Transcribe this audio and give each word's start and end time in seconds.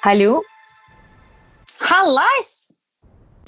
Hallo? 0.00 0.40
Hallais! 1.78 2.70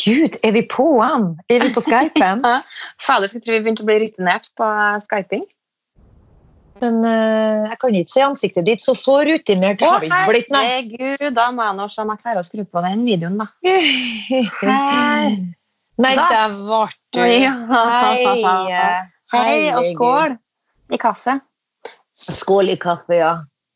Gud, 0.04 0.36
er 0.44 0.52
vi 0.52 0.60
på 0.68 0.84
han? 1.00 1.30
Er 1.48 1.62
vi 1.64 1.70
på 1.72 1.80
Skypen? 1.80 2.42
Fader, 3.04 3.30
skulle 3.30 3.44
tro 3.46 3.54
vi 3.54 3.60
begynte 3.64 3.84
å 3.84 3.88
bli 3.88 3.96
rutinert 4.02 4.50
på 4.60 4.66
skyping. 5.06 5.46
Men 6.82 6.98
uh, 7.06 7.70
jeg 7.70 7.78
kan 7.80 7.96
ikke 7.96 8.12
se 8.12 8.24
ansiktet 8.26 8.66
ditt, 8.68 8.82
så 8.84 8.92
så 8.98 9.14
rutinert 9.24 9.80
Å, 9.80 9.94
har 9.94 10.02
vi 10.02 10.10
ikke 10.10 10.28
blitt. 10.28 10.50
Nei. 10.52 10.62
herregud, 10.66 11.24
da 11.38 11.46
må 11.56 11.64
jeg 11.64 11.78
nå 11.78 11.86
se 11.94 12.04
om 12.04 12.12
jeg 12.12 12.20
klarer 12.24 12.42
å 12.42 12.46
skru 12.50 12.66
på 12.68 12.82
den 12.84 13.06
videoen, 13.08 13.40
da. 13.40 13.48
Her. 13.64 15.38
Nei, 16.02 16.12
Da. 16.18 16.26
der 16.34 16.58
ble 16.58 16.84
du. 17.14 17.22
Hei. 17.72 18.76
Hei, 19.32 19.56
og 19.72 19.88
skål 19.88 20.36
i 20.92 21.00
kaffe. 21.00 21.38
Skål 22.12 22.74
i 22.74 22.76
kaffe, 22.80 23.16
ja. 23.22 23.32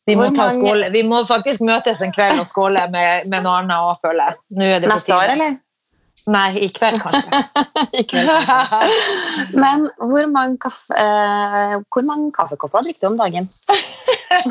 Vi 0.07 0.15
må, 0.15 0.29
ta 0.35 0.47
mange- 0.47 0.89
vi 0.93 1.01
må 1.03 1.21
faktisk 1.27 1.61
møtes 1.67 2.01
en 2.01 2.13
kveld 2.15 2.39
og 2.39 2.47
skåle 2.47 2.85
med, 2.93 3.27
med 3.27 3.43
noe 3.43 3.57
annet 3.61 3.77
òg, 3.77 3.97
føler 4.01 4.29
jeg. 4.31 4.37
Nå 4.55 4.63
er 4.63 4.79
det 4.79 4.89
på 4.89 4.95
Neste 4.95 5.15
år, 5.17 5.33
eller? 5.35 5.57
Nei, 6.27 6.47
i 6.65 6.67
kveld 6.75 6.99
kanskje. 6.99 7.41
I 8.01 8.03
kveld, 8.09 8.31
kanskje. 8.47 9.51
Men 9.55 9.85
hvor 9.99 10.25
mange, 10.31 10.57
kaffe, 10.63 10.95
eh, 10.97 11.75
hvor 11.93 12.03
mange 12.07 12.31
kaffekopper 12.35 12.83
drikker 12.87 13.05
du 13.05 13.11
om 13.13 13.19
dagen? 13.19 13.47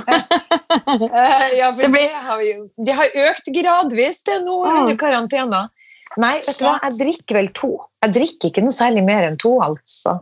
Eh, 0.06 1.59
ja, 1.59 1.73
for 1.73 1.83
Det 1.83 1.92
det, 1.92 2.05
har 2.27 2.38
vi 2.41 2.52
Det 2.86 2.95
har 2.97 3.16
økt 3.30 3.50
gradvis 3.52 4.23
det 4.25 4.38
nå 4.45 4.56
Mm. 4.66 4.78
under 4.83 4.97
karantena. 4.97 5.61
Nei, 6.16 6.36
vet 6.47 6.59
du 6.59 6.64
hva, 6.64 6.78
jeg 6.83 6.97
drikker 7.00 7.34
vel 7.41 7.48
to. 7.52 7.70
Jeg 8.02 8.12
drikker 8.14 8.48
ikke 8.50 8.62
noe 8.64 8.73
særlig 8.73 9.02
mer 9.05 9.27
enn 9.28 9.36
to, 9.36 9.56
altså. 9.61 10.20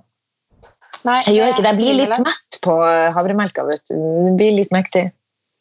Nei, 1.04 1.20
Jeg 1.26 1.34
gjør 1.36 1.52
ikke 1.52 1.62
det. 1.62 1.70
Jeg 1.70 1.76
blir 1.82 1.94
litt 2.00 2.18
mett 2.24 2.58
på 2.64 2.74
havremelka, 3.14 3.64
vet 3.68 3.84
du. 3.90 3.94
Det 3.94 4.32
blir 4.40 4.56
litt 4.56 4.72
mektig. 4.72 5.12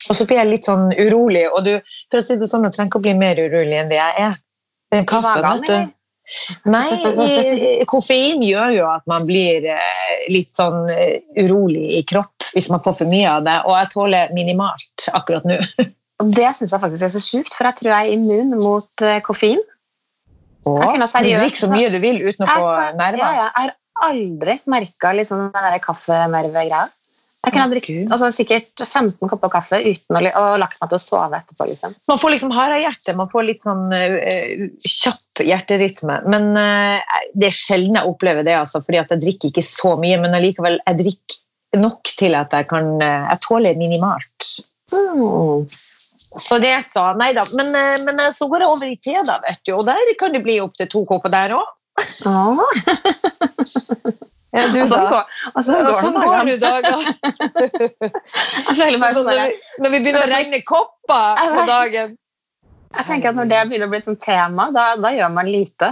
Og 0.09 0.17
så 0.17 0.27
blir 0.27 0.41
jeg 0.41 0.49
litt 0.49 0.67
sånn 0.67 0.89
urolig, 0.97 1.45
og 1.53 1.63
du, 1.67 1.73
for 2.11 2.19
å 2.19 2.25
si 2.25 2.35
det 2.39 2.49
sånn, 2.51 2.65
du 2.65 2.73
trenger 2.73 2.91
ikke 2.91 2.99
å 2.99 3.05
bli 3.05 3.13
mer 3.17 3.39
urolig 3.39 3.77
enn 3.79 3.91
det 3.91 3.99
jeg 3.99 4.25
er. 4.25 4.39
Den 4.93 5.07
kaffen, 5.09 5.45
vet 5.45 5.69
du. 5.69 5.93
Nei, 6.71 7.83
koffein 7.89 8.43
gjør 8.45 8.71
jo 8.77 8.85
at 8.87 9.03
man 9.11 9.25
blir 9.27 9.65
eh, 9.73 10.13
litt 10.31 10.53
sånn 10.55 10.87
eh, 10.91 11.19
urolig 11.43 11.97
i 11.97 12.03
kropp 12.07 12.47
hvis 12.53 12.69
man 12.71 12.81
får 12.85 12.95
for 13.01 13.11
mye 13.11 13.27
av 13.27 13.43
det, 13.47 13.57
og 13.67 13.75
jeg 13.75 13.91
tåler 13.91 14.33
minimalt 14.35 15.09
akkurat 15.13 15.45
nå. 15.49 15.59
Og 16.21 16.29
det 16.31 16.51
syns 16.55 16.71
jeg 16.71 16.79
faktisk 16.79 17.03
er 17.03 17.11
så 17.11 17.21
sjukt, 17.23 17.55
for 17.57 17.67
jeg 17.67 17.79
tror 17.79 17.89
jeg 17.91 18.07
er 18.07 18.15
immun 18.15 18.53
mot 18.61 19.03
eh, 19.03 19.19
koffein. 19.25 19.59
Jeg 20.63 20.99
Du 21.03 21.31
drikker 21.41 21.59
så 21.59 21.67
mye 21.71 21.89
du 21.91 21.97
vil 21.99 22.21
uten 22.23 22.45
å 22.45 22.53
få 22.53 22.67
nerver. 22.95 23.19
Ja, 23.19 23.31
ja, 23.35 23.47
jeg 23.49 23.71
har 23.73 23.73
aldri 24.07 24.55
merka 24.71 25.11
liksom, 25.17 25.49
den 25.49 25.65
der 25.67 25.81
kaffenervegreia. 25.83 26.85
Jeg 27.43 27.51
kunne 27.51 27.63
ha 27.65 27.71
drikket 27.73 28.11
altså, 28.13 28.29
sikkert 28.31 28.81
15 28.85 29.27
kopper 29.27 29.51
kaffe 29.51 29.81
uten 29.83 30.15
å, 30.15 30.19
og 30.39 30.61
lagt 30.61 30.77
meg 30.79 30.91
til 30.93 30.95
å 30.95 31.03
sove 31.03 31.39
etterpå. 31.41 31.67
Liksom. 31.73 31.95
Man 32.07 32.21
får 32.21 32.31
liksom 32.37 32.53
harehjerte, 32.55 33.15
man 33.19 33.31
får 33.33 33.47
litt 33.49 33.65
sånn 33.67 33.83
uh, 33.91 34.63
kjapp 34.87 35.43
hjerterytme. 35.43 36.21
Men 36.31 36.53
uh, 36.55 37.17
det 37.35 37.49
er 37.49 37.57
sjelden 37.57 37.99
jeg 37.99 38.07
opplever 38.07 38.47
det, 38.47 38.55
altså, 38.61 38.79
fordi 38.85 39.01
at 39.01 39.11
jeg 39.11 39.25
drikker 39.25 39.51
ikke 39.51 39.65
så 39.67 39.91
mye. 39.99 40.21
Men 40.23 40.39
allikevel, 40.39 40.79
jeg 40.87 41.01
drikker 41.03 41.81
nok 41.83 42.15
til 42.15 42.39
at 42.39 42.55
jeg 42.55 42.69
kan 42.71 42.93
uh, 43.03 43.27
Jeg 43.33 43.43
tåler 43.43 43.79
minimalt. 43.81 44.49
Mm. 44.95 45.67
Så 46.39 46.63
det 46.63 46.77
sa 46.93 47.09
Nei 47.19 47.33
da. 47.35 47.43
Men, 47.59 47.75
men 48.07 48.23
så 48.31 48.47
går 48.47 48.63
jeg 48.63 48.71
over 48.71 48.87
i 48.87 48.99
te, 49.03 49.19
da, 49.27 49.35
vet 49.43 49.65
du. 49.67 49.75
Og 49.75 49.83
der 49.91 50.15
kan 50.21 50.31
det 50.31 50.45
bli 50.47 50.61
opptil 50.63 50.87
to 50.95 51.03
kopper 51.11 51.33
der 51.33 51.59
òg. 51.59 51.79
Åh, 52.25 52.63
Ja, 54.53 54.67
du 54.69 54.79
og 54.83 54.89
sånn 54.91 55.07
da? 55.09 55.21
og 55.53 55.63
sånn 55.65 55.79
Ja, 55.79 55.85
går 55.87 55.95
sånn 56.01 56.17
går 56.21 56.51
dagene. 56.61 57.13
Så 58.67 58.75
sånn 58.77 59.25
når, 59.25 59.39
vi, 59.39 59.55
når 59.81 59.93
vi 59.95 60.01
begynner 60.03 60.27
å 60.27 60.29
regne 60.29 60.59
kopper 60.67 61.41
på 61.41 61.63
dagen 61.69 62.13
Jeg 62.93 63.07
tenker 63.07 63.31
at 63.31 63.39
Når 63.39 63.49
det 63.49 63.61
begynner 63.71 63.89
å 63.89 63.93
bli 63.95 64.01
sånn 64.05 64.19
tema, 64.21 64.69
da, 64.75 64.91
da 65.01 65.09
gjør 65.15 65.31
man 65.33 65.49
lite. 65.49 65.89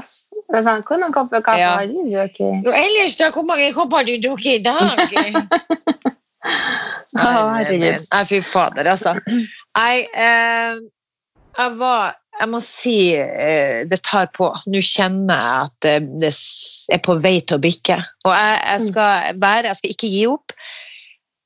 Det 0.51 0.59
er 0.59 0.65
sånn, 0.67 0.85
Hvor 0.85 1.01
mange 1.01 1.17
kopper 1.17 1.41
kaffe 1.45 1.63
Ja. 1.63 1.73
har 1.79 1.89
du 1.89 1.97
drukket? 2.05 2.67
Jo, 2.67 2.75
ellers, 2.75 3.17
da, 3.17 3.31
hvor 3.33 3.47
mange 3.49 3.71
kopper 3.73 4.03
har 4.03 4.09
du 4.09 4.15
drukket 4.21 4.53
i 4.53 4.63
dag? 4.69 5.01
Å, 7.11 7.27
herregud. 7.57 8.05
Nei, 8.13 8.23
fy 8.25 8.39
fader, 8.45 8.87
altså. 8.93 9.17
Nei, 9.77 10.05
eh, 10.13 10.77
jeg 11.57 11.75
var 11.81 12.15
Jeg 12.41 12.49
må 12.49 12.59
si 12.65 12.95
eh, 13.13 13.83
det 13.85 14.01
tar 14.07 14.31
på. 14.33 14.49
Nå 14.73 14.81
kjenner 14.81 15.37
jeg 15.37 15.67
at 15.67 15.75
det, 15.85 15.97
det 16.23 16.31
er 16.95 17.01
på 17.05 17.19
vei 17.21 17.35
til 17.45 17.59
å 17.59 17.61
bikke. 17.61 17.99
Og 18.25 18.33
jeg, 18.33 18.55
jeg 18.65 18.87
skal 18.87 19.41
være 19.41 19.69
Jeg 19.69 19.79
skal 19.81 19.93
ikke 19.95 20.09
gi 20.09 20.23
opp. 20.31 20.55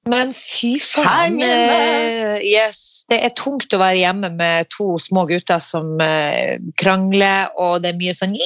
Men 0.06 0.30
fy 0.38 0.76
faen 0.78 1.40
eh, 1.42 2.38
yes, 2.46 2.80
Det 3.10 3.18
er 3.26 3.34
tungt 3.34 3.74
å 3.74 3.80
være 3.82 4.04
hjemme 4.04 4.30
med 4.38 4.70
to 4.74 5.00
små 5.02 5.24
gutter 5.30 5.62
som 5.64 5.98
eh, 6.04 6.62
krangler, 6.78 7.50
og 7.58 7.82
det 7.82 7.94
er 7.94 8.00
mye 8.00 8.14
sånn 8.14 8.38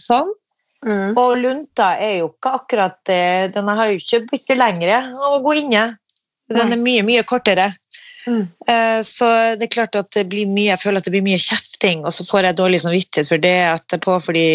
Sånn. 0.00 0.34
Mm. 0.80 1.12
Og 1.20 1.34
lunta 1.38 1.92
er 2.00 2.22
jo 2.22 2.30
ikke 2.32 2.54
akkurat 2.56 3.12
eh, 3.12 3.46
Den 3.52 3.68
har 3.68 3.92
jo 3.92 4.00
ikke 4.00 4.24
blitt 4.26 4.52
lengre 4.56 5.02
å 5.28 5.38
gå 5.44 5.54
inne. 5.60 5.84
Den 6.50 6.74
er 6.74 6.80
mye, 6.82 7.04
mye 7.06 7.22
kortere. 7.28 7.68
Mm. 8.26 8.42
Eh, 8.68 9.00
Så 9.06 9.28
det 9.56 9.68
er 9.68 9.72
klart 9.72 9.96
at 9.96 10.10
det 10.16 10.26
blir 10.28 10.48
mye, 10.50 10.72
jeg 10.72 10.82
føler 10.82 11.00
at 11.00 11.08
det 11.08 11.14
blir 11.14 11.24
mye 11.24 11.40
kjefting, 11.40 12.04
og 12.04 12.12
så 12.12 12.26
får 12.28 12.50
jeg 12.50 12.58
dårlig 12.60 12.82
samvittighet 12.82 13.28
for 13.28 13.42
det 13.42 13.56
etterpå, 13.70 14.18
fordi 14.22 14.46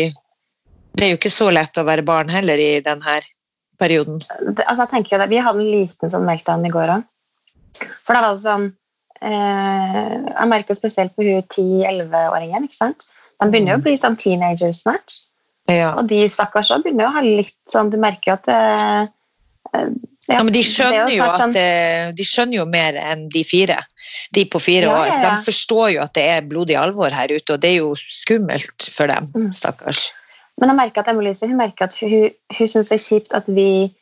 det 0.96 1.06
er 1.06 1.12
jo 1.14 1.20
ikke 1.20 1.34
så 1.34 1.50
lett 1.52 1.78
å 1.81 1.88
være 1.88 2.06
barn 2.08 2.30
heller 2.31 2.62
i 2.62 2.80
denne 2.86 3.20
perioden. 3.80 4.22
altså 4.68 4.86
jeg 4.86 4.92
tenker 4.94 5.16
jo 5.16 5.22
det, 5.24 5.30
Vi 5.30 5.44
hadde 5.44 5.59
en 5.59 5.72
liten 5.72 6.12
sånn 6.14 6.26
meltdown 6.28 6.66
i 6.66 6.72
går 6.72 6.94
òg. 6.96 7.03
For 8.06 8.16
da 8.16 8.22
var 8.24 8.36
det 8.38 8.46
sånn 8.46 8.70
eh, 9.20 10.14
Jeg 10.32 10.47
merker 10.47 10.78
spesielt 10.78 11.16
på 11.16 11.26
hun 11.28 11.44
10-11-åringen. 11.44 12.64
ikke 12.64 12.78
sant? 12.78 13.03
De 13.42 13.50
begynner 13.52 13.76
jo 13.76 13.82
å 13.82 13.84
bli 13.84 13.97
sånn 14.00 14.16
teenagers 14.16 14.86
snart. 14.86 15.18
Ja. 15.68 15.96
Og 15.97 16.08
de 16.08 16.22
stakkars 16.30 16.72
òg 16.72 16.86
begynner 16.86 17.08
jo 17.08 17.12
å 17.12 17.16
ha 17.18 17.24
litt 17.26 17.56
sånn 17.74 17.90
Du 17.92 17.97
merker 18.00 18.32
jo 18.32 18.38
at 18.38 18.46
det, 18.47 19.12
eh, 19.74 19.90
Ja, 20.28 20.41
men 20.41 20.53
de 20.53 20.59
er 20.59 20.63
skjønner 20.63 21.12
jo 21.13 21.24
at 21.24 21.40
sånn- 21.40 22.16
de 22.18 22.24
skjønner 22.25 22.56
jo 22.58 22.66
mer 22.66 22.94
enn 22.97 23.28
de 23.30 23.44
fire. 23.44 23.78
De 24.34 24.46
på 24.46 24.59
fire 24.62 24.88
Ja, 24.88 24.96
år. 25.02 25.08
ja, 25.08 25.22
ja. 25.22 25.36
De 25.36 25.44
forstår 25.46 25.94
jo 25.94 26.02
at 26.02 26.13
det 26.13 26.24
er 26.24 26.41
blodig 26.41 26.75
alvor 26.81 27.12
her 27.12 27.28
ute, 27.28 27.53
og 27.53 27.59
det 27.62 27.69
er 27.75 27.78
jo 27.78 27.94
skummelt 27.96 28.90
for 28.91 29.08
dem, 29.08 29.28
Mm. 29.35 29.52
stakkars. 29.53 30.12
Men 30.59 30.69
jeg 30.69 30.78
merker 30.78 31.00
at 31.02 31.08
Emilise 31.09 31.41
hun 31.47 31.58
merker 31.58 31.84
at 31.84 31.94
hun, 32.00 32.31
hun 32.58 32.68
syns 32.68 32.90
det 32.90 32.97
er 32.97 33.06
kjipt 33.06 33.34
at 33.35 33.46
vi 33.47 33.94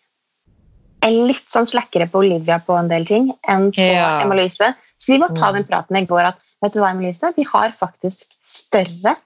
er 1.04 1.10
litt 1.12 1.50
sånn 1.52 1.68
slakkere 1.68 2.10
på 2.10 2.22
Olivia 2.24 2.60
på 2.64 2.78
en 2.80 2.88
del 2.88 3.04
ting 3.06 3.32
enn 3.50 3.72
på 3.74 3.82
Ja. 3.94 4.22
Emilise. 4.24 4.76
Så 4.98 5.08
vi 5.12 5.18
må 5.20 5.28
ta 5.36 5.52
Mm. 5.52 5.54
den 5.56 5.64
praten 5.66 5.98
i 5.98 6.06
går 6.06 6.28
at 6.28 6.36
vet 6.62 6.74
du 6.74 6.80
hva, 6.80 6.92
Emilise, 6.92 7.34
vi 7.36 7.44
har 7.44 7.72
faktisk 7.72 8.24
større 8.46 9.18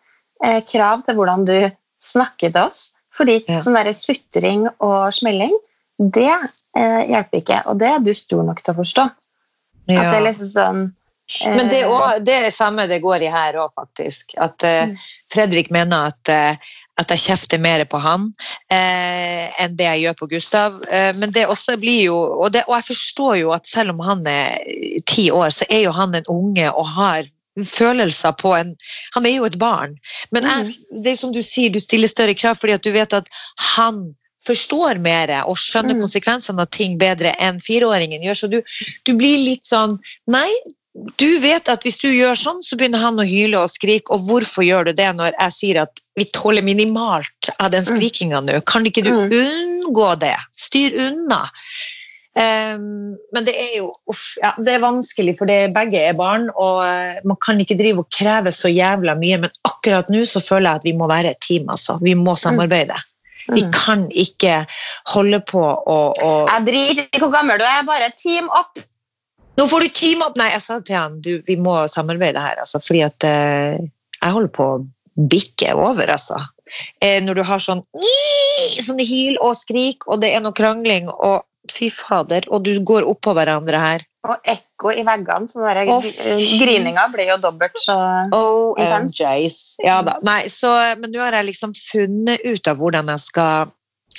eh, 0.44 0.62
krav 0.62 1.04
til 1.06 1.16
hvordan 1.16 1.46
du 1.46 1.72
snakker 2.02 2.52
til 2.54 2.62
oss. 2.62 2.94
Fordi 3.12 3.44
sånn 3.46 3.74
der 3.74 3.92
sutring 3.94 4.68
og 4.80 5.12
smelling, 5.12 5.52
det 5.98 6.30
eh, 6.78 7.02
hjelper 7.10 7.42
ikke. 7.42 7.62
Og 7.72 7.82
det 7.82 7.90
er 7.90 8.04
du 8.06 8.14
stor 8.18 8.46
nok 8.46 8.62
til 8.64 8.76
å 8.76 8.80
forstå. 8.82 9.08
At 9.88 10.10
det 10.12 10.18
er 10.18 10.26
liksom 10.26 10.50
sånn 10.52 10.82
eh, 10.88 11.54
Men 11.56 11.70
det 11.72 11.84
er, 11.84 11.92
også, 11.92 12.26
det 12.28 12.36
er 12.42 12.50
samme 12.52 12.88
det 12.90 13.00
går 13.04 13.24
i 13.24 13.32
her 13.32 13.58
òg, 13.62 13.72
faktisk. 13.76 14.36
At 14.38 14.66
eh, 14.68 14.84
Mm. 14.92 14.98
Fredrik 15.34 15.72
mener 15.74 16.12
at, 16.12 16.30
eh, 16.32 16.76
at 16.98 17.14
jeg 17.14 17.24
kjefter 17.28 17.62
mer 17.62 17.84
på 17.86 18.00
han 18.02 18.32
eh, 18.74 19.48
enn 19.62 19.78
det 19.78 19.88
jeg 19.88 20.04
gjør 20.06 20.20
på 20.22 20.30
Gustav. 20.36 20.78
Eh, 20.92 21.14
men 21.22 21.34
det 21.36 21.48
også 21.48 21.78
blir 21.82 22.04
jo 22.08 22.18
og, 22.18 22.52
det, 22.54 22.66
og 22.68 22.78
jeg 22.78 22.90
forstår 22.92 23.40
jo 23.42 23.56
at 23.56 23.70
selv 23.70 23.96
om 23.96 24.04
han 24.06 24.26
er 24.28 24.62
ti 25.10 25.30
år, 25.32 25.50
så 25.54 25.68
er 25.70 25.86
jo 25.88 25.96
han 25.96 26.16
en 26.18 26.30
unge 26.32 26.70
og 26.72 26.94
har 26.98 27.28
følelser 27.66 28.36
på 28.38 28.54
en 28.54 28.76
Han 29.16 29.26
er 29.26 29.40
jo 29.40 29.46
et 29.48 29.58
barn. 29.58 29.98
Men 30.32 30.46
jeg, 30.46 30.76
det 31.04 31.12
er 31.12 31.18
som 31.18 31.34
du 31.34 31.42
sier, 31.42 31.74
du 31.74 31.80
stiller 31.82 32.08
større 32.12 32.36
krav 32.38 32.60
fordi 32.60 32.76
at 32.78 32.86
du 32.86 32.92
vet 32.94 33.14
at 33.18 33.30
han 33.76 34.14
forstår 34.48 35.00
mer 35.04 35.36
og 35.44 35.56
skjønner 35.60 35.96
Mm. 35.98 36.02
konsekvensene 36.06 36.64
av 36.64 36.72
ting 36.72 36.98
bedre 36.98 37.36
enn 37.40 37.60
fireåringen 37.64 38.24
gjør. 38.24 38.40
Så 38.42 38.50
du, 38.50 38.62
du 39.06 39.14
blir 39.14 39.38
litt 39.44 39.66
sånn 39.68 40.00
Nei, 40.28 40.50
du 41.22 41.38
vet 41.40 41.70
at 41.70 41.84
hvis 41.86 42.00
du 42.02 42.08
gjør 42.10 42.34
sånn, 42.34 42.64
så 42.66 42.76
begynner 42.80 42.98
han 43.04 43.20
å 43.22 43.26
hyle 43.28 43.60
og 43.62 43.70
skrike. 43.70 44.10
Og 44.16 44.24
hvorfor 44.26 44.66
gjør 44.66 44.88
du 44.90 44.94
det 44.98 45.12
når 45.16 45.36
jeg 45.38 45.54
sier 45.54 45.82
at 45.84 46.02
vi 46.18 46.26
tåler 46.34 46.66
minimalt 46.66 47.52
av 47.60 47.70
den 47.72 47.84
Mm. 47.86 47.92
skrikinga 47.94 48.42
nå? 48.42 48.62
Kan 48.66 48.84
ikke 48.90 49.04
du 49.06 49.12
Mm. 49.14 49.30
unngå 49.30 50.20
det? 50.20 50.36
Styr 50.58 50.98
unna. 50.98 51.44
Um, 52.38 53.18
men 53.34 53.46
det 53.48 53.56
er 53.58 53.78
jo 53.80 53.88
uff, 54.12 54.36
ja, 54.44 54.52
det 54.62 54.76
er 54.76 54.84
vanskelig, 54.84 55.38
for 55.40 55.50
det, 55.50 55.74
begge 55.74 55.98
er 55.98 56.14
barn, 56.14 56.52
og 56.54 56.84
eh, 56.86 57.18
man 57.26 57.38
kan 57.42 57.58
ikke 57.58 57.78
drive 57.80 58.04
og 58.04 58.12
kreve 58.14 58.52
så 58.54 58.70
jævla 58.70 59.16
mye. 59.18 59.40
Men 59.42 59.50
akkurat 59.66 60.10
nå 60.14 60.22
så 60.30 60.38
føler 60.46 60.70
jeg 60.70 60.76
at 60.82 60.84
vi 60.86 60.94
må 60.94 61.08
være 61.10 61.32
et 61.34 61.42
team, 61.42 61.66
altså. 61.74 61.98
Vi 62.02 62.14
må 62.14 62.36
samarbeide. 62.38 62.94
Vi 63.48 63.64
mm. 63.64 63.72
kan 63.76 64.06
ikke 64.12 64.62
holde 65.14 65.40
på 65.48 65.64
å, 65.64 65.98
å 66.12 66.32
Jeg 66.50 66.68
driter 66.68 67.10
i 67.16 67.24
hvor 67.24 67.34
gammel 67.34 67.62
du 67.62 67.66
er, 67.68 67.84
bare 67.88 68.12
team 68.20 68.52
up! 68.52 68.80
Nå 69.58 69.66
får 69.72 69.86
du 69.88 69.94
team 69.96 70.22
opp! 70.26 70.38
Nei, 70.38 70.52
jeg 70.54 70.64
sa 70.66 70.80
til 70.86 71.00
han 71.00 71.18
du, 71.26 71.38
vi 71.48 71.58
må 71.60 71.80
samarbeide 71.92 72.44
her, 72.44 72.60
altså, 72.62 72.82
fordi 72.84 73.02
at 73.08 73.26
eh, 73.28 73.80
jeg 74.20 74.36
holder 74.36 74.54
på 74.54 74.70
å 74.76 74.86
bikke 75.18 75.74
over, 75.74 76.12
altså. 76.14 76.38
Eh, 77.02 77.18
når 77.24 77.40
du 77.40 77.44
har 77.48 77.64
sånn 77.64 77.82
sånn 78.86 79.02
hyl 79.02 79.40
og 79.42 79.56
skrik, 79.58 80.06
og 80.06 80.22
det 80.22 80.34
er 80.36 80.44
noe 80.44 80.56
krangling, 80.58 81.10
og 81.10 81.46
fy 81.72 81.90
fader, 81.94 82.46
og 82.54 82.68
du 82.68 82.78
går 82.86 83.08
oppå 83.10 83.34
hverandre 83.38 83.82
her. 83.82 84.06
Og 84.28 84.52
ekko 84.52 84.92
i 84.92 85.06
veggene, 85.08 85.48
så 85.50 85.64
den 85.64 85.90
der 85.90 86.10
grininga 86.60 87.08
blir 87.14 87.32
jo 87.32 87.40
dobbelt 87.42 87.80
så 87.80 87.96
intens. 88.76 89.78
Ja 89.84 90.02
da. 90.06 90.18
Nei, 90.28 90.44
så, 90.52 90.74
men 91.00 91.14
nå 91.14 91.24
har 91.24 91.40
jeg 91.40 91.50
liksom 91.54 91.76
funnet 91.78 92.44
ut 92.46 92.70
av 92.70 92.82
hvordan 92.82 93.14
jeg 93.14 93.26
skal 93.26 93.74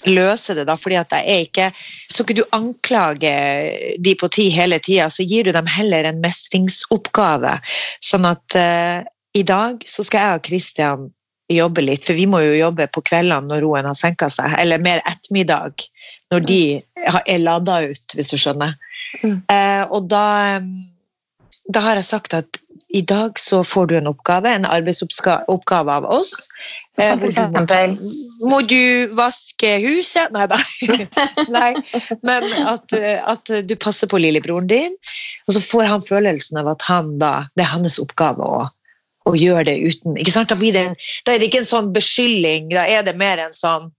løse 0.07 0.55
det, 0.55 0.69
da, 0.69 0.77
fordi 0.79 0.99
at 1.01 1.11
jeg 1.17 1.27
er 1.27 1.45
ikke 1.47 1.69
Så 2.07 2.23
ikke 2.23 2.37
du 2.39 2.45
anklager 2.55 3.97
de 3.99 4.15
på 4.19 4.29
ti 4.31 4.49
hele 4.55 4.79
tida, 4.79 5.09
så 5.11 5.27
gir 5.27 5.49
du 5.49 5.53
dem 5.55 5.67
heller 5.67 6.07
en 6.07 6.21
mestringsoppgave. 6.23 7.57
Sånn 8.05 8.27
at 8.29 8.59
uh, 8.59 9.03
i 9.35 9.45
dag 9.47 9.83
så 9.87 10.07
skal 10.07 10.25
jeg 10.25 10.39
og 10.39 10.45
Kristian 10.49 11.09
jobbe 11.53 11.83
litt, 11.85 12.05
for 12.05 12.17
vi 12.17 12.27
må 12.29 12.43
jo 12.45 12.57
jobbe 12.59 12.89
på 12.93 13.03
kveldene 13.09 13.49
når 13.49 13.63
roen 13.65 13.89
har 13.89 13.97
senka 13.97 14.29
seg, 14.33 14.53
eller 14.61 14.83
mer 14.85 15.01
ettermiddag, 15.09 15.87
når 16.33 16.45
de 16.49 16.63
er 17.07 17.43
lada 17.43 17.81
ut, 17.89 18.15
hvis 18.15 18.33
du 18.33 18.39
skjønner. 18.41 18.75
Mm. 19.23 19.41
Eh, 19.49 19.85
og 19.89 20.09
da, 20.13 20.25
eh, 20.57 21.61
da 21.73 21.85
har 21.85 22.01
jeg 22.01 22.09
sagt 22.09 22.37
at 22.37 22.61
i 22.89 23.03
dag 23.05 23.37
så 23.41 23.61
får 23.65 23.87
du 23.87 23.97
en 23.99 24.09
oppgave, 24.09 24.49
en 24.49 24.65
arbeidsoppgave 24.65 25.93
av 25.93 26.07
oss. 26.09 26.33
eh, 27.01 27.13
for 27.19 27.29
eksempel 27.29 27.99
Må 28.49 28.61
du 28.65 29.13
vaske 29.17 29.75
huset? 29.85 30.33
Nei 30.33 30.47
da. 30.49 30.57
Nei. 31.59 31.75
Men 32.25 32.49
at, 32.65 32.93
eh, 32.97 33.21
at 33.21 33.53
du 33.69 33.77
passer 33.77 34.09
på 34.09 34.21
lillebroren 34.21 34.71
din, 34.71 34.97
og 35.47 35.57
så 35.57 35.65
får 35.65 35.85
han 35.93 36.05
følelsen 36.05 36.61
av 36.63 36.73
at 36.73 36.89
han 36.89 37.19
da, 37.21 37.35
det 37.57 37.67
er 37.67 37.75
hans 37.75 38.01
oppgave 38.01 38.45
å, 38.45 38.65
å 39.29 39.37
gjøre 39.37 39.69
det 39.69 39.79
uten? 39.85 40.17
Da, 40.17 40.57
blir 40.57 40.73
det 40.73 40.87
en, 40.89 40.99
da 41.27 41.35
er 41.35 41.43
det 41.43 41.53
ikke 41.53 41.65
en 41.67 41.73
sånn 41.75 41.93
beskyldning, 41.93 42.73
da 42.73 42.89
er 42.89 43.05
det 43.05 43.19
mer 43.21 43.45
en 43.49 43.57
sånn 43.57 43.93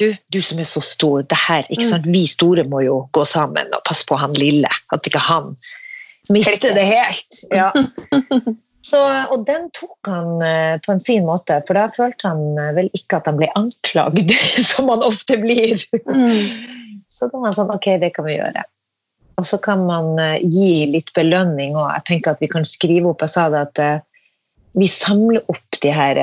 du, 0.00 0.08
du 0.32 0.40
som 0.42 0.58
er 0.58 0.68
så 0.68 0.82
stor, 0.84 1.22
det 1.30 1.38
her, 1.38 1.66
ikke 1.70 1.86
sant? 1.86 2.06
vi 2.10 2.24
store 2.30 2.66
må 2.68 2.82
jo 2.84 2.98
gå 3.14 3.24
sammen 3.28 3.70
og 3.74 3.84
passe 3.86 4.06
på 4.08 4.18
han 4.18 4.34
lille, 4.38 4.70
at 4.94 5.08
ikke 5.08 5.22
han 5.22 5.54
mister 6.32 6.74
det 6.74 6.86
helt. 6.88 7.42
Ja. 7.52 7.70
Så, 8.84 8.98
og 9.32 9.46
den 9.48 9.70
tok 9.72 10.10
han 10.10 10.42
eh, 10.44 10.74
på 10.84 10.92
en 10.92 11.00
fin 11.00 11.24
måte, 11.24 11.56
for 11.64 11.78
da 11.78 11.86
følte 11.88 12.28
han 12.28 12.58
eh, 12.60 12.74
vel 12.76 12.90
ikke 12.92 13.16
at 13.16 13.30
han 13.30 13.38
ble 13.38 13.48
anklagd, 13.56 14.34
som 14.70 14.90
han 14.92 15.04
ofte 15.06 15.38
blir. 15.40 15.72
Mm. 16.04 16.50
Så 17.08 17.30
da 17.30 17.38
var 17.38 17.48
han 17.48 17.56
sånn, 17.56 17.72
ok, 17.72 17.88
det 18.02 18.12
kan 18.12 18.28
vi 18.28 18.36
gjøre. 18.36 18.66
Og 19.40 19.48
så 19.48 19.56
kan 19.64 19.86
man 19.88 20.20
eh, 20.20 20.44
gi 20.44 20.84
litt 20.92 21.14
belønning, 21.16 21.78
òg. 21.78 21.94
jeg 21.94 22.06
tenker 22.10 22.36
at 22.36 22.44
vi 22.44 22.50
kan 22.52 22.68
skrive 22.68 23.14
opp, 23.14 23.24
jeg 23.24 23.32
sa 23.32 23.46
det 23.54 23.64
at 23.70 23.82
vi 24.76 24.90
samler 24.90 25.48
opp 25.48 25.80
de 25.80 25.94
her 25.94 26.20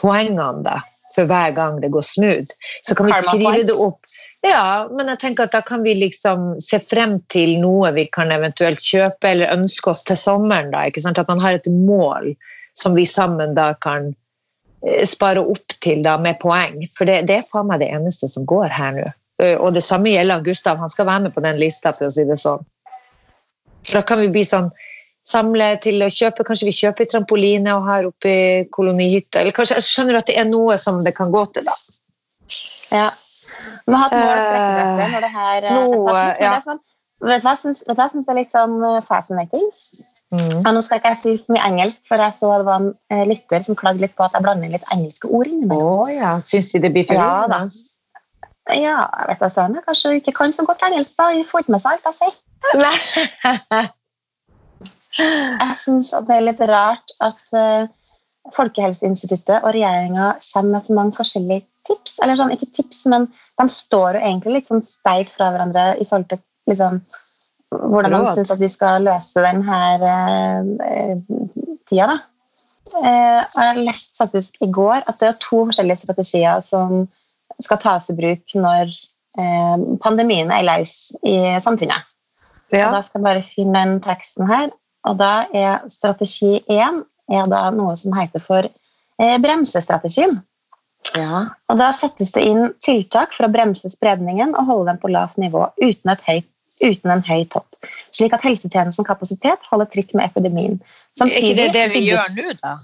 poengene 0.00 0.64
da, 0.64 0.78
for 1.14 1.30
hver 1.30 1.54
gang 1.56 1.80
det 1.82 1.92
går 1.94 2.04
smooth. 2.04 2.54
Så 2.82 2.94
kan 2.94 3.06
vi 3.06 3.18
skrive 3.22 3.62
det 3.68 3.76
opp. 3.78 4.00
Ja, 4.44 4.88
men 4.92 5.08
jeg 5.08 5.20
tenker 5.22 5.46
at 5.46 5.54
da 5.54 5.62
kan 5.64 5.84
vi 5.86 5.94
liksom 5.96 6.54
se 6.60 6.80
frem 6.82 7.16
til 7.32 7.56
noe 7.62 7.92
vi 7.96 8.06
kan 8.12 8.32
eventuelt 8.34 8.82
kjøpe 8.84 9.30
eller 9.30 9.54
ønske 9.54 9.94
oss 9.94 10.04
til 10.04 10.18
sommeren. 10.20 10.72
da, 10.74 10.84
ikke 10.90 11.04
sant? 11.04 11.20
At 11.22 11.30
man 11.30 11.40
har 11.40 11.56
et 11.56 11.70
mål 11.70 12.34
som 12.76 12.96
vi 12.98 13.06
sammen 13.08 13.54
da 13.56 13.72
kan 13.80 14.10
eh, 14.84 15.04
spare 15.08 15.40
opp 15.40 15.78
til 15.80 16.02
da 16.04 16.18
med 16.20 16.40
poeng. 16.42 16.82
For 16.96 17.08
det, 17.08 17.22
det 17.30 17.40
er 17.40 17.48
faen 17.48 17.70
meg 17.70 17.80
det 17.80 17.92
eneste 17.94 18.28
som 18.28 18.46
går 18.50 18.68
her 18.74 18.98
nå. 18.98 19.06
Eh, 19.42 19.56
Og 19.56 19.74
det 19.74 19.84
samme 19.86 20.12
gjelder 20.12 20.44
Gustav. 20.44 20.82
Han 20.82 20.92
skal 20.92 21.08
være 21.08 21.28
med 21.28 21.34
på 21.34 21.44
den 21.44 21.60
lista, 21.62 21.94
for 21.96 22.10
å 22.10 22.14
si 22.14 22.26
det 22.28 22.40
sånn. 22.42 22.66
For 23.84 24.00
da 24.00 24.04
kan 24.06 24.20
vi 24.20 24.32
bli 24.32 24.44
sånn 24.44 24.70
Samle 25.24 25.70
til 25.80 26.02
å 26.04 26.08
kjøpe 26.12 26.44
Kanskje 26.44 26.66
vi 26.68 26.74
kjøper 26.76 27.06
trampoline 27.08 27.72
og 27.78 27.86
har 27.88 28.08
i 28.28 28.36
kolonihytta. 28.74 29.40
Eller 29.40 29.54
kanskje 29.56 29.78
jeg 29.78 29.86
skjønner 29.88 30.18
at 30.20 30.26
det 30.28 30.36
er 30.40 30.48
noe 30.50 30.76
som 30.80 30.98
det 31.04 31.14
kan 31.16 31.32
gå 31.32 31.44
til, 31.56 31.64
da. 31.64 31.76
Ja. 32.92 33.06
Vi 33.88 33.94
har 33.94 34.02
hatt 34.02 34.12
mål 34.18 34.32
å 34.34 34.42
strekke 34.44 34.72
seg 34.74 34.82
etter 34.84 35.14
når 35.14 35.24
det 35.24 35.30
her 35.32 35.68
Noe, 35.70 36.02
tar 36.04 36.18
slutt. 36.18 36.42
ja. 36.44 36.58
sånn- 36.66 36.82
Vet 37.24 37.40
du 37.40 37.46
hva 37.48 37.54
jeg 37.54 38.10
syns 38.12 38.28
er 38.28 38.36
litt 38.36 38.52
sånn 38.52 38.74
eh, 38.84 39.00
fascinating? 39.06 39.64
Mm. 40.34 40.64
Ja, 40.66 40.72
nå 40.74 40.80
skal 40.84 40.98
ikke 40.98 41.12
jeg 41.14 41.18
si 41.22 41.32
for 41.40 41.54
mye 41.54 41.64
engelsk, 41.70 42.00
for 42.08 42.20
jeg 42.20 42.34
så 42.40 42.50
det 42.58 42.66
var 42.66 42.80
en 42.82 42.88
eh, 43.14 43.24
lytter 43.30 43.62
som 43.64 43.76
klagde 43.78 44.02
litt 44.02 44.16
på 44.18 44.24
at 44.26 44.34
jeg 44.34 44.42
blander 44.44 44.72
litt 44.72 44.84
engelske 44.92 45.30
ord 45.30 45.46
innimellom. 45.48 46.00
Oh, 46.04 46.10
ja, 46.12 46.34
syns 46.42 46.72
de 46.74 46.80
det 46.84 46.90
blir 46.92 47.06
for 47.08 47.14
Ja, 47.16 47.46
da. 47.48 47.62
Ja, 48.74 48.96
jeg 49.20 49.28
vet 49.30 49.40
da 49.44 49.48
søren. 49.52 49.80
Kanskje 49.86 50.10
hun 50.12 50.20
ikke 50.20 50.34
kan 50.36 50.52
så 50.52 50.64
godt 50.68 50.82
engelsk, 50.84 51.16
da. 51.16 51.30
Hun 51.32 51.44
får 51.48 51.64
ikke 51.64 51.76
med 51.76 51.84
seg 51.84 51.92
alt 51.92 52.08
jeg 52.10 52.14
sier. 52.20 53.92
Jeg 55.18 55.76
syns 55.78 56.10
det 56.26 56.34
er 56.34 56.46
litt 56.48 56.62
rart 56.68 57.14
at 57.22 57.42
eh, 57.54 57.86
Folkehelseinstituttet 58.54 59.62
og 59.62 59.70
regjeringa 59.72 60.34
kommer 60.42 60.76
med 60.76 60.86
så 60.86 60.96
mange 60.96 61.16
forskjellige 61.16 61.64
tips. 61.88 62.18
Eller 62.22 62.38
sånn, 62.38 62.52
ikke 62.54 62.72
tips, 62.76 63.04
men 63.12 63.28
de 63.30 63.68
står 63.72 64.18
jo 64.18 64.24
egentlig 64.24 64.58
litt 64.58 64.72
sånn 64.72 64.84
steilt 64.84 65.32
fra 65.32 65.50
hverandre 65.54 65.86
i 65.96 66.04
forhold 66.08 66.28
til 66.32 66.42
liksom, 66.70 67.00
hvordan 67.74 68.18
Råd. 68.18 68.30
syns 68.36 68.52
at 68.54 68.62
vi 68.62 68.70
skal 68.72 69.06
løse 69.06 69.44
denne 69.44 69.80
eh, 69.96 71.18
tida. 71.88 72.14
da. 72.14 72.18
Eh, 72.94 73.40
og 73.40 73.60
jeg 73.60 73.86
leste 73.88 74.20
faktisk 74.20 74.60
i 74.62 74.70
går 74.70 75.06
at 75.08 75.18
det 75.20 75.30
er 75.30 75.40
to 75.42 75.64
forskjellige 75.64 76.02
strategier 76.02 76.60
som 76.64 77.06
skal 77.62 77.80
tas 77.80 78.10
i 78.12 78.16
bruk 78.18 78.54
når 78.58 78.92
eh, 79.40 79.86
pandemien 80.04 80.52
er 80.52 80.66
løs 80.68 81.14
i 81.24 81.38
samfunnet. 81.64 82.10
Og 82.74 82.96
da 82.96 83.00
skal 83.06 83.20
jeg 83.20 83.26
bare 83.28 83.46
finne 83.46 83.80
den 83.80 84.00
teksten 84.02 84.48
her. 84.50 84.72
Og 85.08 85.18
da 85.20 85.46
er 85.52 85.84
strategi 85.92 86.58
én 86.72 87.02
er 87.32 87.46
da 87.48 87.68
noe 87.72 87.96
som 88.00 88.14
heter 88.16 88.42
for 88.42 88.66
eh, 88.68 89.36
bremsestrategien. 89.40 90.36
ja. 91.14 91.44
Og 91.68 91.78
da 91.80 91.90
settes 91.96 92.32
det 92.32 92.44
inn 92.48 92.72
tiltak 92.84 93.32
for 93.36 93.46
å 93.46 93.52
bremse 93.52 93.90
spredningen 93.92 94.54
og 94.54 94.68
holde 94.70 94.92
den 94.92 95.00
på 95.02 95.12
lavt 95.12 95.40
nivå 95.40 95.66
uten, 95.80 96.16
høyt, 96.28 96.48
uten 96.82 97.12
en 97.14 97.24
høy 97.24 97.44
topp. 97.52 97.68
Slik 98.14 98.34
at 98.36 98.44
helsetjenestens 98.44 99.06
kapasitet 99.06 99.64
holder 99.70 99.90
tritt 99.92 100.14
med 100.16 100.30
epidemien. 100.30 100.80
Er 101.20 101.30
ikke 101.30 101.56
det 101.60 101.70
det 101.76 101.86
vi 101.92 102.00
bygges- 102.00 102.34
gjør 102.34 102.50
nå, 102.50 102.58
da? 102.62 102.74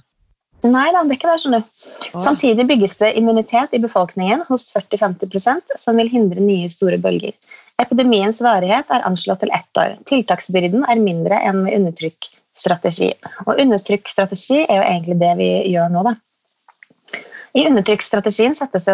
Nei 0.61 0.91
da, 0.93 1.03
det 1.09 1.15
er 1.15 1.17
ikke 1.17 1.31
det. 1.31 1.41
skjønner 1.41 1.63
du. 1.65 2.21
Samtidig 2.21 2.67
bygges 2.69 2.97
det 3.01 3.15
immunitet 3.17 3.73
i 3.73 3.81
befolkningen 3.81 4.43
hos 4.49 4.67
40-50% 4.75 5.73
som 5.81 5.97
vil 5.97 6.11
hindre 6.13 6.45
nye 6.45 6.69
store 6.73 6.99
bølger. 7.01 7.33
Epidemiens 7.81 8.41
varighet 8.45 8.91
er 8.93 9.07
anslått 9.09 9.41
til 9.45 9.53
ett 9.57 9.81
år. 9.81 9.97
Tiltaksbyrden 10.09 10.85
er 10.85 11.01
mindre 11.01 11.39
enn 11.49 11.63
med 11.65 11.79
undertrykkstrategi. 11.79 13.13
Og 13.47 13.61
undertrykkstrategi 13.63 14.65
er 14.67 14.83
jo 14.83 14.89
egentlig 14.89 15.17
det 15.23 15.31
vi 15.39 15.51
gjør 15.73 15.95
nå, 15.95 16.05
da. 16.11 16.17
I 17.57 17.65
undertrykksstrategien 17.67 18.55
settes, 18.59 18.87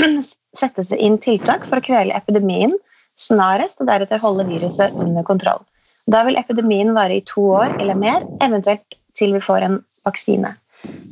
settes 0.60 0.92
det 0.92 1.00
inn 1.02 1.16
tiltak 1.22 1.64
for 1.66 1.80
å 1.80 1.86
kvele 1.86 2.14
epidemien 2.14 2.76
snarest, 3.16 3.80
og 3.80 3.88
deretter 3.88 4.20
holde 4.20 4.44
viruset 4.50 4.94
under 5.00 5.24
kontroll. 5.26 5.64
Da 6.06 6.22
vil 6.26 6.38
epidemien 6.38 6.92
vare 6.94 7.16
i 7.16 7.24
to 7.26 7.48
år 7.56 7.78
eller 7.80 7.98
mer, 7.98 8.22
eventuelt 8.44 8.98
til 9.16 9.32
vi 9.34 9.42
får 9.42 9.64
en 9.66 9.80
vaksine. 10.06 10.52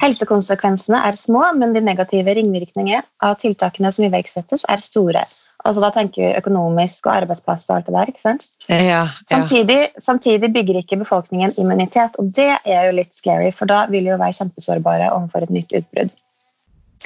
Helsekonsekvensene 0.03 1.01
er 1.09 1.17
små, 1.17 1.43
men 1.57 1.73
de 1.75 1.83
negative 1.85 2.35
ringvirkningene 2.37 3.03
av 3.25 3.39
tiltakene 3.41 3.93
som 3.95 4.07
iverksettes, 4.09 4.67
er 4.69 4.83
store. 4.83 5.25
Altså 5.65 5.81
Da 5.81 5.91
tenker 5.95 6.21
vi 6.21 6.33
økonomisk 6.37 7.07
og 7.09 7.15
arbeidsplass 7.15 7.69
og 7.71 7.79
alt 7.79 7.87
det 7.89 7.95
der. 7.95 8.11
ikke 8.13 8.25
sant? 8.25 8.49
Ja, 8.69 8.81
ja. 8.85 9.01
Samtidig, 9.31 9.79
samtidig 9.99 10.53
bygger 10.53 10.83
ikke 10.83 11.01
befolkningen 11.01 11.55
immunitet, 11.59 12.19
og 12.21 12.35
det 12.37 12.51
er 12.65 12.91
jo 12.91 12.99
litt 12.99 13.15
scary, 13.17 13.49
for 13.53 13.71
da 13.71 13.87
vil 13.89 14.05
vi 14.05 14.13
jo 14.13 14.21
være 14.21 14.37
kjempesårbare 14.41 15.09
overfor 15.15 15.47
et 15.47 15.57
nytt 15.57 15.73
utbrudd. 15.81 16.13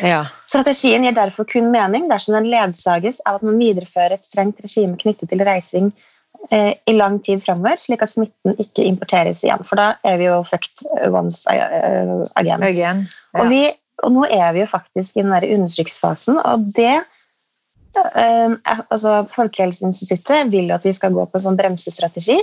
ja. 0.03 0.25
Strategien 0.47 1.05
gir 1.07 1.15
derfor 1.15 1.45
kun 1.45 1.71
mening 1.71 2.11
dersom 2.11 2.35
den 2.39 2.51
ledsages 2.51 3.23
av 3.27 3.39
at 3.39 3.47
man 3.47 3.59
viderefører 3.59 4.17
et 4.17 4.27
strengt 4.27 4.61
regime 4.65 4.99
knyttet 4.99 5.31
til 5.31 5.45
reising 5.47 5.93
i 6.51 6.93
lang 6.95 7.19
tid 7.27 7.43
framover, 7.45 7.77
slik 7.83 8.01
at 8.03 8.13
smitten 8.15 8.55
ikke 8.63 8.85
importeres 8.89 9.43
igjen. 9.45 9.65
For 9.69 9.77
da 9.77 9.89
er 10.07 10.17
vi 10.21 10.29
jo 10.29 10.39
fucked 10.49 10.85
once 11.13 11.43
eh, 11.51 12.13
again. 12.41 12.63
Again. 12.65 13.03
Ja. 13.35 13.43
Og, 13.43 13.51
vi, 13.53 13.63
og 14.07 14.15
nå 14.15 14.23
er 14.33 14.53
vi 14.57 14.63
jo 14.63 14.69
faktisk 14.71 15.17
i 15.19 15.25
den 15.27 15.35
der 15.35 15.45
undertrykksfasen, 15.45 16.39
og 16.41 16.65
det 16.77 16.95
eh, 17.99 18.55
er- 18.55 18.85
altså 18.89 19.27
Folkehelseinstituttet 19.35 20.49
vil 20.55 20.71
jo 20.71 20.79
at 20.79 20.87
vi 20.89 20.95
skal 20.97 21.13
gå 21.13 21.27
på 21.27 21.37
en 21.41 21.45
sånn 21.49 21.59
bremsestrategi, 21.61 22.39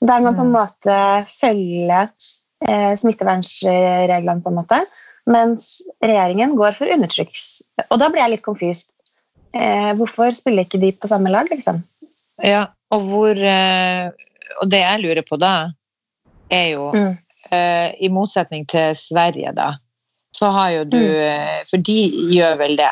der 0.00 0.22
man 0.24 0.38
på 0.38 0.46
en 0.46 0.52
Mm. 0.54 0.56
måte 0.56 0.96
følger 1.28 2.08
eh, 2.64 2.94
smittevernreglene, 2.96 4.40
på 4.42 4.48
en 4.54 4.58
måte, 4.62 4.80
mens 5.26 5.82
regjeringen 6.02 6.56
går 6.56 6.72
for 6.78 6.86
undertrykks. 6.92 7.62
Og 7.90 7.98
da 8.00 8.08
blir 8.08 8.22
jeg 8.24 8.30
litt 8.38 8.44
confused. 8.46 8.88
Eh, 9.52 9.92
hvorfor 9.98 10.32
spiller 10.32 10.64
ikke 10.64 10.80
de 10.80 10.92
på 10.92 11.08
samme 11.10 11.28
lag, 11.32 11.48
liksom? 11.50 11.82
Ja, 12.44 12.66
og 12.90 13.00
hvor 13.10 13.36
eh, 13.36 14.10
Og 14.60 14.70
det 14.70 14.80
jeg 14.82 15.00
lurer 15.00 15.22
på 15.28 15.38
da, 15.40 15.70
er 16.50 16.66
jo 16.74 16.90
Mm. 16.92 17.16
eh, 17.52 17.94
I 18.00 18.08
motsetning 18.08 18.66
til 18.68 18.94
Sverige, 18.96 19.52
da, 19.56 19.76
så 20.36 20.50
har 20.50 20.70
jo 20.70 20.84
du 20.84 20.96
Mm. 20.96 21.20
eh, 21.26 21.62
For 21.70 21.76
de 21.76 22.10
gjør 22.34 22.56
vel 22.58 22.76
det. 22.76 22.90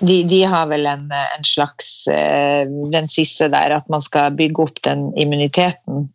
De, 0.00 0.22
de 0.24 0.42
har 0.46 0.66
vel 0.66 0.86
en, 0.86 1.10
en 1.12 1.44
slags 1.44 2.04
Den 2.06 3.08
siste 3.08 3.48
der, 3.48 3.74
at 3.76 3.88
man 3.88 4.00
skal 4.00 4.30
bygge 4.30 4.62
opp 4.62 4.82
den 4.84 5.12
immuniteten. 5.18 6.08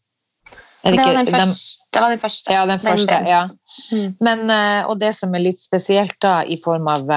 Det 0.83 0.97
var 0.99 1.13
den 1.13 1.27
første. 1.27 1.83
Det 1.93 2.01
var 2.01 2.09
den 2.09 2.19
første. 2.19 2.53
Ja, 2.53 2.65
den 2.65 2.79
første. 2.79 3.07
den 3.07 3.27
ja. 3.27 3.47
Mm. 3.91 4.15
Men, 4.19 4.49
og 4.87 4.99
det 4.99 5.15
som 5.15 5.33
er 5.35 5.39
litt 5.39 5.59
spesielt 5.59 6.19
da, 6.21 6.43
i 6.43 6.57
form 6.63 6.87
av 6.87 7.07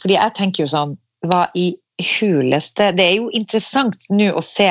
Fordi 0.00 0.14
jeg 0.14 0.34
tenker 0.34 0.64
jo 0.64 0.68
sånn 0.68 0.96
Hva 1.26 1.46
i 1.54 1.74
huleste 2.02 2.92
Det 2.96 3.04
er 3.04 3.16
jo 3.20 3.30
interessant 3.32 4.08
nå 4.12 4.32
å 4.36 4.42
se 4.44 4.70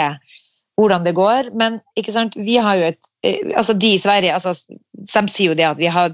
hvordan 0.76 1.06
det 1.06 1.16
går. 1.16 1.54
Men 1.56 1.80
ikke 1.96 2.12
sant, 2.12 2.36
vi 2.36 2.58
har 2.60 2.76
jo 2.80 2.90
et 2.90 3.08
eh, 3.24 3.40
altså 3.56 3.74
De 3.74 3.94
i 3.96 4.02
Sverige 4.02 4.34
altså, 4.36 4.52
de 4.92 5.24
sier 5.32 5.54
jo 5.54 5.56
det 5.58 5.68
at 5.70 5.80
vi 5.80 5.88
har 5.92 6.12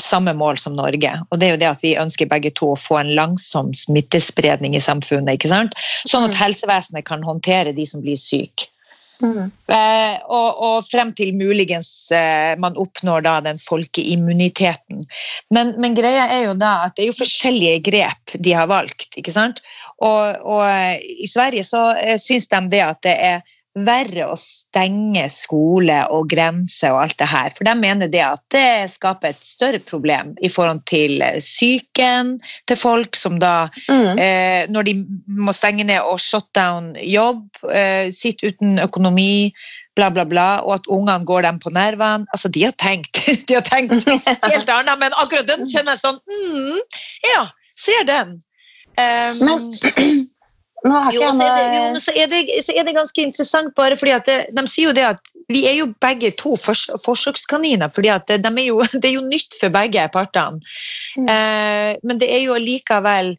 samme 0.00 0.32
mål 0.32 0.56
som 0.60 0.76
Norge. 0.78 1.12
Og 1.28 1.40
det 1.40 1.48
er 1.48 1.54
jo 1.54 1.60
det 1.60 1.68
at 1.68 1.84
vi 1.84 1.96
ønsker 2.00 2.30
begge 2.30 2.54
to 2.56 2.72
å 2.72 2.80
få 2.80 3.02
en 3.02 3.12
langsom 3.18 3.74
smittespredning 3.76 4.76
i 4.76 4.82
samfunnet. 4.82 5.36
ikke 5.36 5.52
sant? 5.52 5.76
Sånn 6.08 6.24
at 6.24 6.34
Mm. 6.34 6.40
helsevesenet 6.40 7.04
kan 7.04 7.22
håndtere 7.22 7.74
de 7.76 7.86
som 7.86 8.00
blir 8.00 8.16
syke. 8.16 8.72
Mm. 9.22 9.50
Eh, 9.66 10.16
og, 10.30 10.60
og 10.62 10.86
frem 10.86 11.10
til 11.18 11.34
muligens 11.36 11.90
eh, 12.14 12.54
man 12.60 12.76
oppnår 12.78 13.24
da 13.26 13.34
den 13.44 13.58
folkeimmuniteten. 13.58 15.02
Men, 15.54 15.74
men 15.82 15.96
greia 15.98 16.28
er 16.30 16.44
jo 16.46 16.54
da 16.58 16.74
at 16.86 16.96
det 16.96 17.06
er 17.06 17.10
jo 17.10 17.18
forskjellige 17.18 17.82
grep 17.90 18.36
de 18.38 18.54
har 18.54 18.70
valgt. 18.70 19.10
ikke 19.18 19.34
sant? 19.34 19.62
Og, 19.98 20.38
og 20.44 20.64
eh, 20.68 20.98
i 21.24 21.30
Sverige 21.30 21.66
så 21.66 21.90
eh, 21.96 22.18
syns 22.22 22.48
de 22.52 22.62
det 22.70 22.84
at 22.84 23.02
det 23.06 23.16
er 23.32 23.56
verre 23.86 24.26
å 24.30 24.36
stenge 24.38 25.26
skole 25.32 26.00
og 26.14 26.28
grenser 26.32 26.94
og 26.94 27.02
alt 27.04 27.18
det 27.20 27.28
her. 27.30 27.50
For 27.56 27.68
de 27.68 27.74
mener 27.78 28.10
det 28.12 28.22
at 28.24 28.42
det 28.54 28.90
skaper 28.92 29.30
et 29.32 29.40
større 29.42 29.80
problem 29.84 30.34
i 30.44 30.50
forhold 30.52 30.84
til 30.90 31.22
eh, 31.24 31.38
psyken 31.42 32.36
til 32.70 32.80
folk 32.80 33.16
som 33.18 33.38
da 33.42 33.68
Mm. 33.88 34.18
eh, 34.18 34.66
når 34.68 34.82
de 34.84 34.94
må 35.28 35.52
stenge 35.52 35.84
ned 35.84 36.00
og 36.02 36.18
shut 36.20 36.46
down 36.54 36.94
jobb, 37.00 37.44
eh, 37.72 38.10
sitte 38.12 38.50
uten 38.52 38.78
økonomi, 38.82 39.52
bla, 39.96 40.10
bla, 40.10 40.24
bla, 40.24 40.48
og 40.62 40.74
at 40.78 40.86
ungene 40.88 41.24
går 41.26 41.42
dem 41.42 41.58
på 41.58 41.72
nervene. 41.74 42.26
Altså, 42.34 42.48
de 42.48 42.64
har 42.64 42.74
tenkt, 42.78 43.18
de 43.48 43.54
har 43.58 43.64
tenkt 43.66 44.06
helt 44.52 44.70
annet, 44.70 44.98
men 45.00 45.16
akkurat 45.18 45.48
den 45.48 45.66
kjenner 45.66 45.96
jeg 45.96 46.04
sånn 46.04 46.20
mm, 46.26 46.82
Ja, 47.34 47.46
ser 47.78 48.04
den. 48.08 48.36
Um, 48.98 49.44
Men 49.46 49.58
jo, 50.86 51.30
så 51.34 51.42
er, 51.42 51.54
det, 51.56 51.78
jo, 51.78 52.00
så, 52.00 52.12
er 52.14 52.28
det, 52.30 52.40
så 52.62 52.74
er 52.76 52.86
det 52.86 52.94
ganske 52.94 53.22
interessant, 53.22 53.74
bare 53.74 53.96
fordi 53.98 54.12
at 54.14 54.28
det, 54.28 54.38
de 54.54 54.64
sier 54.70 54.90
jo 54.90 54.94
det 54.94 55.06
at 55.08 55.32
vi 55.50 55.64
er 55.66 55.74
jo 55.80 55.88
begge 56.00 56.30
to 56.38 56.54
fors, 56.60 56.84
forsøkskaniner. 57.02 57.90
fordi 57.94 58.12
at 58.14 58.28
det, 58.28 58.42
de 58.44 58.52
er 58.52 58.68
jo, 58.68 58.82
det 59.00 59.10
er 59.10 59.16
jo 59.16 59.26
nytt 59.26 59.58
for 59.60 59.74
begge 59.74 60.06
partene. 60.14 60.62
Mm. 61.16 61.26
Eh, 61.34 61.90
men 62.04 62.20
det 62.20 62.30
er 62.34 62.44
jo 62.46 62.58
likevel 62.58 63.36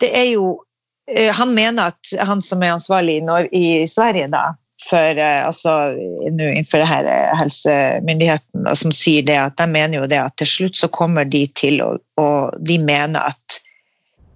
Det 0.00 0.08
er 0.10 0.24
jo 0.34 0.64
eh, 1.06 1.30
Han 1.34 1.54
mener 1.54 1.92
at 1.92 2.14
han 2.26 2.42
som 2.42 2.62
er 2.62 2.74
ansvarlig 2.74 3.20
i, 3.20 3.24
Nor 3.24 3.48
i 3.54 3.86
Sverige, 3.90 4.28
da, 4.30 4.52
for 4.82 5.18
eh, 5.18 5.42
altså 5.46 5.74
nå 5.94 6.48
innenfor 6.50 6.82
det 6.82 6.88
her 6.90 7.10
eh, 7.10 7.34
helsemyndigheten, 7.40 8.66
som 8.76 8.94
sier 8.94 9.26
det 9.26 9.38
at 9.40 9.58
de 9.60 9.68
mener 9.70 10.00
jo 10.00 10.08
det 10.10 10.20
at 10.20 10.36
til 10.40 10.50
slutt 10.50 10.80
så 10.80 10.90
kommer 10.92 11.28
de 11.28 11.46
til 11.56 11.82
å 11.84 11.94
og 12.20 12.58
de 12.62 12.78
mener 12.78 13.30
at 13.32 13.58
eh, 13.58 13.63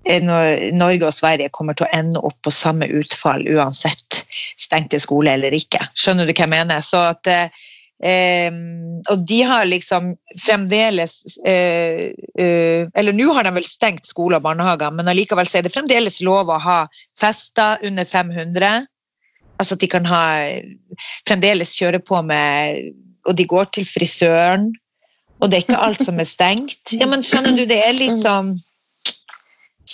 når 0.09 0.71
Norge 0.77 1.09
og 1.09 1.15
Sverige 1.15 1.53
kommer 1.53 1.77
til 1.77 1.87
å 1.87 1.95
ende 1.97 2.21
opp 2.25 2.39
på 2.45 2.53
samme 2.55 2.89
utfall 3.01 3.45
uansett 3.49 4.23
stengte 4.57 5.01
skole 5.03 5.35
eller 5.37 5.55
ikke. 5.55 5.83
Skjønner 5.99 6.29
du 6.29 6.33
hva 6.33 6.47
jeg 6.47 6.53
mener? 6.55 6.85
Så 6.85 7.03
at 7.11 7.29
eh, 7.29 7.53
eh, 8.05 8.49
Og 9.13 9.25
de 9.29 9.41
har 9.45 9.69
liksom 9.69 10.15
fremdeles 10.41 11.21
eh, 11.45 12.09
eh, 12.41 12.89
Eller 12.89 13.17
nå 13.17 13.29
har 13.37 13.45
de 13.45 13.53
vel 13.59 13.69
stengt 13.69 14.09
skole 14.09 14.39
og 14.39 14.47
barnehager, 14.47 14.95
men 14.95 15.11
allikevel 15.13 15.49
er 15.53 15.67
det 15.67 15.75
fremdeles 15.75 16.23
lov 16.25 16.49
å 16.49 16.61
ha 16.63 16.81
fester 17.19 17.85
under 17.85 18.09
500. 18.09 18.89
Altså 19.59 19.77
at 19.77 19.83
de 19.83 19.91
kan 19.91 20.07
ha 20.09 20.25
fremdeles 21.29 21.77
kjøre 21.77 22.01
på 22.01 22.23
med 22.23 22.95
Og 23.29 23.37
de 23.37 23.45
går 23.45 23.73
til 23.77 23.85
frisøren. 23.85 24.71
Og 25.39 25.51
det 25.51 25.59
er 25.59 25.67
ikke 25.67 25.83
alt 25.85 26.01
som 26.03 26.19
er 26.19 26.27
stengt. 26.27 26.97
Ja, 26.97 27.07
men 27.07 27.23
skjønner 27.23 27.55
du, 27.55 27.63
det 27.69 27.79
er 27.85 27.95
litt 27.95 28.19
sånn 28.19 28.57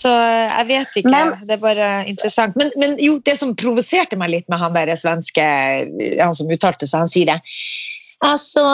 Så 0.04 0.10
jeg 0.12 0.66
vet 0.68 0.98
ikke. 1.00 1.12
Men- 1.14 1.46
det 1.48 1.56
er 1.56 1.62
bare 1.62 1.92
interessant. 2.10 2.56
Men, 2.60 2.72
men 2.76 2.98
jo, 3.00 3.16
det 3.24 3.38
som 3.40 3.54
provoserte 3.56 4.18
meg 4.20 4.34
litt 4.34 4.50
med 4.52 4.60
han 4.60 4.76
der 4.76 4.92
svenske 5.00 5.46
han 6.20 6.36
som 6.36 6.52
uttalte 6.52 6.88
seg, 6.90 7.06
han 7.06 7.12
sier 7.12 7.32
det. 7.32 7.40
Altså 8.24 8.64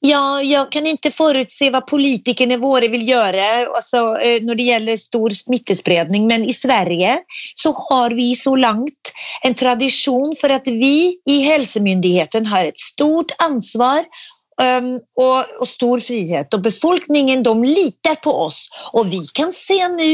ja, 0.00 0.40
jeg 0.40 0.70
kan 0.72 0.86
ikke 0.88 1.10
forutse 1.12 1.66
hva 1.74 1.82
politikerne 1.84 2.56
våre 2.62 2.88
vil 2.88 3.02
gjøre 3.04 3.48
altså, 3.68 4.14
eh, 4.16 4.38
når 4.40 4.56
det 4.56 4.68
gjelder 4.70 5.00
stor 5.00 5.34
smittespredning, 5.36 6.24
men 6.30 6.46
i 6.48 6.54
Sverige 6.56 7.18
så 7.52 7.74
har 7.76 8.16
vi 8.16 8.30
så 8.38 8.54
langt 8.56 9.12
en 9.44 9.56
tradisjon 9.60 10.32
for 10.40 10.56
at 10.56 10.70
vi 10.72 11.20
i 11.28 11.36
helsemyndigheten 11.44 12.48
har 12.48 12.70
et 12.70 12.80
stort 12.80 13.34
ansvar 13.44 14.08
og, 14.60 15.52
og 15.60 15.68
stor 15.68 16.02
frihet. 16.04 16.54
Og 16.54 16.64
befolkningen 16.64 17.44
de 17.46 17.54
litar 17.64 18.20
på 18.24 18.34
oss. 18.46 18.66
Og 18.94 19.10
vi 19.12 19.22
kan 19.36 19.52
se 19.54 19.78
nå 19.94 20.10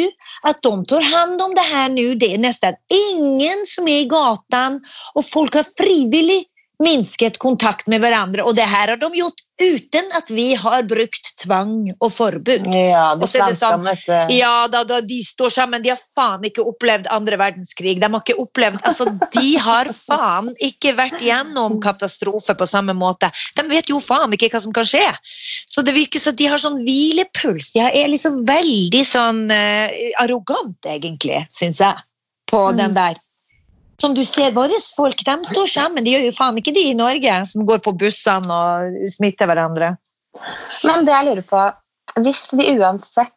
at 0.48 0.62
de 0.64 0.74
tar 0.90 1.06
hand 1.06 1.42
om 1.42 1.54
det 1.56 1.66
her 1.66 1.88
nå. 1.92 2.08
Det 2.20 2.32
er 2.34 2.42
nesten 2.42 2.78
ingen 2.92 3.66
som 3.68 3.88
er 3.90 4.04
i 4.04 4.10
gatan, 4.10 4.80
og 5.14 5.26
folk 5.26 5.58
har 5.58 5.68
frivillig 5.78 6.44
minsket 6.82 7.38
kontakt 7.40 7.86
med 7.88 8.02
hverandre. 8.04 8.44
Og 8.44 8.56
det 8.56 8.66
her 8.68 8.92
har 8.92 9.00
de 9.00 9.08
gjort 9.16 9.42
uten 9.56 10.10
at 10.12 10.28
vi 10.28 10.50
har 10.60 10.82
brukt 10.84 11.30
tvang 11.40 11.86
og 11.96 12.10
forbud. 12.12 12.66
Ja, 12.76 13.14
de 13.16 13.24
det 13.24 13.56
sånn-. 13.56 13.88
Ja, 14.34 14.68
da, 14.68 14.82
da 14.84 15.00
de 15.00 15.22
står 15.24 15.54
sammen. 15.54 15.80
De 15.84 15.94
har 15.94 16.02
faen 16.16 16.44
ikke 16.44 16.64
opplevd 16.68 17.08
andre 17.12 17.38
verdenskrig. 17.40 17.96
De 18.02 18.10
har 18.10 18.20
ikke 18.20 18.36
opplevd, 18.42 18.82
altså 18.84 19.08
De 19.32 19.54
har 19.62 19.88
faen 19.96 20.52
ikke 20.60 20.92
vært 20.98 21.24
gjennom 21.24 21.78
katastrofe 21.80 22.56
på 22.58 22.68
samme 22.68 22.92
måte. 22.96 23.32
De 23.56 23.64
vet 23.70 23.88
jo 23.88 24.02
faen 24.04 24.36
ikke 24.36 24.52
hva 24.52 24.60
som 24.66 24.76
kan 24.76 24.88
skje. 24.88 25.06
Så 25.64 25.84
det 25.86 25.96
virker 25.96 26.20
som 26.20 26.36
de 26.36 26.50
har 26.52 26.60
sånn 26.60 26.82
hvilepuls. 26.84 27.72
De 27.72 27.86
er 27.86 28.12
liksom 28.12 28.42
veldig 28.48 29.04
sånn 29.08 29.46
uh, 29.48 29.88
arrogant, 30.20 30.76
egentlig, 30.84 31.46
syns 31.52 31.80
jeg, 31.80 32.04
på 32.50 32.66
Mm. 32.66 32.76
den 32.76 32.94
der. 33.00 33.22
Som 34.00 34.14
du 34.14 34.22
ser, 34.28 34.52
våre 34.52 34.76
folk 34.96 35.22
de 35.24 35.36
står 35.48 35.68
sammen. 35.72 36.04
De 36.04 36.12
gjør 36.12 36.26
jo 36.26 36.34
faen 36.36 36.58
ikke 36.60 36.74
de 36.76 36.82
i 36.90 36.96
Norge, 36.98 37.36
som 37.48 37.64
går 37.68 37.80
på 37.84 37.94
bussene 37.96 38.52
og 38.52 39.10
smitter 39.14 39.48
hverandre. 39.48 39.94
Men 40.84 41.06
det 41.06 41.14
jeg 41.14 41.28
lurer 41.30 41.46
på, 41.48 41.62
hvis 42.20 42.42
vi 42.52 42.74
uansett 42.76 43.32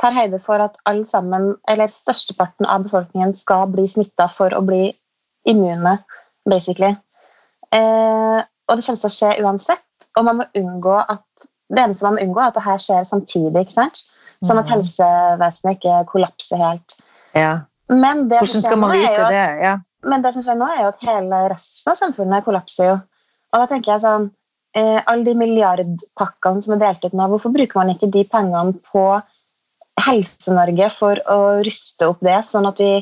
tar 0.00 0.16
høyde 0.16 0.40
for 0.42 0.62
at 0.64 0.80
alle 0.88 1.06
sammen, 1.06 1.54
eller 1.68 1.92
størsteparten 1.92 2.66
av 2.66 2.88
befolkningen 2.88 3.36
skal 3.38 3.68
bli 3.70 3.86
smitta 3.90 4.26
for 4.32 4.50
å 4.56 4.62
bli 4.66 4.88
immune, 5.46 5.98
basically, 6.48 6.96
eh, 7.70 8.40
og 8.40 8.76
det 8.76 8.84
kommer 8.86 9.02
til 9.02 9.10
å 9.10 9.14
skje 9.14 9.32
uansett, 9.44 10.08
og 10.16 10.24
man 10.26 10.40
må 10.40 10.46
unngå 10.58 10.96
at 11.04 11.22
det 11.70 11.84
eneste 11.84 12.02
man 12.02 12.16
må 12.16 12.24
unngå, 12.24 12.40
er 12.42 12.50
at 12.50 12.56
det 12.58 12.64
her 12.66 12.82
skjer 12.82 13.06
samtidig, 13.06 13.66
ikke 13.66 13.78
sant? 13.78 14.02
sånn 14.40 14.56
at 14.58 14.64
Mhm. 14.64 14.72
helsevesenet 14.72 15.76
ikke 15.76 16.06
kollapser 16.08 16.56
helt. 16.56 16.94
Ja. 17.34 17.60
Men 17.90 18.28
det, 18.28 18.38
Hvordan 18.40 18.62
skal 18.64 18.78
man 18.78 18.92
vite 18.92 19.20
at- 19.20 19.30
det? 19.30 19.62
Ja. 19.62 19.76
Men 20.06 20.22
det 20.24 20.32
som 20.34 20.44
skjer 20.44 20.58
nå, 20.58 20.68
er 20.72 20.84
jo 20.84 20.92
at 20.92 21.04
hele 21.04 21.40
resten 21.52 21.92
av 21.92 21.98
samfunnet 21.98 22.46
kollapser 22.46 22.88
jo. 22.88 22.98
Og 23.50 23.62
da 23.62 23.66
tenker 23.70 23.92
jeg 23.92 24.02
sånn 24.04 24.28
eh, 24.78 25.00
Alle 25.10 25.26
de 25.26 25.34
milliardpakkene 25.36 26.62
som 26.64 26.76
er 26.76 26.82
delt 26.84 27.04
ut 27.04 27.16
nå, 27.18 27.28
hvorfor 27.32 27.52
bruker 27.54 27.80
man 27.80 27.92
ikke 27.94 28.10
de 28.14 28.24
pengene 28.30 28.76
på 28.92 29.04
Helse-Norge 30.00 30.90
for 30.94 31.20
å 31.28 31.40
ruste 31.66 32.08
opp 32.08 32.22
det, 32.24 32.38
sånn 32.48 32.68
at 32.70 32.80
vi 32.80 32.92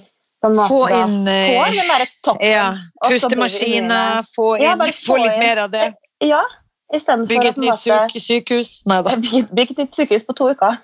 på 0.43 0.51
en 0.51 0.57
måte 0.57 0.73
Få 0.73 0.87
inn 0.95 1.21
da, 1.27 1.37
får 1.53 1.75
den 1.77 1.93
derre 1.93 2.09
toppen? 2.27 2.47
ja, 2.47 2.65
pustemaskiner, 3.05 4.25
få, 4.33 4.49
inn, 4.59 4.65
ja, 4.67 4.91
få 5.05 5.19
litt 5.21 5.35
inn- 5.35 5.45
mer 5.45 5.63
av 5.67 5.71
det. 5.75 5.93
Ja, 6.25 6.43
Bygge 6.89 7.51
et 7.51 7.59
nytt 7.61 7.85
måte 7.85 8.21
sykehus. 8.25 8.71
Nei 8.89 9.03
da. 9.05 9.13
bygge 9.57 9.75
et 9.75 9.81
nytt 9.83 9.99
sykehus 9.99 10.25
på 10.25 10.33
to 10.39 10.47
uker. 10.57 10.79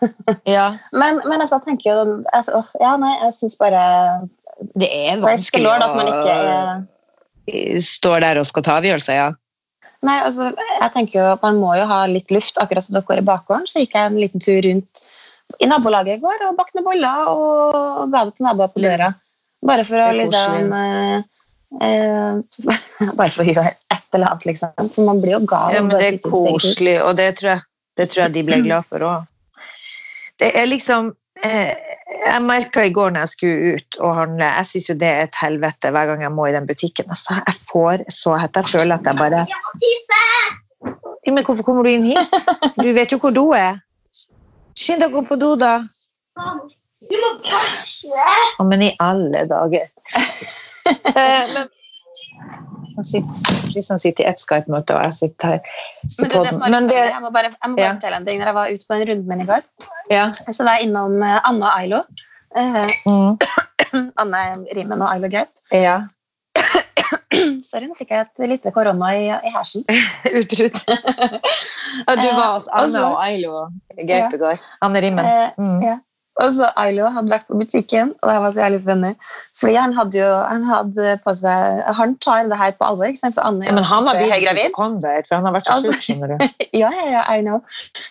Ja, 0.45 0.75
Men, 1.01 1.23
men 1.25 1.41
altså, 1.41 1.63
tenker 1.65 1.91
jo 1.91 2.19
åh, 2.29 2.73
Ja, 2.81 2.97
nei, 3.01 3.15
jeg 3.23 3.33
syns 3.39 3.57
bare 3.57 3.85
det 4.79 4.91
er 4.91 5.23
vanskelig 5.23 5.79
man 5.95 6.11
ikke 6.11 6.37
Står 7.85 8.17
er 8.17 8.23
der 8.25 8.39
og 8.41 8.47
skal 8.49 8.65
ta 8.65 8.79
avgjørelser, 8.81 9.19
ja. 9.19 9.33
Nei, 10.05 10.15
altså, 10.25 10.51
jeg 10.57 10.93
tenker 10.95 11.19
jo 11.19 11.27
at 11.35 11.43
Man 11.45 11.59
må 11.61 11.75
jo 11.79 11.85
ha 11.89 12.05
litt 12.09 12.33
luft, 12.33 12.57
akkurat 12.61 12.87
som 12.87 12.97
dere 12.97 13.21
i 13.21 13.27
bakgården. 13.27 13.69
Så 13.69 13.83
gikk 13.83 13.97
jeg 13.97 14.11
en 14.11 14.21
liten 14.21 14.43
tur 14.45 14.61
rundt 14.65 15.03
i 15.61 15.69
nabolaget 15.69 16.19
i 16.19 16.23
går 16.23 16.47
og 16.49 16.57
bakte 16.59 16.79
noen 16.79 16.87
boller 16.89 17.29
og 17.31 18.13
ga 18.13 18.25
det 18.25 18.35
til 18.37 18.47
naboer 18.47 18.73
på 18.73 18.83
døra. 18.85 19.11
Bare 19.65 19.85
for 19.89 20.01
å 20.01 20.09
liksom 20.17 20.73
eh, 20.77 21.19
eh, 21.85 22.65
Bare 23.19 23.31
for 23.31 23.45
å 23.45 23.49
gjøre 23.49 23.69
et 23.69 24.17
eller 24.17 24.31
annet, 24.31 24.47
liksom. 24.49 24.89
For 24.95 25.09
man 25.09 25.21
blir 25.23 25.37
jo 25.37 25.43
gal. 25.49 25.75
ja 25.75 25.85
men 25.85 25.93
det 25.97 26.09
er 26.09 26.19
koselig, 26.25 26.97
og 27.05 27.17
det 27.21 27.31
tror 27.41 27.55
jeg, 27.55 27.65
det 28.01 28.09
tror 28.13 28.25
jeg 28.25 28.35
de 28.37 28.45
ble 28.49 28.61
glad 28.65 28.89
for 28.89 29.05
òg. 29.05 29.29
Det 30.41 30.51
er 30.59 30.69
liksom 30.69 31.13
eh, 31.45 31.94
Jeg 32.25 32.43
merka 32.43 32.85
i 32.85 32.93
går 32.95 33.13
når 33.13 33.25
jeg 33.25 33.33
skulle 33.35 33.75
ut 33.75 33.97
og 34.01 34.15
handle 34.17 34.47
Jeg 34.49 34.67
syns 34.71 34.89
jo 34.89 34.95
det 35.01 35.09
er 35.09 35.27
et 35.27 35.41
helvete 35.41 35.91
hver 35.93 36.07
gang 36.11 36.23
jeg 36.25 36.33
må 36.33 36.47
i 36.49 36.55
den 36.55 36.67
butikken. 36.67 37.11
Altså, 37.13 37.37
jeg 37.41 37.57
får 37.71 38.05
så 38.13 38.37
hett. 38.41 38.57
Jeg 38.57 38.73
føler 38.73 38.97
at 38.97 39.09
jeg 39.11 39.17
bare 39.19 39.47
Men 41.27 41.45
hvorfor 41.45 41.63
kommer 41.67 41.83
du 41.85 41.91
inn 41.91 42.07
hit? 42.09 42.39
Du 42.81 42.89
vet 42.97 43.13
jo 43.13 43.19
hvor 43.21 43.35
do 43.35 43.51
er. 43.57 43.81
Skynd 44.75 45.05
deg 45.05 45.13
å 45.13 45.21
gå 45.21 45.29
på 45.29 45.39
do, 45.39 45.55
da. 45.61 45.79
Du 47.05 47.15
må 47.21 47.31
passe 47.45 48.65
men 48.65 48.83
i 48.89 48.93
alle 49.03 49.47
dager. 49.51 49.91
Eh, 50.85 51.47
men 51.55 51.69
han 52.97 53.05
sitter, 53.05 53.61
Kristian 53.73 53.99
sitter 54.03 54.25
i 54.25 54.29
ett 54.31 54.39
Skype-møte, 54.43 54.95
og 54.97 55.03
jeg 55.09 55.15
sitter 55.19 55.49
her. 55.49 55.61
Men, 56.21 56.29
du, 56.31 56.37
det 56.39 56.53
som 56.53 56.63
er 56.63 56.71
Men 56.77 56.87
det, 56.89 56.97
jeg 57.11 57.23
må 57.25 57.31
bare, 57.35 57.51
jeg 57.55 57.71
må 57.71 57.77
bare 57.77 57.87
Ja. 57.87 57.95
fortelle 57.95 58.17
en 58.21 58.27
ting. 58.27 58.39
Når 58.41 58.47
jeg 58.53 58.55
var 58.55 58.71
ute 58.75 58.87
på 58.89 58.95
den 58.99 59.09
runden 59.09 59.29
min 59.29 59.41
i 59.41 59.49
går, 59.51 59.63
ja. 60.11 60.25
så 60.53 60.65
var 60.65 60.79
jeg 60.79 60.89
innom 60.89 61.17
eh, 61.23 61.41
Anne 61.49 61.65
og 61.67 61.79
Ailo. 61.79 62.03
Eh, 62.57 62.85
Mm, 63.95 64.11
Anne 64.19 64.41
Rimen 64.75 65.03
og 65.03 65.09
Ailo 65.13 65.29
Gaut. 65.31 65.51
ja. 65.73 66.01
Sorry, 67.67 67.87
nå 67.91 67.95
fikk 67.99 68.11
jeg 68.15 68.27
et 68.29 68.45
lite 68.49 68.71
korona 68.75 69.09
i, 69.19 69.27
i 69.27 69.51
hersen. 69.51 69.83
Utbrudd. 70.39 70.77
Ja, 70.87 72.15
du 72.15 72.29
var 72.37 72.53
hos 72.55 72.69
Anne 72.71 72.83
Altså- 72.85 73.05
og 73.09 73.17
Ailo 73.25 73.65
Gaup 74.07 74.35
i 74.35 74.39
går. 74.43 74.61
Anne 74.87 75.01
Rimmen. 75.03 75.27
Eh, 75.27 75.51
Mm. 75.59 75.83
ja. 75.83 75.97
Og 76.43 76.51
så 76.57 76.67
Ailo 76.83 77.07
hadde 77.15 77.31
vært 77.31 77.45
på 77.47 77.57
butikken, 77.61 78.09
og 78.19 78.31
det 78.31 78.39
var 78.43 78.55
så 78.55 78.63
jævlig 78.65 78.81
funny. 78.83 79.11
Fordi 79.61 79.75
han 79.79 79.93
hadde 79.95 80.19
jo 80.19 80.31
han 80.43 80.65
hadde 80.67 81.13
på 81.23 81.35
seg 81.39 81.83
Han 81.99 82.17
tar 82.25 82.49
det 82.51 82.59
her 82.59 82.73
på 82.75 82.89
alvor, 82.89 83.07
ikke 83.07 83.23
sant? 83.23 83.37
For 83.37 83.47
Anne 83.47 83.69
Ja, 83.69 83.75
men 83.77 83.87
han 83.87 84.09
har 84.11 84.19
blitt 84.19 84.43
gravid. 84.43 84.73
Convert, 84.75 85.29
for 85.29 85.39
han 85.39 85.47
har 85.47 85.55
vært 85.55 85.69
så 85.69 85.77
Altså- 85.77 85.93
sjuk, 85.95 86.03
skjønner 86.09 86.35
du. 86.35 86.49
Ja, 86.83 86.91
ja, 86.91 87.05
ja, 87.13 87.23
I 87.31 87.45
know. 87.47 87.61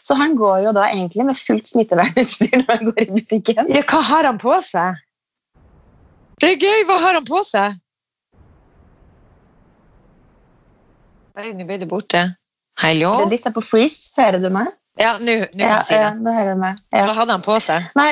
Så 0.07 0.15
han 0.15 0.37
går 0.39 0.63
jo 0.63 0.71
da 0.77 0.85
egentlig 0.87 1.25
med 1.27 1.35
fullt 1.35 1.67
smittevernutstyr 1.67 2.61
når 2.61 2.71
han 2.71 2.85
går 2.91 3.01
i 3.03 3.09
butikken. 3.17 3.73
Ja, 3.75 3.83
hva 3.91 3.99
har 4.11 4.29
han 4.29 4.39
på 4.39 4.55
seg? 4.63 5.01
Det 6.39 6.53
er 6.53 6.63
gøy! 6.63 6.85
Hva 6.87 6.99
har 7.03 7.19
han 7.19 7.27
på 7.27 7.43
seg? 7.47 7.75
Nå 11.33 11.65
ble 11.67 11.77
det 11.81 11.89
borte. 11.89 12.23
Hallo? 12.79 13.11
Det 13.27 13.39
er 13.41 13.51
er 13.51 13.55
på 13.55 13.61
freeze, 13.65 14.11
hører 14.17 14.39
du 14.41 14.49
meg? 14.53 14.71
Ja, 15.01 15.15
nå 15.17 15.25
sier 15.25 15.49
jeg 15.57 15.99
Ja, 15.99 16.09
det. 16.13 16.33
hører. 16.37 16.79
Ja. 16.93 17.05
Hva 17.07 17.13
hadde 17.17 17.31
han 17.37 17.41
på 17.45 17.55
seg? 17.63 17.85
Nei, 17.97 18.09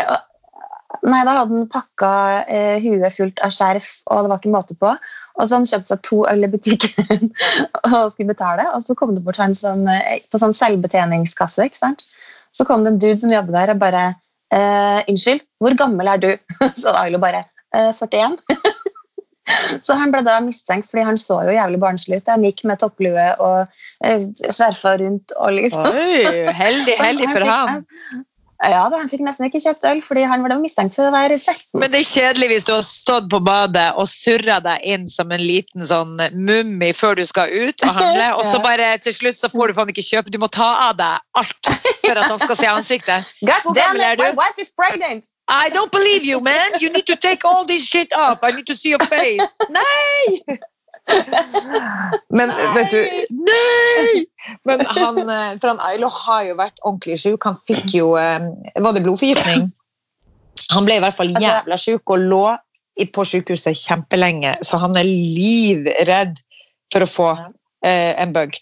nei, 1.06 1.20
da 1.28 1.36
hadde 1.38 1.56
han 1.58 1.68
pakka 1.72 2.12
eh, 2.48 2.80
huet 2.84 3.14
fullt 3.16 3.42
av 3.46 3.54
skjerf, 3.54 3.90
og 4.10 4.24
det 4.26 4.32
var 4.32 4.42
ikke 4.42 4.54
måte 4.56 4.78
på. 4.82 4.96
Og 5.38 5.48
så 5.48 5.60
han 5.60 5.68
kjøpte 5.70 5.94
seg 5.94 6.02
to 6.08 6.24
øl 6.30 6.44
i 6.48 6.50
butikken 6.52 7.30
og 7.92 8.12
skulle 8.14 8.34
betale. 8.34 8.66
Og 8.76 8.84
så 8.86 8.96
kom 8.98 9.14
det 9.16 9.24
bort 9.26 9.40
han 9.42 9.54
som, 9.58 9.86
eh, 9.88 10.20
på 10.32 10.42
sånn 10.42 10.58
selvbetjeningskasse. 10.58 11.70
ikke 11.70 11.80
sant? 11.80 12.04
Så 12.52 12.66
kom 12.68 12.84
det 12.84 12.94
en 12.96 13.00
dude 13.00 13.20
som 13.22 13.32
jobber 13.32 13.56
der 13.56 13.74
og 13.76 13.80
bare 13.80 14.04
eh, 14.52 15.00
'Unnskyld, 15.08 15.46
hvor 15.62 15.78
gammel 15.80 16.08
er 16.12 16.18
du?' 16.18 16.38
Så 16.82 16.92
Ailo 16.98 17.22
bare 17.24 17.46
eh, 17.74 17.94
41. 17.94 18.38
Så 19.86 19.98
han 19.98 20.14
ble 20.14 20.24
da 20.28 20.40
mistenkt 20.44 20.90
fordi 20.92 21.06
han 21.08 21.20
så 21.20 21.42
jo 21.48 21.56
jævlig 21.56 21.80
barnslig 21.82 22.22
ut. 22.22 22.32
Han 22.32 22.48
gikk 22.48 22.66
med 22.70 22.82
topplue 22.82 23.30
og 23.44 23.78
eh, 24.06 24.28
skjerfa 24.50 24.98
rundt 25.02 25.36
og 25.38 25.56
liksom 25.58 25.88
Oi, 25.92 26.52
heldig, 26.56 26.98
heldig 27.06 27.32
for 27.32 27.48
han. 27.48 27.82
Ja, 28.62 28.84
da, 28.94 29.00
han 29.00 29.10
fikk 29.10 29.24
nesten 29.26 29.48
ikke 29.48 29.60
kjøpt 29.64 29.86
øl, 29.90 30.04
fordi 30.06 30.22
han 30.30 30.44
ble 30.46 30.54
mistenkt 30.62 30.94
for 30.94 31.10
å 31.10 31.14
være 31.14 31.40
16. 31.40 31.80
Men 31.82 31.90
det 31.90 32.04
er 32.04 32.06
kjedelig 32.06 32.50
hvis 32.52 32.68
du 32.68 32.76
har 32.76 32.84
stått 32.86 33.32
på 33.34 33.40
badet 33.42 33.88
og 33.98 34.06
surra 34.10 34.60
deg 34.62 34.86
inn 34.86 35.08
som 35.10 35.34
en 35.34 35.42
liten 35.42 35.88
sånn 35.90 36.14
mummi 36.38 36.92
før 36.94 37.18
du 37.18 37.24
skal 37.26 37.50
ut 37.50 37.82
og 37.88 37.98
handle, 37.98 38.28
og 38.38 38.46
så 38.46 38.62
bare 38.68 38.94
til 39.02 39.18
slutt 39.18 39.42
så 39.42 39.50
får 39.50 39.72
du 39.72 39.80
faen 39.80 39.94
ikke 39.96 40.06
kjøpe. 40.06 40.34
Du 40.34 40.38
må 40.44 40.52
ta 40.54 40.70
av 40.92 41.00
deg 41.02 41.42
alt 41.42 41.74
for 42.06 42.22
at 42.22 42.28
han 42.28 42.42
skal 42.46 42.62
se 42.62 42.70
ansiktet. 42.70 43.34
God 43.42 43.74
damn 43.74 43.98
it, 43.98 44.22
my 44.22 44.30
wife 44.38 44.62
is 44.62 44.70
pregnant! 44.78 45.26
I 45.52 45.70
don't 45.70 45.92
believe 45.92 46.24
you, 46.24 46.40
man! 46.40 46.80
You 46.80 46.90
need 46.90 47.08
to 47.08 47.18
take 47.18 47.44
all 47.44 47.66
this 47.66 47.86
shit 47.86 48.14
off. 48.16 48.40
I 48.42 48.52
need 48.52 48.68
to 48.68 48.76
see 48.76 48.90
your 48.96 49.04
face. 49.04 49.58
Nei! 49.70 50.40
Men 52.30 52.54
vet 52.76 52.94
du 52.94 53.02
Nei! 53.36 54.24
Men 54.64 54.86
han, 54.86 55.18
eh, 55.20 55.58
for 55.60 55.74
han 55.74 55.82
Ailo 55.90 56.08
har 56.14 56.46
jo 56.48 56.56
vært 56.60 56.80
ordentlig 56.86 57.18
sjuk. 57.20 57.44
Han 57.44 57.58
fikk 57.58 57.96
jo 57.98 58.14
eh, 58.22 58.48
Var 58.80 58.96
det 58.96 59.04
blodforgiftning? 59.04 59.68
Han 60.72 60.88
ble 60.88 61.00
i 61.00 61.04
hvert 61.04 61.18
fall 61.18 61.34
jævla 61.36 61.80
sjuk 61.80 62.16
og 62.16 62.28
lå 62.32 62.46
på 63.16 63.24
sykehuset 63.26 63.80
kjempelenge, 63.80 64.52
så 64.68 64.78
han 64.78 64.94
er 65.00 65.08
livredd 65.08 66.38
for 66.94 67.02
å 67.02 67.10
få 67.10 67.30
en 67.90 68.34
bug. 68.36 68.58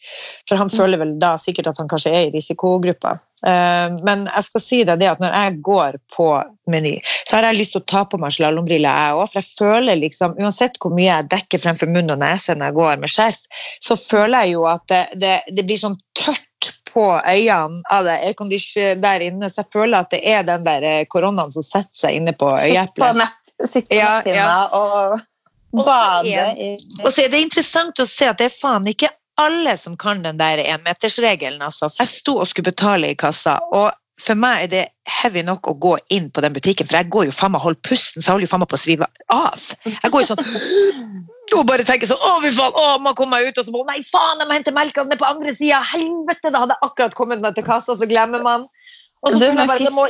For 0.47 0.59
han 0.59 0.71
føler 0.71 1.01
vel 1.01 1.15
da 1.21 1.33
sikkert 1.41 1.71
at 1.71 1.81
han 1.81 1.89
kanskje 1.91 2.13
er 2.13 2.29
i 2.29 2.33
risikogruppa. 2.35 3.17
Eh, 3.47 3.87
men 4.03 4.25
jeg 4.27 4.47
skal 4.47 4.63
si 4.63 4.81
deg 4.87 4.99
det 5.01 5.09
at 5.11 5.21
når 5.23 5.35
jeg 5.35 5.61
går 5.65 5.99
på 6.15 6.29
Meny, 6.69 6.97
så 7.25 7.37
har 7.37 7.49
jeg 7.49 7.59
lyst 7.61 7.75
til 7.75 7.83
å 7.83 7.89
ta 7.89 8.03
på 8.09 8.19
meg 8.21 8.35
slalåmbriller, 8.35 8.89
jeg 8.89 9.17
òg. 9.17 9.31
For 9.31 9.41
jeg 9.41 9.49
føler 9.55 10.01
liksom, 10.03 10.35
uansett 10.41 10.79
hvor 10.81 10.93
mye 10.95 11.09
jeg 11.09 11.31
dekker 11.31 11.63
fremfor 11.63 11.91
munn 11.91 12.13
og 12.13 12.21
nese 12.21 12.55
når 12.55 12.71
jeg 12.71 12.79
går 12.81 13.01
med 13.03 13.13
skjerf, 13.15 13.65
så 13.85 13.97
føler 13.99 14.45
jeg 14.45 14.57
jo 14.57 14.67
at 14.69 14.85
det, 14.91 15.03
det, 15.23 15.35
det 15.55 15.65
blir 15.67 15.81
sånn 15.81 15.97
tørt 16.17 16.45
på 16.89 17.05
øynene 17.15 17.83
av 17.93 18.07
det 18.07 18.17
aircondition 18.27 19.01
der 19.03 19.23
inne, 19.23 19.49
så 19.49 19.61
jeg 19.61 19.73
føler 19.73 20.01
at 20.01 20.13
det 20.13 20.23
er 20.27 20.45
den 20.47 20.65
der 20.65 20.85
eh, 20.85 21.03
koronaen 21.09 21.53
som 21.55 21.65
setter 21.65 21.95
seg 22.03 22.19
inne 22.19 22.33
på 22.37 22.49
På 22.97 23.11
nett, 23.15 23.53
sitte 23.65 23.91
på 23.91 23.99
Ja, 23.99 24.19
ja. 24.25 24.49
og 24.73 25.19
Og 27.05 27.11
så 27.11 27.23
er- 27.25 27.31
det 27.33 27.41
interessant 27.45 27.99
å 27.99 28.07
se 28.07 28.29
at 28.29 28.37
det 28.37 28.49
er 28.49 28.55
faen 28.55 28.87
ikke 28.89 29.11
alle 29.39 29.77
som 29.77 29.95
kan 29.97 30.23
den 30.23 30.37
der 30.37 30.57
énmetersregelen. 30.57 31.61
Altså. 31.63 31.89
Jeg 31.99 32.07
sto 32.07 32.39
og 32.39 32.47
skulle 32.47 32.71
betale 32.73 33.11
i 33.11 33.15
kassa, 33.15 33.59
og 33.71 33.93
for 34.19 34.35
meg 34.35 34.65
er 34.65 34.67
det 34.67 34.85
heavy 35.07 35.41
nok 35.47 35.69
å 35.71 35.75
gå 35.79 35.93
inn 36.11 36.27
på 36.29 36.43
den 36.43 36.55
butikken, 36.55 36.87
for 36.89 36.99
jeg 36.99 37.09
går 37.13 37.29
jo 37.29 37.35
faen 37.35 37.53
meg 37.55 37.63
holder 37.63 37.79
pusten, 37.87 38.21
så 38.21 38.27
jeg 38.27 38.33
holder 38.35 38.47
jo 38.47 38.51
faen 38.51 38.63
meg 38.65 38.71
på 38.71 38.79
å 38.79 38.81
svive 38.83 39.07
av. 39.31 39.67
Jeg 39.87 40.11
går 40.11 40.25
jo 40.25 40.29
sånn 40.33 40.43
og 41.59 41.65
bare 41.65 41.85
tenker 41.87 42.09
sånn 42.09 42.19
Å, 42.21 42.33
fy 42.43 42.51
faen! 42.53 42.75
Å, 42.75 42.99
man 43.01 43.15
kommer 43.17 43.45
ut, 43.47 43.57
og 43.57 43.65
så 43.65 43.73
må 43.73 43.85
Nei, 43.87 44.01
faen, 44.05 44.41
jeg 44.43 44.49
må 44.49 44.57
hente 44.57 44.75
melka 44.75 45.05
den 45.05 45.15
er 45.15 45.21
på 45.21 45.29
andre 45.29 45.55
sida! 45.55 45.79
Helvete! 45.93 46.51
Da 46.51 46.65
hadde 46.65 46.75
jeg 46.75 46.89
akkurat 46.89 47.15
kommet 47.17 47.45
meg 47.45 47.55
til 47.55 47.65
kassa, 47.67 47.95
så 47.95 48.09
glemmer 48.09 48.43
man. 48.45 48.67
Og 49.19 49.33
så 49.33 49.39
Du 49.39 49.45
føler 49.51 49.73
jeg 49.75 49.89
det 49.89 49.95
må 49.95 50.05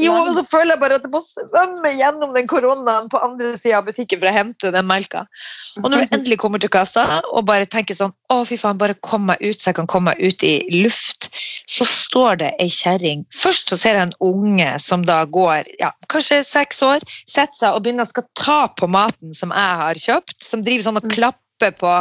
jo, 0.00 0.14
og 0.16 0.30
så 0.32 0.42
føler 0.48 0.72
jeg 0.72 0.80
bare 0.80 0.96
at 0.96 1.02
jeg 1.04 1.12
må 1.12 1.20
svømme 1.20 1.90
gjennom 1.92 2.30
den 2.32 2.46
koronaen 2.48 3.10
på 3.12 3.20
andre 3.20 3.50
sida 3.60 3.80
av 3.80 3.88
butikken 3.90 4.20
for 4.22 4.30
å 4.30 4.32
hente 4.32 4.70
den 4.72 4.86
melka. 4.88 5.26
Og 5.82 5.90
når 5.90 6.06
du 6.06 6.14
endelig 6.16 6.38
kommer 6.40 6.62
til 6.62 6.72
kassa 6.72 7.20
og 7.28 7.44
bare 7.50 7.68
tenker 7.68 7.98
sånn 7.98 8.14
Å, 8.32 8.38
fy 8.48 8.56
faen, 8.60 8.78
bare 8.80 8.96
kom 9.04 9.26
meg 9.28 9.42
ut 9.42 9.60
så 9.60 9.70
jeg 9.70 9.76
kan 9.80 9.90
komme 9.90 10.14
meg 10.14 10.22
ut 10.22 10.44
i 10.46 10.54
luft, 10.72 11.28
så 11.68 11.84
står 11.88 12.40
det 12.40 12.50
ei 12.62 12.70
kjerring. 12.72 13.26
Først 13.36 13.74
så 13.74 13.78
ser 13.80 13.98
jeg 13.98 14.08
en 14.08 14.16
unge 14.24 14.70
som 14.80 15.04
da 15.04 15.20
går 15.28 15.68
ja, 15.82 15.90
kanskje 16.12 16.40
seks 16.46 16.80
år, 16.86 17.04
setter 17.28 17.58
seg 17.58 17.76
og 17.76 17.84
begynner 17.84 18.08
skal 18.08 18.24
ta 18.38 18.60
på 18.80 18.88
maten 18.90 19.36
som 19.36 19.52
jeg 19.52 19.82
har 19.84 20.00
kjøpt, 20.06 20.38
som 20.46 20.64
driver 20.64 20.86
sånn 20.86 21.02
og 21.02 21.10
klapper 21.12 21.74
på, 21.76 21.92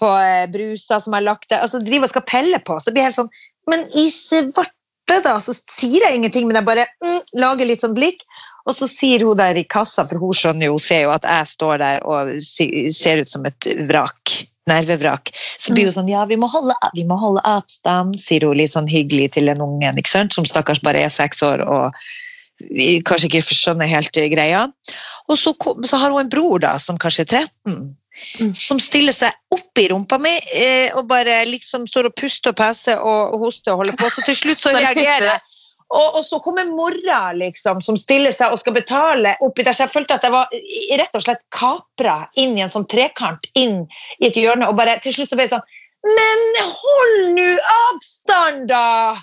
på 0.00 0.14
eh, 0.22 0.46
bruser 0.48 1.02
som 1.04 1.18
har 1.18 1.26
lagt 1.26 1.50
der, 1.50 1.60
altså 1.66 1.82
driver 1.84 2.08
og 2.08 2.14
skal 2.14 2.26
pelle 2.30 2.62
på. 2.64 2.78
Så 2.80 2.94
blir 2.94 3.04
jeg 3.04 3.12
helt 3.12 3.20
sånn 3.20 3.34
Men 3.66 3.82
i 3.98 4.06
svarte, 4.14 4.75
da! 5.10 5.36
Så 5.42 5.54
sier 5.56 6.04
jeg 6.06 6.18
ingenting, 6.18 6.48
men 6.48 6.58
jeg 6.60 6.68
bare 6.68 6.88
mm, 7.04 7.22
lager 7.42 7.68
litt 7.68 7.84
sånn 7.84 7.96
blikk. 7.96 8.24
Og 8.66 8.74
så 8.74 8.88
sier 8.90 9.22
hun 9.22 9.38
der 9.38 9.58
i 9.58 9.62
kassa, 9.62 10.02
for 10.08 10.18
hun 10.18 10.34
skjønner 10.34 10.66
jo, 10.66 10.74
hun 10.74 10.82
ser 10.82 11.04
jo 11.04 11.14
at 11.14 11.26
jeg 11.28 11.50
står 11.52 11.80
der 11.82 12.06
og 12.06 12.34
ser 12.42 13.22
ut 13.22 13.30
som 13.30 13.46
et 13.46 13.70
vrak. 13.86 14.42
Nervevrak. 14.66 15.30
Så 15.62 15.70
blir 15.76 15.86
hun 15.86 15.94
sånn 15.94 16.08
Ja, 16.10 16.24
vi 16.26 16.34
må 16.42 16.48
holde, 16.50 16.74
vi 16.96 17.04
må 17.06 17.14
holde 17.22 17.44
avstand, 17.46 18.16
sier 18.18 18.48
hun 18.48 18.58
litt 18.58 18.74
sånn 18.74 18.90
hyggelig 18.90 19.36
til 19.36 19.46
den 19.46 19.62
ungen, 19.62 20.00
ikke 20.00 20.10
sant? 20.10 20.34
som 20.34 20.48
stakkars 20.48 20.82
bare 20.82 21.04
er 21.06 21.12
seks 21.14 21.44
år 21.46 21.62
og 21.62 21.94
vi 22.58 23.02
kanskje 23.06 23.28
ikke 23.28 23.54
skjønner 23.54 23.86
helt 23.90 24.18
greia. 24.32 24.64
Og 25.28 25.38
så, 25.38 25.52
så 25.86 26.00
har 26.00 26.10
hun 26.10 26.24
en 26.24 26.32
bror 26.32 26.62
da, 26.64 26.76
som 26.82 26.98
kanskje 26.98 27.26
er 27.26 27.44
13, 27.44 27.76
Mm. 28.40 28.54
som 28.56 28.78
stiller 28.80 29.12
seg 29.12 29.32
opp 29.52 29.78
i 29.78 29.88
rumpa 29.92 30.16
mi 30.20 30.32
eh, 30.56 30.88
og 30.96 31.04
bare 31.10 31.42
liksom 31.48 31.84
står 31.88 32.08
og 32.08 32.14
puster 32.16 32.54
og 32.54 32.56
peser 32.56 33.00
og, 33.00 33.36
hoster 33.42 33.74
og 33.74 33.82
holder 33.82 33.98
på. 34.00 34.08
Så 34.12 34.24
til 34.24 34.38
slutt 34.38 34.62
så 34.62 34.72
reagerer 34.76 35.28
jeg. 35.34 35.56
Og, 35.94 36.16
og 36.18 36.24
så 36.26 36.40
kommer 36.42 36.66
mora 36.66 37.30
liksom, 37.36 37.78
som 37.84 37.98
stiller 38.00 38.34
seg 38.34 38.50
og 38.50 38.58
skal 38.58 38.74
betale 38.74 39.36
oppi 39.44 39.62
der. 39.62 39.76
Så 39.76 39.84
jeg 39.84 39.94
følte 39.94 40.16
at 40.16 40.24
jeg 40.26 40.34
var 40.34 40.50
rett 40.98 41.14
og 41.14 41.22
slett 41.22 41.44
kapra 41.54 42.16
inn 42.40 42.56
i 42.58 42.64
en 42.64 42.72
sånn 42.72 42.88
trekant 42.90 43.46
inn 43.54 43.84
i 44.18 44.30
et 44.30 44.38
hjørne. 44.40 44.66
Og 44.66 44.80
bare 44.80 44.98
til 45.04 45.14
slutt 45.14 45.30
så 45.30 45.38
ble 45.38 45.46
jeg 45.46 45.54
sånn 45.54 45.68
Men 46.16 46.42
hold 46.62 47.20
nå 47.36 47.46
avstand, 47.76 48.66
da! 48.72 49.14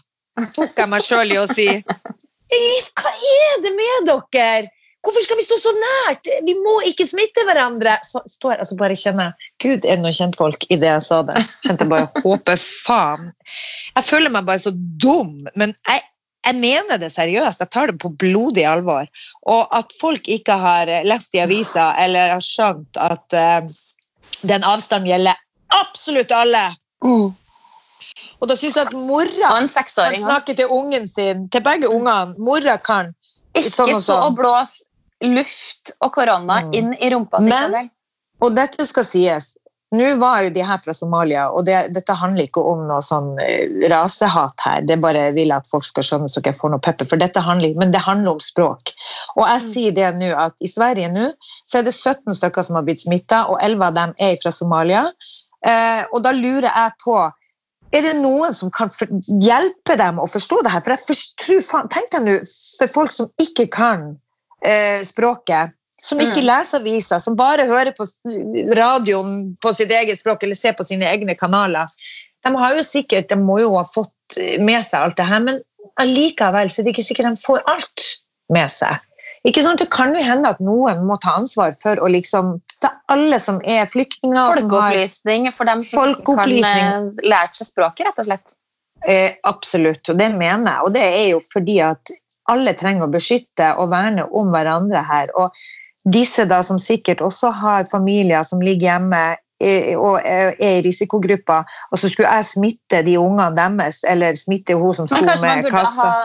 Tok 0.55 0.79
jeg 0.79 0.89
meg 0.89 1.03
sjøl 1.05 1.35
i 1.35 1.41
å 1.41 1.49
si. 1.49 1.67
Hva 2.53 3.11
er 3.11 3.61
det 3.65 3.75
med 3.75 4.09
dere? 4.31 4.71
Hvorfor 5.03 5.25
skal 5.25 5.35
vi 5.35 5.43
stå 5.43 5.57
så 5.59 5.71
nært? 5.75 6.29
Vi 6.47 6.53
må 6.55 6.77
ikke 6.87 7.05
smitte 7.09 7.43
hverandre! 7.43 7.97
Så 8.07 8.21
står 8.29 8.61
altså 8.63 8.77
bare 8.79 8.95
kjenner 8.95 9.33
Gud, 9.59 9.83
er 9.83 9.97
det 9.97 10.03
noen 10.03 10.15
kjentfolk 10.15 10.63
i 10.69 10.77
det 10.79 10.87
jeg 10.87 11.03
sa 11.03 11.19
det? 11.27 11.43
Kjente 11.65 11.83
jeg 11.83 11.91
bare 11.91 12.07
håper 12.23 12.61
faen. 12.63 13.33
Jeg 13.97 14.07
føler 14.07 14.31
meg 14.31 14.47
bare 14.47 14.63
så 14.63 14.71
dum, 15.03 15.41
men 15.59 15.75
jeg, 15.89 16.05
jeg 16.47 16.59
mener 16.61 17.01
det 17.01 17.11
seriøst. 17.11 17.65
Jeg 17.65 17.73
tar 17.75 17.91
det 17.91 17.97
på 17.99 18.13
blodig 18.23 18.63
alvor. 18.69 19.09
Og 19.51 19.75
at 19.75 19.91
folk 19.99 20.29
ikke 20.31 20.55
har 20.63 20.91
lest 21.03 21.35
i 21.35 21.43
avisa 21.43 21.89
eller 21.99 22.37
har 22.37 22.45
skjønt 22.47 23.01
at 23.03 23.35
uh, 23.35 23.67
den 24.47 24.63
avstanden 24.63 25.11
gjelder 25.11 25.43
absolutt 25.83 26.31
alle. 26.31 26.69
Mm. 27.03 27.35
Og 28.39 28.47
da 28.47 28.55
syns 28.55 28.79
jeg 28.79 28.87
at 28.87 28.95
mora 28.95 29.51
kan 29.51 29.67
snakke 29.67 30.55
til 30.55 30.71
ungen 30.71 31.11
sin, 31.11 31.49
til 31.51 31.63
begge 31.65 31.91
ungene. 31.91 32.39
Mora 32.39 32.79
kan. 32.79 33.11
Ikke 33.51 33.67
sånn 33.67 33.95
stå 33.97 34.01
sånn. 34.07 34.25
og 34.31 34.39
blås 34.39 34.79
luft 35.23 35.91
og 36.01 36.13
korona 36.15 36.61
Mm. 36.63 36.73
inn 36.73 36.93
i 36.99 37.09
rumpa 37.13 37.37
til 37.39 37.49
Men- 37.49 37.69
Isabel. 37.71 37.89
Og 38.41 38.55
dette 38.55 38.85
skal 38.85 39.05
sies. 39.05 39.57
Nå 39.93 40.17
var 40.17 40.41
jo 40.41 40.49
de 40.49 40.63
her 40.65 40.79
fra 40.81 40.91
Somalia, 40.93 41.51
og 41.53 41.65
det, 41.65 41.93
dette 41.93 42.15
handler 42.17 42.47
ikke 42.47 42.63
om 42.65 42.87
noe 42.87 42.99
sånn 43.05 43.37
eh, 43.39 43.67
rasehat 43.91 44.59
her. 44.65 44.81
Det 44.81 44.99
bare 44.99 45.31
vil 45.35 45.51
at 45.53 45.67
folk 45.69 45.85
skal 45.85 46.01
skjønne 46.03 46.29
så 46.29 46.41
ikke 46.41 46.49
jeg 46.49 46.57
får 46.57 46.71
noe 46.73 46.79
pepper, 46.81 47.05
for 47.05 47.15
dette 47.21 47.39
handler, 47.39 47.75
men 47.77 47.91
det 47.91 48.01
handler 48.01 48.31
om 48.33 48.39
språk. 48.41 48.89
Og 49.37 49.45
jeg 49.45 49.61
sier 49.61 49.91
det 49.93 50.15
nå 50.17 50.31
at 50.35 50.53
i 50.65 50.67
Sverige 50.67 51.11
nå 51.13 51.29
så 51.69 51.77
er 51.79 51.83
det 51.83 51.93
17 51.93 52.33
stykker 52.33 52.63
som 52.65 52.75
har 52.75 52.83
blitt 52.87 53.01
smitta, 53.05 53.43
og 53.47 53.61
11 53.61 53.85
av 53.85 53.93
dem 53.93 54.13
er 54.17 54.35
fra 54.41 54.49
Somalia. 54.51 55.05
Eh, 55.63 56.03
og 56.11 56.23
da 56.23 56.31
lurer 56.31 56.71
jeg 56.73 56.91
på 57.05 57.31
er 57.93 58.01
det 58.01 58.15
noen 58.17 58.51
som 58.51 58.71
kan 58.73 58.89
hjelpe 58.89 59.95
dem 59.95 60.17
å 60.17 60.25
forstå 60.25 60.63
det 60.63 60.71
her? 60.73 60.81
For 60.81 60.95
jeg 60.95 61.27
tror 61.37 61.87
Tenk 61.93 62.09
deg 62.09 62.23
nå, 62.25 62.39
for 62.79 62.87
folk 62.87 63.11
som 63.13 63.29
ikke 63.39 63.69
kan 63.69 64.17
eh, 64.65 65.03
språket, 65.05 65.73
som 66.03 66.19
ikke 66.19 66.41
Mm. 66.41 66.47
leser 66.49 66.79
aviser, 66.79 67.19
som 67.19 67.35
bare 67.39 67.67
hører 67.67 67.93
på 67.95 68.07
radioen 68.75 69.55
på 69.63 69.73
sitt 69.75 69.91
eget 69.91 70.19
språk 70.19 70.43
eller 70.43 70.55
ser 70.55 70.73
på 70.73 70.83
sine 70.83 71.07
egne 71.07 71.35
kanaler. 71.39 71.87
De 72.43 72.51
har 72.55 72.75
jo 72.75 72.83
sikkert, 72.83 73.29
de 73.29 73.35
må 73.39 73.61
jo 73.61 73.75
ha 73.77 73.85
fått 73.87 74.39
med 74.59 74.83
seg 74.83 74.99
alt 74.99 75.15
det 75.17 75.25
her, 75.29 75.39
men 75.39 75.61
allikevel 76.01 76.69
så 76.69 76.81
er 76.81 76.87
det 76.87 76.95
ikke 76.95 77.07
sikkert 77.07 77.29
de 77.31 77.45
får 77.45 77.63
alt 77.71 78.07
med 78.51 78.71
seg. 78.71 78.99
Ikke 79.47 79.63
sant? 79.63 79.79
Det 79.79 79.89
kan 79.91 80.13
jo 80.15 80.23
hende 80.23 80.49
at 80.53 80.59
noen 80.63 81.03
må 81.07 81.17
ta 81.19 81.35
ansvar 81.35 81.73
for 81.75 81.99
å 81.99 82.07
liksom 82.11 82.61
er 82.83 82.93
alle 83.11 83.39
som 83.43 83.59
er 83.67 83.87
flyktninger. 83.91 84.55
Folkeopplysning 84.55 85.49
for 85.51 85.67
dem 85.67 85.81
som 85.83 86.15
kan 86.23 86.51
eh, 86.51 87.09
lært 87.27 87.59
seg 87.59 87.67
språket, 87.67 88.07
rett 88.07 88.21
og 88.23 88.29
slett. 88.29 88.45
Eh, 89.03 89.35
absolutt, 89.43 90.07
og 90.07 90.19
det 90.19 90.29
mener 90.31 90.69
jeg. 90.69 90.85
Og 90.87 90.93
det 90.95 91.03
er 91.03 91.25
jo 91.33 91.41
fordi 91.51 91.81
at 91.83 92.13
alle 92.51 92.73
trenger 92.79 93.07
å 93.07 93.13
beskytte 93.13 93.73
og 93.79 93.91
verne 93.93 94.25
om 94.35 94.51
hverandre 94.53 95.03
her. 95.07 95.31
Og 95.39 95.53
disse 96.03 96.45
da 96.49 96.59
som 96.65 96.81
sikkert 96.81 97.23
også 97.23 97.51
har 97.61 97.87
familier 97.91 98.43
som 98.47 98.61
ligger 98.63 98.91
hjemme 98.91 99.23
eh, 99.63 99.93
og 99.95 100.19
er 100.19 100.53
er 100.59 100.79
i 100.81 100.85
risikogrupper, 100.87 101.63
og 101.91 101.99
så 101.99 102.11
skulle 102.11 102.31
jeg 102.31 102.49
smitte 102.51 103.03
de 103.07 103.17
ungene 103.19 103.53
deres, 103.55 104.03
eller 104.07 104.35
smitte 104.39 104.75
hun 104.75 104.95
som 104.95 105.07
sto 105.07 105.21
med 105.23 105.69
kassa. 105.71 106.09
ha, 106.09 106.15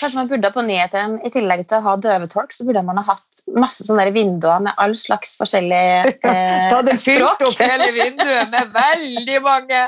kanskje 0.00 0.16
man 0.16 0.30
burde 0.30 0.52
på 0.54 0.64
nyhetene, 0.64 1.20
i 1.24 1.32
tillegg 1.34 1.66
til 1.68 1.82
å 1.82 1.84
ha 1.90 1.96
døvetolk, 2.00 2.54
så 2.54 2.64
burde 2.64 2.82
man 2.86 3.02
ha 3.02 3.04
hatt 3.12 3.44
masse 3.56 3.84
sånne 3.86 4.08
vinduer 4.16 4.64
med 4.64 4.76
all 4.80 4.96
slags 4.96 5.36
forskjellige 5.40 6.14
eh, 6.32 6.70
Da 6.70 6.80
hadde 6.80 6.96
fylt 7.00 7.44
opp 7.44 7.60
hele 7.60 7.92
vinduet 7.96 8.50
med 8.54 8.72
veldig 8.74 9.44
mange 9.44 9.84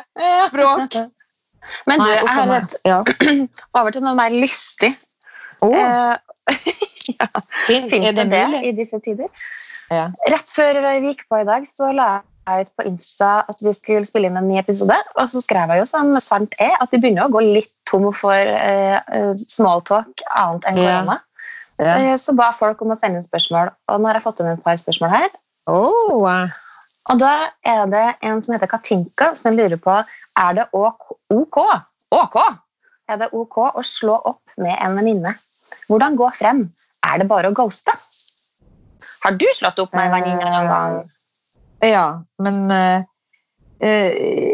språk. 0.50 1.00
Men 1.88 2.00
du, 2.00 2.06
Nei, 2.08 2.14
jeg 2.16 2.28
har 2.32 2.52
et, 2.56 2.74
ja. 2.88 3.00
over 3.76 3.92
til 3.92 4.04
noe 4.04 4.16
mer 4.16 4.32
lystig. 4.32 4.94
Eh, 5.62 6.16
fint. 7.66 7.90
Finnes 7.90 8.08
Er 8.08 8.12
det 8.16 8.26
det 8.30 8.42
mulig? 8.48 8.60
i 8.68 8.72
disse 8.78 9.00
tider? 9.04 9.28
Ja. 9.90 10.08
Rett 10.30 10.50
før 10.52 10.80
vi 10.84 11.10
gikk 11.10 11.24
på 11.28 11.40
i 11.42 11.46
dag, 11.48 11.66
så 11.76 11.90
la 11.94 12.10
jeg 12.50 12.66
ut 12.66 12.70
på 12.80 12.86
Insta 12.88 13.30
at 13.50 13.60
vi 13.62 13.72
skulle 13.76 14.06
spille 14.08 14.30
inn 14.30 14.38
en 14.40 14.48
ny 14.48 14.56
episode. 14.58 14.96
Og 15.16 15.28
så 15.30 15.42
skrev 15.44 15.70
jeg 15.74 15.82
jo 15.82 15.88
som 15.90 16.14
sant 16.22 16.54
er 16.58 16.72
at 16.80 16.90
de 16.90 16.98
begynner 17.02 17.28
å 17.28 17.34
gå 17.34 17.42
litt 17.44 17.70
tom 17.90 18.08
for 18.16 18.34
eh, 18.34 18.96
eh, 18.98 19.34
smalltalk 19.50 20.24
annet 20.30 20.66
enn 20.70 20.80
korona. 20.80 21.18
Ja. 21.80 21.94
Eh, 21.98 22.16
Så 22.20 22.34
ba 22.36 22.50
folk 22.56 22.80
om 22.84 22.92
å 22.94 22.98
sende 23.00 23.20
inn 23.20 23.26
spørsmål, 23.26 23.70
og 23.88 24.00
nå 24.00 24.10
har 24.10 24.18
jeg 24.18 24.24
fått 24.26 24.40
inn 24.42 24.50
et 24.54 24.64
par 24.64 24.76
spørsmål 24.80 25.14
her. 25.14 25.30
Eh. 25.70 26.58
Og 27.10 27.18
da 27.18 27.30
er 27.66 27.86
det 27.90 28.06
en 28.28 28.42
som 28.44 28.54
heter 28.54 28.68
Katinka, 28.70 29.30
som 29.38 29.56
lurer 29.56 29.78
på 29.80 29.94
er 30.00 30.58
det 30.58 30.66
OK, 30.76 31.14
OK, 31.32 31.56
OK? 32.12 32.36
Er 33.10 33.16
det 33.22 33.30
OK 33.34 33.56
å 33.74 33.82
slå 33.82 34.18
opp 34.28 34.42
med 34.60 34.76
en 34.78 34.98
venninne? 34.98 35.32
Hvordan 35.90 36.16
gå 36.18 36.30
frem? 36.38 36.64
Er 37.06 37.20
det 37.20 37.28
bare 37.30 37.50
å 37.50 37.56
ghoste? 37.56 37.94
Har 39.24 39.36
du 39.36 39.46
slått 39.56 39.80
opp 39.82 39.94
med 39.96 40.06
en 40.08 40.14
venninne 40.16 40.48
noen 40.48 40.68
gang? 40.70 40.98
Ja, 41.84 42.04
men 42.44 42.66
uh, 42.72 43.00
eh, 43.84 44.10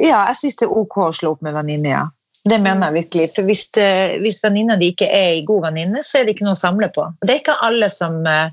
Ja, 0.06 0.24
jeg 0.30 0.38
syns 0.40 0.58
det 0.60 0.68
er 0.68 0.76
ok 0.80 1.00
å 1.06 1.10
slå 1.14 1.34
opp 1.36 1.42
med 1.46 1.56
venninne, 1.58 1.92
ja. 1.92 2.04
Det 2.46 2.60
mener 2.62 2.92
jeg 2.92 3.02
virkelig. 3.02 3.26
For 3.34 3.42
hvis, 3.48 3.64
det- 3.74 4.20
hvis 4.22 4.38
venninna 4.44 4.76
di 4.78 4.92
ikke 4.92 5.08
er 5.10 5.32
ei 5.34 5.44
god 5.46 5.64
venninne, 5.66 6.02
så 6.06 6.20
er 6.20 6.24
det 6.26 6.36
ikke 6.36 6.46
noe 6.46 6.54
å 6.54 6.60
samle 6.60 6.88
på. 6.94 7.08
Det 7.26 7.34
er 7.34 7.40
ikke 7.42 7.58
alle 7.66 7.88
som 7.90 8.20
uh, 8.22 8.48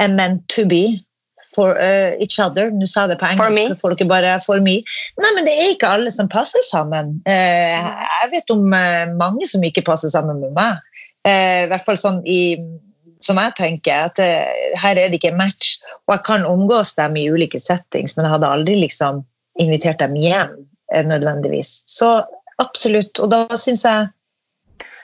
er 0.00 0.12
meant 0.14 0.46
to 0.48 0.64
be 0.68 0.84
for 1.54 1.76
uh, 1.76 2.16
each 2.22 2.38
other. 2.40 2.70
Nå 2.72 2.88
sa 2.88 3.04
det 3.10 3.18
på 3.20 3.28
engelsk, 3.28 3.74
for 3.74 3.90
folk 3.90 4.00
er 4.00 4.08
bare 4.08 4.38
for 4.44 4.62
me. 4.64 4.78
Nei, 5.20 5.32
men 5.36 5.44
det 5.44 5.52
er 5.52 5.72
ikke 5.74 5.92
alle 5.98 6.12
som 6.14 6.30
passer 6.32 6.64
sammen. 6.70 7.18
Uh, 7.28 7.90
jeg 8.24 8.32
vet 8.32 8.54
om 8.56 8.64
uh, 8.72 9.12
mange 9.20 9.48
som 9.50 9.64
ikke 9.68 9.84
passer 9.84 10.12
sammen 10.12 10.40
med 10.40 10.56
meg. 10.56 10.80
Eh, 11.28 11.64
I 11.64 11.68
hvert 11.70 11.84
fall 11.84 11.98
sånn 12.00 12.22
i 12.28 12.40
som 13.20 13.36
jeg 13.36 13.52
tenker, 13.58 14.06
at 14.08 14.20
eh, 14.22 14.76
her 14.80 14.96
er 14.96 15.10
det 15.12 15.20
ikke 15.20 15.36
match. 15.36 15.76
Og 16.08 16.16
jeg 16.16 16.24
kan 16.28 16.46
omgås 16.48 16.94
dem 16.96 17.18
i 17.20 17.26
ulike 17.28 17.60
settings, 17.60 18.16
men 18.16 18.26
jeg 18.26 18.34
hadde 18.36 18.52
aldri 18.56 18.78
liksom 18.80 19.20
invitert 19.60 20.00
dem 20.00 20.16
hjem 20.16 20.54
eh, 20.94 21.04
nødvendigvis. 21.04 21.82
Så 21.90 22.22
absolutt. 22.62 23.20
Og 23.20 23.30
da 23.32 23.44
syns 23.60 23.84
jeg 23.88 24.08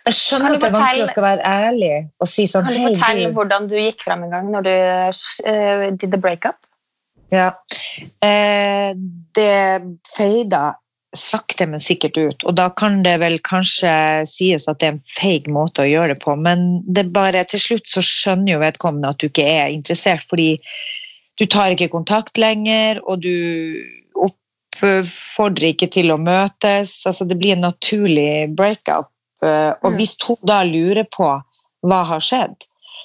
Jeg 0.07 0.14
skjønner 0.14 0.55
at 0.55 0.62
det 0.62 0.68
er 0.70 0.74
vanskelig 0.76 1.05
å 1.05 1.11
skal 1.11 1.24
være 1.26 1.48
ærlig 1.66 1.94
og 2.22 2.29
si 2.31 2.44
sånn 2.48 2.64
Kan 2.64 2.76
du 2.79 2.85
fortelle 2.87 3.26
du. 3.26 3.33
hvordan 3.35 3.66
du 3.68 3.74
gikk 3.74 4.05
frem 4.07 4.22
en 4.22 4.33
gang 4.33 4.46
når 4.55 4.64
du 4.64 4.72
uh, 4.72 5.87
did 5.90 6.12
the 6.14 6.20
breakup? 6.20 6.57
Ja. 7.35 7.50
Eh, 8.22 8.94
det 9.35 9.57
feida 10.07 10.76
sakte, 11.18 11.66
men 11.66 11.81
sikkert 11.83 12.16
ut. 12.16 12.44
Og 12.46 12.55
da 12.59 12.68
kan 12.70 13.02
det 13.02 13.16
vel 13.20 13.38
kanskje 13.44 13.90
sies 14.29 14.68
at 14.68 14.79
det 14.81 14.87
er 14.88 14.94
en 14.96 15.02
feig 15.09 15.48
måte 15.52 15.83
å 15.85 15.88
gjøre 15.88 16.14
det 16.14 16.22
på, 16.22 16.37
men 16.37 16.83
det 16.87 17.09
bare 17.16 17.44
til 17.48 17.62
slutt 17.62 17.88
så 17.90 18.05
skjønner 18.05 18.52
jo 18.55 18.62
vedkommende 18.62 19.11
at 19.12 19.18
du 19.20 19.26
ikke 19.29 19.46
er 19.48 19.74
interessert, 19.74 20.22
fordi 20.29 20.55
du 21.37 21.44
tar 21.46 21.74
ikke 21.74 21.90
kontakt 21.92 22.38
lenger, 22.40 23.02
og 23.05 23.20
du 23.24 23.33
oppfordrer 24.16 25.72
ikke 25.72 25.88
til 25.92 26.12
å 26.12 26.20
møtes. 26.20 26.98
Altså 27.09 27.26
det 27.29 27.38
blir 27.40 27.57
en 27.57 27.66
naturlig 27.66 28.55
breakup. 28.57 29.11
Eh, 29.42 29.72
Og 29.83 29.92
Mm. 29.92 29.96
hvis 29.96 30.16
hun 30.24 30.37
da 30.44 30.62
lurer 30.64 31.05
på 31.05 31.42
hva 31.85 32.05
har 32.07 32.20
skjedd, 32.20 32.57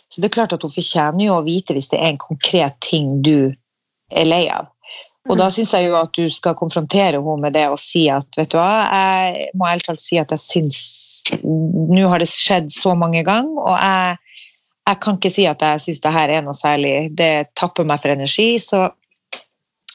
så 0.09 0.21
det 0.21 0.25
er 0.25 0.35
klart 0.35 0.53
at 0.53 0.61
hun 0.61 0.71
fortjener 0.71 1.25
jo 1.25 1.33
å 1.33 1.43
vite 1.45 1.73
hvis 1.73 1.89
det 1.89 1.99
er 1.99 2.09
en 2.13 2.17
konkret 2.17 2.79
ting 2.79 3.21
du 3.21 3.53
er 4.11 4.25
lei 4.25 4.47
av. 4.49 4.67
Og 5.29 5.37
da 5.37 5.51
syns 5.53 5.73
jeg 5.75 5.85
jo 5.85 5.97
at 5.99 6.15
du 6.17 6.25
skal 6.33 6.57
konfrontere 6.57 7.19
henne 7.21 7.43
med 7.43 7.53
det 7.53 7.67
og 7.69 7.77
si 7.79 8.07
at 8.09 8.25
vet 8.39 8.49
du 8.51 8.57
hva, 8.57 8.87
jeg 8.89 9.51
må 9.57 9.67
ærlig 9.69 9.85
talt 9.85 10.01
si 10.01 10.17
at 10.17 10.33
jeg 10.33 10.41
syns 10.41 10.79
Nå 11.43 12.07
har 12.09 12.23
det 12.23 12.29
skjedd 12.31 12.71
så 12.73 12.95
mange 12.97 13.21
ganger, 13.27 13.59
og 13.61 13.75
jeg, 13.77 14.15
jeg 14.89 14.99
kan 15.03 15.19
ikke 15.19 15.33
si 15.33 15.45
at 15.49 15.61
jeg 15.61 15.83
syns 15.83 16.01
det 16.01 16.13
her 16.15 16.33
er 16.33 16.41
noe 16.45 16.57
særlig. 16.57 17.11
Det 17.19 17.51
tapper 17.59 17.85
meg 17.87 18.01
for 18.01 18.13
energi, 18.13 18.55
så 18.63 18.87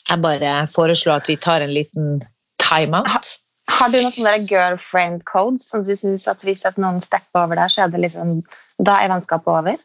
jeg 0.06 0.22
bare 0.22 0.52
foreslår 0.70 1.24
at 1.24 1.30
vi 1.30 1.36
tar 1.42 1.64
en 1.64 1.74
liten 1.74 2.20
time-out. 2.62 3.32
Har 3.72 3.90
du 3.90 3.98
noen 3.98 4.14
sånne 4.14 4.36
girlfriend 4.46 5.24
codes 5.26 5.66
som 5.72 5.82
du 5.86 5.96
syns 5.98 6.28
at 6.30 6.44
hvis 6.46 6.62
at 6.68 6.78
noen 6.78 7.00
stepper 7.02 7.42
over 7.42 7.58
der, 7.58 7.72
så 7.72 7.84
er 7.84 7.92
det 7.92 8.04
liksom 8.04 8.38
Da 8.78 9.00
er 9.00 9.10
vennskapet 9.10 9.50
over? 9.50 9.80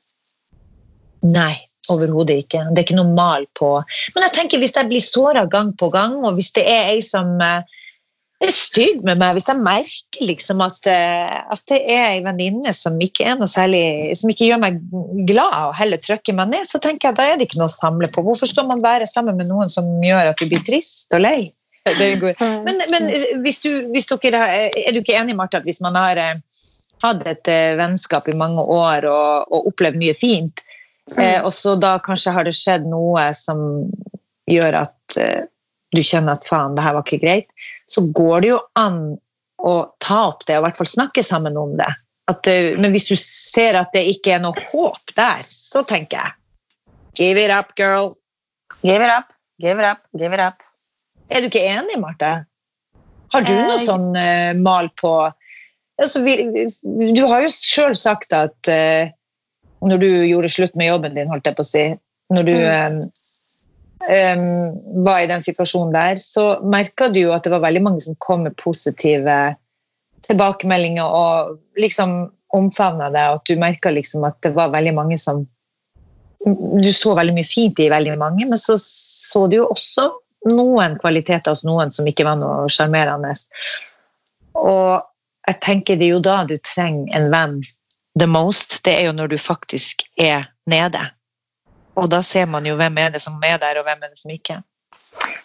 Nei, 1.26 1.56
overhodet 1.90 2.44
ikke. 2.44 2.66
Det 2.70 2.82
er 2.82 2.86
ikke 2.86 3.00
noe 3.00 3.14
mal 3.18 3.48
på 3.58 3.74
Men 4.14 4.26
jeg 4.28 4.36
tenker 4.36 4.62
hvis 4.62 4.76
jeg 4.78 4.90
blir 4.92 5.04
såra 5.04 5.46
gang 5.50 5.72
på 5.78 5.90
gang, 5.94 6.20
og 6.22 6.38
hvis 6.38 6.52
det 6.58 6.66
er 6.70 6.92
ei 6.94 7.00
som 7.06 7.40
eh, 7.42 7.64
er 8.42 8.54
stygg 8.54 9.02
med 9.06 9.20
meg, 9.22 9.36
hvis 9.38 9.50
jeg 9.50 9.62
merker 9.62 10.26
liksom 10.26 10.62
at, 10.66 10.80
eh, 10.90 11.40
at 11.54 11.64
det 11.70 11.80
er 11.82 12.06
ei 12.08 12.22
venninne 12.26 12.74
som 12.78 12.98
ikke 13.02 13.26
er 13.30 13.40
noe 13.40 13.50
særlig 13.50 14.14
Som 14.18 14.34
ikke 14.34 14.50
gjør 14.50 14.62
meg 14.62 14.78
glad 15.30 15.58
og 15.70 15.76
heller 15.78 16.02
trykker 16.02 16.38
meg 16.38 16.54
ned, 16.54 16.70
så 16.70 16.82
tenker 16.82 17.10
jeg 17.10 17.20
da 17.20 17.28
er 17.30 17.40
det 17.40 17.50
ikke 17.50 17.62
noe 17.62 17.72
å 17.72 17.74
samle 17.74 18.12
på. 18.14 18.26
Hvorfor 18.26 18.50
skal 18.50 18.70
man 18.70 18.84
være 18.84 19.10
sammen 19.10 19.38
med 19.40 19.50
noen 19.52 19.72
som 19.72 19.90
gjør 20.06 20.34
at 20.34 20.42
du 20.42 20.50
blir 20.50 20.64
trist 20.66 21.14
og 21.18 21.26
lei? 21.26 21.52
Det 21.86 22.12
går. 22.22 22.38
Men, 22.66 22.82
men 22.94 23.08
hvis 23.42 23.62
du, 23.64 23.70
hvis 23.90 24.06
dere, 24.12 24.44
er 24.70 24.94
du 24.94 25.00
ikke 25.02 25.18
enig, 25.18 25.34
Marte, 25.38 25.58
at 25.58 25.66
hvis 25.66 25.82
man 25.82 25.98
har 25.98 26.20
eh, 26.22 26.42
hatt 27.02 27.24
et 27.30 27.50
eh, 27.50 27.78
vennskap 27.80 28.30
i 28.30 28.38
mange 28.38 28.62
år 28.62 29.08
og, 29.10 29.50
og 29.50 29.72
opplevd 29.72 29.98
mye 30.02 30.14
fint, 30.18 30.62
eh, 31.18 31.40
og 31.42 31.52
så 31.56 31.76
da 31.80 31.96
kanskje 32.04 32.34
har 32.36 32.48
det 32.48 32.56
skjedd 32.58 32.88
noe 32.90 33.30
som 33.38 33.64
gjør 34.50 34.82
at 34.84 35.18
eh, 35.22 35.48
du 35.92 36.02
kjenner 36.04 36.38
at 36.38 36.48
faen, 36.48 36.78
det 36.78 36.86
her 36.86 36.96
var 36.96 37.06
ikke 37.06 37.24
greit, 37.24 37.50
så 37.92 38.04
går 38.16 38.44
det 38.44 38.54
jo 38.54 38.62
an 38.80 39.02
å 39.62 39.74
ta 40.02 40.22
opp 40.32 40.46
det 40.48 40.58
og 40.58 40.64
i 40.64 40.68
hvert 40.70 40.80
fall 40.80 40.90
snakke 40.90 41.24
sammen 41.26 41.60
om 41.60 41.76
det. 41.80 41.90
At, 42.32 42.48
eh, 42.48 42.72
men 42.80 42.94
hvis 42.96 43.10
du 43.12 43.18
ser 43.20 43.78
at 43.80 43.92
det 43.96 44.06
ikke 44.14 44.38
er 44.38 44.44
noe 44.46 44.68
håp 44.72 45.16
der, 45.18 45.44
så 45.48 45.84
tenker 45.88 46.22
jeg 46.22 46.38
give 47.20 47.42
it 47.42 47.52
up, 47.52 47.76
girl. 47.76 48.16
Give 48.82 49.04
it 49.04 49.12
up, 49.12 49.34
give 49.60 49.78
it 49.78 49.86
up, 49.86 50.08
give 50.18 50.34
it 50.34 50.40
up. 50.40 50.64
Er 51.30 51.44
du 51.44 51.52
ikke 51.52 51.64
enig, 51.68 52.00
Marte? 52.00 52.32
Har 53.32 53.46
du 53.48 53.54
noe 53.56 53.78
Eh, 53.78 53.86
sånn 53.86 54.12
eh, 54.20 54.52
mal 54.58 54.90
på 55.00 55.14
altså, 56.02 56.22
vi, 56.26 56.36
Du 57.16 57.24
har 57.30 57.46
jo 57.46 57.52
sjøl 57.54 57.96
sagt 57.96 58.34
at 58.36 58.72
eh, 58.72 59.12
når 59.82 60.02
du 60.02 60.10
gjorde 60.30 60.52
slutt 60.52 60.76
med 60.78 60.92
jobben 60.92 61.16
din, 61.18 61.30
holdt 61.32 61.50
jeg 61.50 61.58
på 61.58 61.66
å 61.66 61.72
si 61.72 61.86
Når 62.32 62.48
du 62.48 62.54
mm. 62.56 63.00
um, 64.08 64.52
var 65.06 65.24
i 65.24 65.30
den 65.32 65.44
situasjonen 65.44 65.96
der, 65.96 66.20
så 66.22 66.62
merka 66.64 67.10
du 67.12 67.20
jo 67.24 67.34
at 67.36 67.44
det 67.44 67.52
var 67.52 67.66
veldig 67.66 67.82
mange 67.84 68.04
som 68.06 68.16
kom 68.24 68.46
med 68.46 68.56
positive 68.62 69.40
tilbakemeldinger 70.28 71.04
og 71.04 71.58
liksom 71.82 72.30
omfavna 72.56 73.10
det, 73.12 73.26
og 73.32 73.42
at 73.42 73.50
du 73.50 73.60
merka 73.60 73.92
liksom 73.92 74.24
at 74.28 74.38
det 74.46 74.54
var 74.56 74.74
veldig 74.74 74.94
mange 74.96 75.18
som 75.20 75.48
Du 76.42 76.90
så 76.90 77.12
veldig 77.14 77.36
mye 77.36 77.46
fint 77.46 77.80
i 77.80 77.92
veldig 77.92 78.16
mange, 78.18 78.48
men 78.50 78.58
så 78.58 78.74
så 78.82 79.44
du 79.48 79.60
jo 79.60 79.68
også 79.70 80.08
noen 80.50 80.96
kvaliteter 80.98 81.54
hos 81.54 81.62
noen 81.62 81.92
som 81.94 82.08
ikke 82.10 82.26
var 82.26 82.40
noe 82.40 82.66
sjarmerende. 82.74 83.36
Og 84.58 85.04
jeg 85.46 85.60
tenker 85.62 86.00
det 86.00 86.08
er 86.08 86.16
jo 86.16 86.24
da 86.26 86.40
du 86.50 86.56
trenger 86.66 87.14
en 87.20 87.30
venn 87.30 87.60
the 88.20 88.28
most. 88.28 88.82
Det 88.86 88.94
er 88.94 89.06
jo 89.10 89.16
når 89.16 89.28
du 89.28 89.38
faktisk 89.38 90.04
er 90.18 90.44
nede. 90.68 91.02
Og 91.96 92.12
da 92.12 92.22
ser 92.22 92.46
man 92.46 92.66
jo 92.66 92.76
hvem 92.80 92.98
er 92.98 93.10
det 93.10 93.22
som 93.22 93.42
er 93.44 93.58
der, 93.58 93.80
og 93.80 93.84
hvem 93.88 94.04
er 94.04 94.12
det 94.14 94.20
som 94.20 94.32
ikke. 94.32 94.62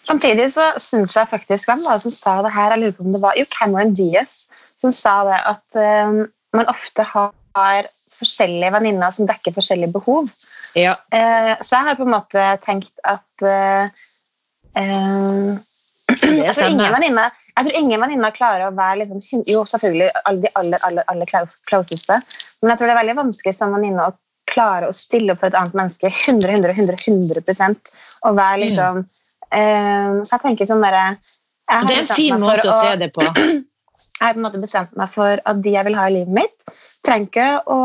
Samtidig 0.07 0.51
så 0.53 0.69
syns 0.79 1.15
jeg 1.15 1.27
faktisk 1.27 1.67
Hvem 1.67 1.81
var 1.83 1.97
det 1.97 2.05
som 2.05 2.11
sa 2.11 2.37
det 2.41 2.53
her? 2.53 2.71
Jeg 2.71 2.79
lurer 2.79 2.95
på 2.95 3.03
om 3.03 3.11
det 3.11 3.21
var 3.21 3.35
jo 3.35 3.45
Cameron 3.51 3.93
Diaz 3.93 4.45
som 4.79 4.91
sa 4.95 5.23
det 5.27 5.39
at 5.51 5.79
eh, 5.81 6.23
man 6.55 6.69
ofte 6.71 7.03
har 7.03 7.89
forskjellige 8.17 8.73
venninner 8.73 9.13
som 9.13 9.27
dekker 9.29 9.55
forskjellige 9.55 9.93
behov. 9.93 10.29
Ja. 10.77 10.95
Uh, 11.13 11.53
så 11.61 11.75
jeg 11.75 11.87
har 11.87 11.97
på 11.97 12.05
en 12.05 12.13
måte 12.13 12.45
tenkt 12.65 12.93
at 13.05 13.43
uh, 13.43 13.89
Det 14.77 15.63
jeg, 16.21 16.53
tror 16.55 16.69
ingen 16.69 16.95
venninne 16.95 17.25
jeg 17.29 17.67
tror 17.67 17.77
ingen 17.79 18.03
venninner 18.03 18.35
klarer 18.35 18.67
å 18.67 18.75
være 18.77 19.01
liksom, 19.03 19.43
Jo, 19.49 19.63
selvfølgelig 19.69 20.09
de 20.43 20.51
aller, 20.59 20.79
aller, 20.87 21.05
aller 21.11 21.31
closeste, 21.69 22.19
men 22.61 22.73
jeg 22.73 22.79
tror 22.79 22.89
det 22.89 22.95
er 22.95 23.01
veldig 23.01 23.19
vanskelig 23.21 23.55
som 23.57 23.75
venninne 23.75 24.09
å 24.09 24.15
klare 24.47 24.89
å 24.89 24.95
stille 24.95 25.33
opp 25.33 25.43
for 25.43 25.51
et 25.51 25.57
annet 25.59 25.75
menneske 25.77 26.09
100, 26.09 26.51
100, 26.55 26.75
100, 26.77 26.99
100 27.43 27.79
og 28.27 28.37
være 28.37 28.61
liksom 28.63 29.01
eh, 29.51 30.13
Så 30.23 30.37
jeg 30.37 30.43
tenker 30.45 30.69
sånn 30.69 30.85
derre 30.85 31.07
Det 31.17 31.97
er 31.97 32.03
en 32.03 32.11
fin 32.13 32.37
meg 32.39 32.47
for 32.47 32.71
å 32.71 32.77
se 32.79 32.93
det 33.01 33.09
på. 33.15 33.27
jeg 34.17 34.23
har 34.23 34.33
på 34.33 34.39
en 34.39 34.45
måte 34.47 34.61
bestemt 34.61 34.95
meg 34.97 35.11
for 35.13 35.43
at 35.43 35.63
de 35.63 35.73
jeg 35.75 35.87
vil 35.87 35.97
ha 35.99 36.07
i 36.09 36.15
livet 36.15 36.37
mitt, 36.39 36.77
trenger 37.05 37.27
ikke 37.27 37.47
å 37.73 37.79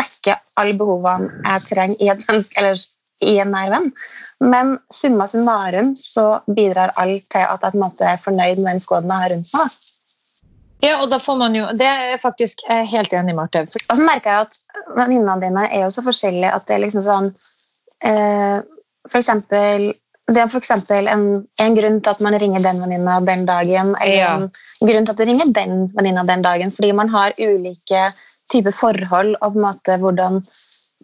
dekke 0.00 0.36
alle 0.60 0.76
behovene 0.80 1.30
jeg 1.46 1.66
trenger 1.70 2.02
i 2.02 2.10
et 2.12 2.24
menneske, 2.26 2.58
eller 2.60 2.82
i 3.24 3.36
en 3.42 3.52
nær 3.54 3.70
venn. 3.74 3.90
Men 4.40 4.76
summa 4.94 5.26
summarum 5.28 5.94
så 5.98 6.40
bidrar 6.46 6.94
alt 6.96 7.26
til 7.32 7.44
at 7.44 7.62
jeg 7.62 7.74
på 7.74 7.78
en 7.78 7.84
måte 7.84 8.06
er 8.06 8.20
fornøyd 8.22 8.62
med 8.62 8.72
den 8.74 8.82
skåden 8.84 9.10
jeg 9.10 9.24
har 9.24 9.34
rundt 9.34 9.54
meg. 9.58 9.78
Ja, 10.84 10.96
og 11.02 11.08
da 11.10 11.18
får 11.18 11.36
man 11.40 11.56
jo 11.58 11.64
Det 11.74 11.86
er 11.86 12.04
jeg 12.12 12.20
faktisk 12.22 12.60
helt 12.70 13.12
enig, 13.12 13.34
Marte. 13.34 13.64
Og 13.66 13.96
så 13.98 14.04
merker 14.06 14.30
jeg 14.30 14.46
at 14.46 14.58
venninnene 14.94 15.40
dine 15.42 15.64
er 15.66 15.88
jo 15.88 15.90
så 15.90 16.04
forskjellige 16.06 16.52
at 16.54 16.68
det 16.68 16.76
er 16.76 16.84
liksom 16.84 17.02
sånn 17.02 17.32
eh, 18.06 18.60
For 19.10 19.18
eksempel 19.18 19.90
det 20.28 20.42
er 20.42 20.50
f.eks. 20.52 20.70
en, 20.92 21.22
en 21.64 21.76
grunn 21.78 22.02
til 22.04 22.12
at 22.12 22.18
man 22.20 22.34
ringer 22.36 22.60
den 22.60 22.82
venninna 22.82 23.14
den 23.24 23.46
dagen, 23.48 23.94
eller 23.96 24.18
Ja. 24.18 24.32
en 24.36 24.90
grunn 24.90 25.06
til 25.06 25.14
at 25.14 25.20
du 25.20 25.24
ringer 25.24 25.52
den 25.56 25.86
venninna 25.96 26.24
den 26.28 26.42
dagen, 26.44 26.70
fordi 26.70 26.90
man 26.92 27.08
har 27.08 27.32
ulike 27.40 28.10
typer 28.52 28.76
forhold 28.76 29.38
og 29.40 29.54
på 29.54 29.58
en 29.58 29.64
måte 29.64 29.96
hvordan 30.02 30.42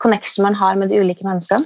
connection 0.05 0.45
man 0.45 0.55
har 0.61 0.77
med 0.77 0.93
de 0.93 1.01
ulike 1.01 1.25
menneskene. 1.25 1.65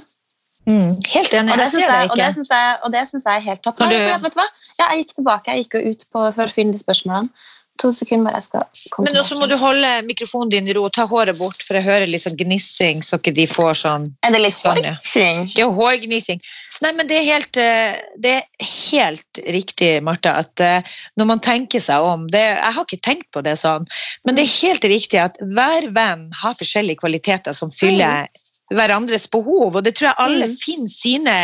Mm, 0.69 0.89
helt 1.15 1.37
enig. 1.41 1.53
Og 1.53 1.61
det 1.63 1.69
syns 1.73 1.83
jeg, 1.83 1.93
jeg, 1.93 2.09
det 2.15 2.25
jeg, 2.25 3.11
det 3.13 3.23
jeg 3.25 3.35
er 3.35 3.47
helt 3.49 3.63
topp. 3.67 3.79
Du- 3.81 4.25
vet 4.25 4.35
du 4.35 4.41
hva? 4.41 4.49
Ja, 4.79 4.89
jeg 4.91 5.05
gikk 5.05 5.15
tilbake, 5.21 5.55
jeg 5.55 5.65
gikk 5.65 5.79
jo 5.79 5.95
ut 5.95 6.05
på, 6.11 6.27
for 6.37 6.45
å 6.45 6.53
finne 6.53 6.77
de 6.77 6.83
spørsmålene. 6.83 7.47
To 7.79 7.91
sekunder 7.95 8.27
bare 8.27 8.39
jeg 8.41 8.47
skal 8.49 8.65
komme 8.91 9.07
Men 9.07 9.17
også 9.21 9.37
må 9.39 9.47
du 9.47 9.55
holde 9.59 9.89
mikrofonen 10.07 10.51
din 10.51 10.67
i 10.67 10.73
ro 10.75 10.83
og 10.87 10.93
ta 10.97 11.05
håret 11.07 11.37
bort, 11.39 11.61
for 11.63 11.77
jeg 11.77 11.85
hører 11.85 12.09
litt 12.11 12.25
sånn 12.25 12.35
gnissing, 12.39 12.99
så 13.05 13.19
ikke 13.19 13.31
de 13.37 13.45
får 13.47 13.77
sånn 13.83 14.09
Er 14.27 14.35
det 14.35 14.41
litt 14.43 14.59
Sånn, 14.59 14.81
ja. 14.83 14.97
forksing? 14.99 15.45
Ja, 15.55 15.69
hårgnissing. 15.77 16.43
Nei, 16.83 16.91
men 16.97 17.07
det 17.07 17.21
er 17.21 17.25
helt, 17.29 17.59
eh, 17.59 17.95
det 18.19 18.33
er 18.41 18.67
helt 18.67 19.41
riktig, 19.55 19.93
Martha, 20.03 20.35
at 20.43 20.63
eh, 20.63 20.91
når 21.19 21.31
man 21.31 21.43
tenker 21.43 21.83
seg 21.83 22.03
om 22.03 22.27
det, 22.31 22.43
Jeg 22.59 22.75
har 22.75 22.83
ikke 22.87 23.03
tenkt 23.07 23.31
på 23.35 23.43
det 23.47 23.55
sånn, 23.63 23.87
men 24.27 24.35
det 24.35 24.43
er 24.43 24.55
helt 24.59 24.91
riktig 24.91 25.23
at 25.23 25.39
hver 25.39 25.89
venn 25.95 26.27
har 26.43 26.59
forskjellige 26.59 26.99
kvaliteter 26.99 27.55
som 27.55 27.71
fyller 27.71 28.27
hverandres 28.69 29.27
behov, 29.31 29.75
og 29.75 29.83
det 29.83 29.95
tror 29.97 30.11
jeg 30.11 30.21
alle 30.25 30.47
Mm. 30.49 30.55
finner 30.61 30.93
sine 30.93 31.37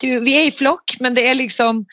du, 0.00 0.20
Vi 0.20 0.34
er 0.34 0.48
i 0.48 0.54
flokk, 0.54 0.98
men 1.00 1.14
det 1.14 1.26
er 1.26 1.38
liksom 1.38 1.84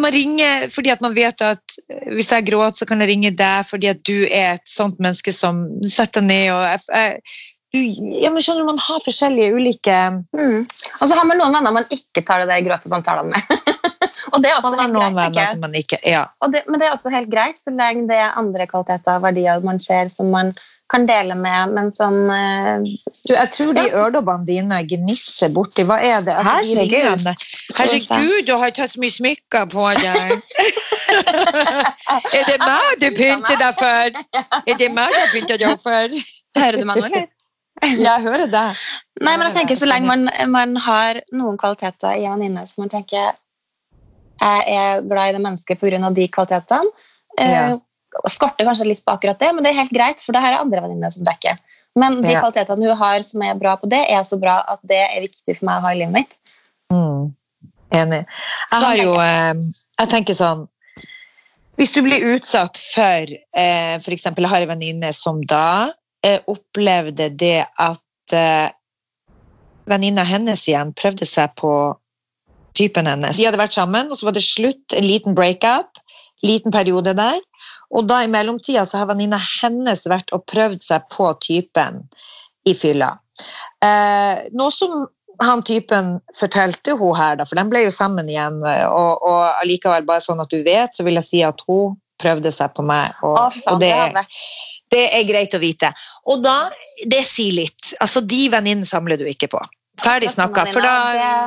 man 0.00 0.12
ringer 0.12 0.68
fordi 0.68 0.90
at 0.90 1.00
man 1.00 1.14
vet 1.14 1.42
at 1.42 1.78
eh, 1.90 2.10
hvis 2.14 2.32
jeg 2.32 2.46
gråter, 2.48 2.82
så 2.82 2.86
kan 2.86 3.00
jeg 3.00 3.10
ringe 3.12 3.30
deg 3.30 3.66
fordi 3.68 3.88
at 3.92 4.02
du 4.06 4.26
er 4.26 4.58
et 4.58 4.68
sånt 4.68 4.98
menneske 4.98 5.32
som 5.32 5.62
setter 5.86 6.24
ned 6.24 6.50
og 6.50 6.64
jeg, 6.66 7.22
ja, 7.70 8.30
men 8.32 8.42
skjønner 8.42 8.66
Man 8.66 8.80
har 8.82 9.02
forskjellige 9.04 9.54
ulike 9.54 9.98
Mm. 10.34 10.66
Og 10.66 11.04
så 11.06 11.14
har 11.14 11.24
man 11.24 11.38
noen 11.38 11.54
venner 11.54 11.74
man 11.74 11.86
ikke 11.90 12.24
tar 12.26 12.42
det 12.42 12.50
der 12.50 12.64
gråtesamtalene 12.66 13.30
med. 13.30 13.70
og 14.32 14.42
det 14.42 14.50
er 14.50 14.58
også 14.58 14.72
Man 14.74 14.80
helt 14.80 14.94
noen 14.96 15.14
greit, 15.14 15.36
venner 15.36 15.46
som 15.52 15.62
man 15.62 15.78
ikke 15.78 16.00
ja. 16.06 16.24
Det, 16.50 16.64
men 16.66 16.80
det 16.80 16.88
er 16.88 16.96
også 16.96 17.12
helt 17.14 17.30
greit, 17.30 17.60
så 17.62 17.70
lenge 17.74 18.08
det 18.10 18.18
er 18.18 18.38
andre 18.40 18.66
kvaliteter 18.70 19.18
og 19.18 19.24
verdier 19.28 19.62
man 19.62 19.78
ser 19.82 20.10
som 20.10 20.32
man 20.34 20.52
kan 20.90 21.04
dele 21.06 21.34
med, 21.38 21.70
men 21.76 21.90
som 21.94 22.14
eh, 22.34 22.82
du, 22.82 23.32
Jeg 23.34 23.50
tror 23.54 23.72
de 23.76 23.84
øredobbene 23.94 24.46
dine 24.48 24.80
gnisser 24.90 25.52
borti. 25.54 25.84
Hva 25.86 26.00
er 26.02 26.20
det? 26.26 26.34
Altså, 26.34 26.56
de 26.62 26.74
Herregud. 26.74 26.94
ringene. 26.94 27.34
Herregud, 27.78 28.46
du 28.48 28.54
har 28.58 28.72
tatt 28.74 28.90
så 28.94 29.02
mye 29.02 29.14
smykker 29.14 29.68
på 29.70 29.84
deg. 30.00 30.32
er 32.34 32.48
det 32.48 32.56
meg 32.62 33.02
du 33.02 33.08
pynter 33.16 33.60
deg 33.60 33.78
for? 33.78 34.18
Er 34.66 34.80
det 34.80 34.90
meg 34.96 35.12
du 35.14 35.20
har 35.20 35.30
pyntet 35.34 35.62
deg 35.62 35.76
for? 35.84 36.16
Hører 36.58 36.80
du 36.80 36.88
meg 36.90 36.98
nå, 37.04 37.10
eller? 37.10 37.28
Jeg 37.80 38.20
hører 38.26 38.50
deg. 38.52 38.80
Nei, 39.24 39.36
men 39.36 39.46
jeg 39.46 39.54
tenker 39.56 39.78
Så 39.80 39.86
lenge 39.88 40.10
man, 40.10 40.26
man 40.52 40.74
har 40.76 41.20
noen 41.32 41.56
kvaliteter 41.60 42.18
i 42.18 42.26
en 42.26 42.34
venninne 42.36 42.66
som 42.68 42.82
man 42.84 42.90
tenker 42.92 43.30
jeg 44.40 44.64
er 44.72 45.02
glad 45.04 45.30
i 45.30 45.32
det 45.36 45.40
mennesket 45.44 45.80
pga. 45.80 46.10
de 46.16 46.26
kvalitetene. 46.32 46.90
eh, 47.38 47.50
Ja. 47.52 47.78
Skorter 48.30 48.66
kanskje 48.66 48.88
litt 48.88 49.04
på 49.04 49.14
akkurat 49.14 49.38
det, 49.40 49.50
men 49.54 49.64
det 49.64 49.72
er 49.72 49.82
helt 49.82 49.94
greit, 49.94 50.22
for 50.24 50.36
det 50.36 50.42
her 50.44 50.56
er 50.56 50.64
andre 50.64 50.82
venninner 50.84 51.12
som 51.14 51.26
dekker. 51.26 51.58
Men 51.98 52.20
de 52.22 52.32
Ja. 52.32 52.40
kvalitetene 52.40 52.86
hun 52.86 52.96
har 52.96 53.22
som 53.26 53.42
er 53.42 53.54
bra 53.58 53.76
på 53.76 53.88
det, 53.90 54.04
er 54.10 54.22
så 54.22 54.38
bra 54.40 54.64
at 54.68 54.80
det 54.86 55.00
er 55.00 55.20
viktig 55.26 55.58
for 55.58 55.66
meg 55.66 55.78
å 55.78 55.86
ha 55.86 55.92
i 55.92 55.98
livet 55.98 56.14
mitt. 56.14 56.34
Mm. 56.92 57.34
Enig. 57.90 58.26
Jeg 58.70 58.82
har 58.82 58.96
jo 58.96 59.14
eh, 59.18 59.54
Jeg 59.98 60.08
tenker 60.08 60.34
sånn 60.34 60.68
Hvis 61.74 61.92
du 61.92 62.02
blir 62.02 62.22
utsatt 62.36 62.78
for 62.78 63.26
f.eks. 63.26 64.04
for 64.04 64.14
eksempel, 64.14 64.44
Jeg 64.44 64.50
har 64.50 64.62
en 64.62 64.68
venninne 64.68 65.12
som 65.12 65.40
da 65.42 65.92
eh, 66.22 66.38
opplevde 66.46 67.30
det 67.34 67.66
at 67.78 68.34
eh, 68.36 68.70
venninna 69.90 70.22
hennes 70.22 70.68
igjen 70.68 70.92
prøvde 70.94 71.26
seg 71.26 71.54
på 71.58 71.96
typen 72.78 73.08
hennes. 73.10 73.36
De 73.36 73.46
hadde 73.48 73.58
vært 73.58 73.74
sammen, 73.74 74.10
og 74.10 74.18
så 74.18 74.28
var 74.28 74.36
det 74.36 74.44
slutt, 74.46 74.94
en 74.94 75.06
liten 75.06 75.34
breakup, 75.34 75.98
liten 76.46 76.70
periode 76.70 77.16
der. 77.18 77.40
Og 77.90 78.06
da 78.06 78.20
i 78.24 78.30
mellomtida 78.30 78.84
så 78.86 79.00
har 79.00 79.10
venninna 79.10 79.40
hennes 79.60 80.04
vært 80.10 80.30
og 80.36 80.44
prøvd 80.50 80.82
seg 80.84 81.08
på 81.12 81.30
typen 81.42 82.04
i 82.68 82.74
fylla. 82.76 83.14
Eh, 83.82 84.46
noe 84.54 84.74
som 84.74 85.06
han 85.40 85.62
typen 85.64 86.18
fortalte 86.36 86.94
hun 87.00 87.16
her, 87.16 87.38
da, 87.40 87.46
for 87.48 87.56
de 87.56 87.64
ble 87.70 87.86
jo 87.86 87.94
sammen 87.94 88.28
igjen, 88.28 88.58
og, 88.60 89.22
og 89.24 89.40
allikevel 89.62 90.04
bare 90.08 90.20
sånn 90.20 90.42
at 90.42 90.52
du 90.52 90.60
vet, 90.66 90.92
så 90.92 91.06
vil 91.06 91.16
jeg 91.16 91.28
si 91.30 91.40
at 91.46 91.64
hun 91.64 91.96
prøvde 92.20 92.52
seg 92.52 92.74
på 92.76 92.84
meg, 92.84 93.16
og, 93.24 93.38
Å, 93.40 93.46
faen, 93.54 93.78
og 93.78 93.80
det, 93.80 93.94
det 94.18 94.26
det 94.90 95.04
er 95.14 95.26
greit 95.28 95.54
å 95.54 95.60
vite. 95.62 95.92
Og 96.30 96.42
da, 96.44 96.70
det 97.06 97.22
sier 97.26 97.54
litt. 97.60 97.92
Altså, 98.02 98.22
de 98.26 98.48
venninnene 98.52 98.88
samler 98.88 99.20
du 99.20 99.26
ikke 99.30 99.50
på. 99.52 99.60
Ferdig 100.00 100.30
snakka. 100.32 100.64
For 100.72 100.84
da, 100.84 100.94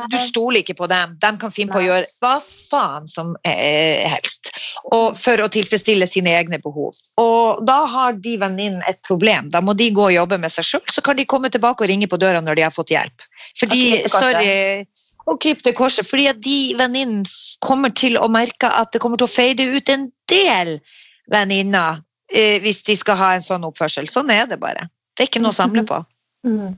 du 0.10 0.18
stoler 0.22 0.62
ikke 0.62 0.76
på 0.78 0.88
dem. 0.92 1.16
De 1.22 1.32
kan 1.42 1.54
finne 1.54 1.74
på 1.74 1.82
å 1.82 1.86
gjøre 1.86 2.08
hva 2.24 2.34
faen 2.44 3.08
som 3.10 3.34
eh, 3.48 4.04
helst. 4.12 4.52
Og 4.92 5.18
for 5.18 5.44
å 5.44 5.50
tilfredsstille 5.54 6.08
sine 6.10 6.34
egne 6.38 6.60
behov. 6.63 6.98
Og 7.22 7.63
da 7.68 7.80
har 7.89 8.18
de 8.24 8.36
venninnen 8.42 8.84
et 8.89 9.02
problem. 9.08 9.50
Da 9.54 9.62
må 9.63 9.76
de 9.78 9.89
gå 9.96 10.08
og 10.10 10.16
jobbe 10.16 10.39
med 10.42 10.54
seg 10.54 10.68
sjøl, 10.70 10.86
så 10.92 11.04
kan 11.06 11.20
de 11.20 11.28
komme 11.30 11.52
tilbake 11.54 11.86
og 11.86 11.92
ringe 11.92 12.10
på 12.12 12.20
døra 12.22 12.44
når 12.44 12.60
de 12.60 12.68
har 12.68 12.76
fått 12.76 12.94
hjelp. 12.94 13.28
Fordi, 13.60 13.84
sorry, 14.12 14.86
og 15.30 15.39
krype 15.44 15.66
til 15.66 15.76
korset. 15.78 16.08
Fordi 16.08 16.30
at 16.32 16.42
de 16.44 16.58
venninnene 16.80 17.28
kommer 17.63 17.94
til 17.96 18.20
å 18.20 18.30
merke 18.32 18.70
at 18.70 18.94
det 18.94 19.02
kommer 19.04 19.22
til 19.22 19.30
å 19.30 19.36
fade 19.36 19.70
ut 19.76 19.94
en 19.94 20.10
del 20.32 20.78
venninner 21.32 22.02
eh, 22.34 22.60
hvis 22.63 22.84
de 22.88 22.98
skal 23.00 23.20
ha 23.20 23.34
en 23.38 23.46
sånn 23.46 23.66
oppførsel. 23.68 24.10
Sånn 24.12 24.32
er 24.34 24.48
det 24.50 24.60
bare. 24.62 24.89
Det 25.13 25.26
er 25.26 25.32
ikke 25.32 25.44
noe 25.44 25.54
å 25.54 25.62
samle 25.62 25.86
på. 25.88 26.02
mm. 26.50 26.72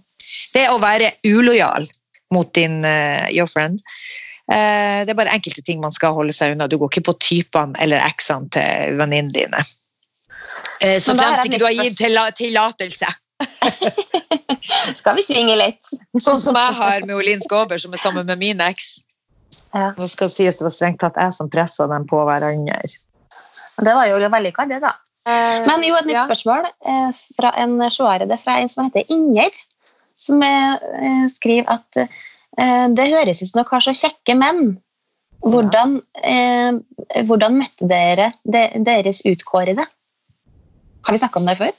Det 0.54 0.68
å 0.72 0.80
være 0.82 1.12
ulojal 1.28 1.88
mot 2.34 2.50
din 2.58 2.82
uh, 2.86 3.26
your 3.32 3.48
friend. 3.48 3.82
Uh, 4.52 5.04
det 5.06 5.14
er 5.14 5.18
bare 5.18 5.34
enkelte 5.34 5.64
ting 5.66 5.82
man 5.82 5.94
skal 5.96 6.14
holde 6.18 6.34
seg 6.36 6.54
unna. 6.56 6.68
Du 6.70 6.78
går 6.82 6.92
ikke 6.94 7.08
på 7.12 7.18
typene 7.24 7.78
eller 7.82 8.02
eksene 8.06 8.50
til 8.54 8.98
venninnene 9.00 9.34
dine. 9.36 9.62
Uh, 10.84 10.98
så 11.02 11.16
fremst 11.18 11.46
ikke 11.48 11.62
du 11.62 11.68
har 11.70 11.78
gitt 11.78 11.98
tilla- 12.02 12.32
tillatelse. 12.36 13.10
Skal 15.00 15.18
vi 15.18 15.26
svinge 15.26 15.56
litt? 15.60 15.90
Sånn 16.22 16.40
som 16.40 16.56
jeg 16.58 16.76
har 16.78 17.04
med 17.06 17.16
Olin 17.18 17.42
Skåber, 17.44 17.78
som 17.82 17.94
er 17.94 18.02
sammen 18.02 18.28
med 18.30 18.40
min 18.42 18.62
eks. 18.64 18.96
Ja. 19.76 19.92
Nå 19.98 20.08
skal 20.10 20.30
det 20.30 20.36
sies 20.38 20.58
det 20.60 20.66
var 20.66 20.74
strengt 20.74 21.02
tatt 21.04 21.18
jeg 21.20 21.34
som 21.36 21.50
pressa 21.52 21.88
dem 21.92 22.06
på 22.10 22.22
hverandre. 22.28 22.80
Det 23.84 23.94
var 23.98 24.08
jo 24.08 24.18
vellykka, 24.24 24.66
det, 24.72 24.80
da. 24.84 24.94
Men 25.66 25.84
jo, 25.84 25.96
et 25.98 26.08
nytt 26.08 26.16
Ja. 26.16 26.24
spørsmål 26.30 26.68
eh, 26.70 27.22
fra 27.36 27.52
en 27.60 27.78
seer. 27.92 28.24
Det 28.30 28.36
er 28.38 28.44
fra 28.44 28.60
en 28.62 28.70
som 28.72 28.88
heter 28.88 29.04
Inger, 29.12 29.52
som 30.15 30.41
eh, 30.43 31.28
skriver 31.32 31.69
at 31.75 32.01
eh, 32.01 32.88
det 32.95 33.12
høres 33.12 33.43
ut 33.43 33.49
som 33.49 33.62
dere 33.62 33.71
har 33.73 33.86
så 33.86 33.95
kjekke 33.95 34.38
menn. 34.39 34.75
Hvordan, 35.45 35.99
eh, 36.25 36.78
hvordan 37.28 37.60
møtte 37.60 37.88
dere 37.89 38.32
de, 38.43 38.67
deres 38.88 39.21
utkårede? 39.28 39.86
Har 41.06 41.13
vi 41.13 41.21
snakka 41.21 41.41
om 41.41 41.49
det 41.51 41.60
før? 41.60 41.73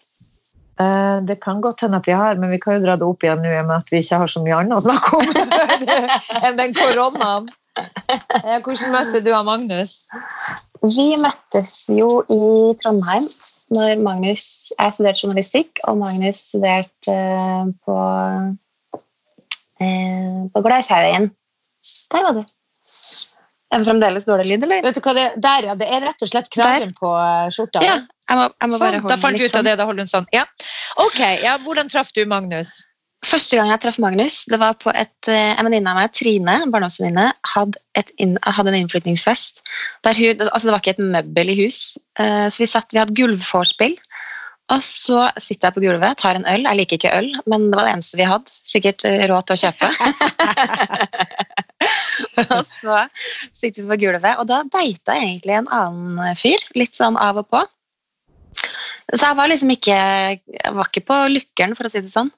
Det 0.76 1.38
kan 1.40 1.62
godt 1.64 1.80
hende 1.80 1.96
at 1.96 2.04
vi 2.04 2.12
har, 2.12 2.36
men 2.36 2.50
vi 2.52 2.58
kan 2.60 2.76
jo 2.76 2.82
dra 2.82 2.98
det 3.00 3.06
opp 3.06 3.24
igjen 3.24 3.40
nå 3.40 3.48
med 3.48 3.78
at 3.78 3.88
vi 3.88 4.02
ikke 4.02 4.18
har 4.20 4.28
så 4.28 4.42
mye 4.44 4.58
annet 4.58 4.76
å 4.76 4.82
snakke 4.84 5.16
om 5.16 5.30
enn 6.44 6.58
den 6.58 6.74
koronaen. 6.76 7.46
Hvordan 8.60 8.92
møtte 8.92 9.22
du 9.24 9.30
og 9.32 9.48
Magnus? 9.48 9.94
Vi 10.84 11.08
møttes 11.22 11.78
jo 11.96 12.10
i 12.28 12.42
Trondheim 12.82 13.24
når 13.74 14.02
Magnus 14.02 14.72
Jeg 14.78 14.94
studerte 14.94 15.24
journalistikk, 15.24 15.80
og 15.90 15.98
Magnus 16.02 16.42
studerte 16.52 17.14
eh, 17.14 17.70
på, 17.86 17.96
eh, 19.82 20.42
på 20.52 20.62
Glashaugen. 20.66 21.30
Der 22.12 22.26
var 22.28 22.36
du. 22.38 22.44
Er 23.74 23.82
det 23.82 23.86
fremdeles 23.88 24.26
dårlig 24.26 24.46
lyd, 24.52 24.64
eller? 24.64 24.82
Vet 24.86 24.98
du 24.98 25.02
hva 25.02 25.14
det 25.16 25.26
Der, 25.42 25.70
ja. 25.70 25.74
Det 25.78 25.88
er 25.90 26.04
rett 26.06 26.22
og 26.22 26.30
slett 26.30 26.50
kragen 26.54 26.92
på 26.96 27.10
eh, 27.18 27.46
skjorta. 27.54 27.82
Ja, 27.82 27.96
jeg 28.30 28.38
må, 28.38 28.44
jeg 28.62 28.70
må 28.72 28.78
bare 28.82 29.00
Sånn, 29.00 29.10
da 29.10 29.16
fant 29.22 29.38
du 29.38 29.42
ut 29.42 29.48
av 29.50 29.56
sånn. 29.58 29.68
det. 29.68 29.78
Da 29.80 29.88
holder 29.88 30.06
hun 30.06 30.12
sånn. 30.12 30.28
Ja. 30.34 30.44
Ok, 31.02 31.18
ja, 31.42 31.56
hvordan 31.64 31.90
traff 31.90 32.14
du 32.14 32.22
Magnus? 32.30 32.78
Første 33.26 33.58
gang 33.58 33.70
jeg 33.72 33.82
traff 33.82 33.96
Magnus, 34.02 34.44
det 34.46 34.58
var 34.62 34.76
på 34.78 34.92
et, 34.94 35.28
eh, 35.30 35.54
en 35.58 35.66
venninne 35.66 35.90
av 35.90 35.98
meg, 35.98 36.12
Trine, 36.14 36.60
en 36.62 36.70
barndomsvenninne, 36.70 37.32
hadde, 37.54 37.80
hadde 37.96 38.70
en 38.70 38.78
innflytningsfest. 38.78 39.64
Der 40.06 40.14
hun, 40.14 40.44
altså 40.46 40.68
det 40.68 40.74
var 40.74 40.82
ikke 40.84 40.94
et 40.94 41.02
møbel 41.16 41.50
i 41.50 41.56
hus, 41.64 41.98
eh, 42.20 42.46
så 42.46 42.62
vi, 42.62 42.68
satt, 42.70 42.94
vi 42.94 43.02
hadde 43.02 43.16
gulvforspill. 43.18 43.96
Og 44.74 44.82
så 44.82 45.28
sitter 45.38 45.68
jeg 45.68 45.74
på 45.76 45.82
gulvet, 45.84 46.18
tar 46.18 46.38
en 46.38 46.46
øl. 46.50 46.64
Jeg 46.66 46.78
liker 46.80 46.98
ikke 46.98 47.14
øl, 47.14 47.28
men 47.46 47.68
det 47.70 47.78
var 47.78 47.86
det 47.86 47.92
eneste 47.94 48.18
vi 48.18 48.26
hadde. 48.26 48.54
Sikkert 48.66 49.04
eh, 49.06 49.22
råd 49.30 49.46
til 49.46 49.54
å 49.54 49.62
kjøpe. 49.62 49.90
og 52.56 52.66
så 52.70 52.98
sitter 53.54 53.82
vi 53.82 53.88
på 53.92 54.00
gulvet, 54.06 54.34
og 54.42 54.50
da 54.50 54.64
data 54.66 55.14
jeg 55.18 55.30
egentlig 55.30 55.58
en 55.60 55.70
annen 55.70 56.38
fyr, 56.38 56.62
litt 56.78 56.98
sånn 56.98 57.18
av 57.18 57.42
og 57.42 57.50
på. 57.54 57.62
Så 59.12 59.22
jeg 59.22 59.36
var 59.38 59.50
liksom 59.52 59.70
ikke 59.74 59.96
Jeg 59.96 60.72
var 60.74 60.88
ikke 60.88 61.04
på 61.06 61.16
lykkeren, 61.30 61.76
for 61.78 61.86
å 61.86 61.92
si 61.92 62.02
det 62.02 62.10
sånn. 62.10 62.32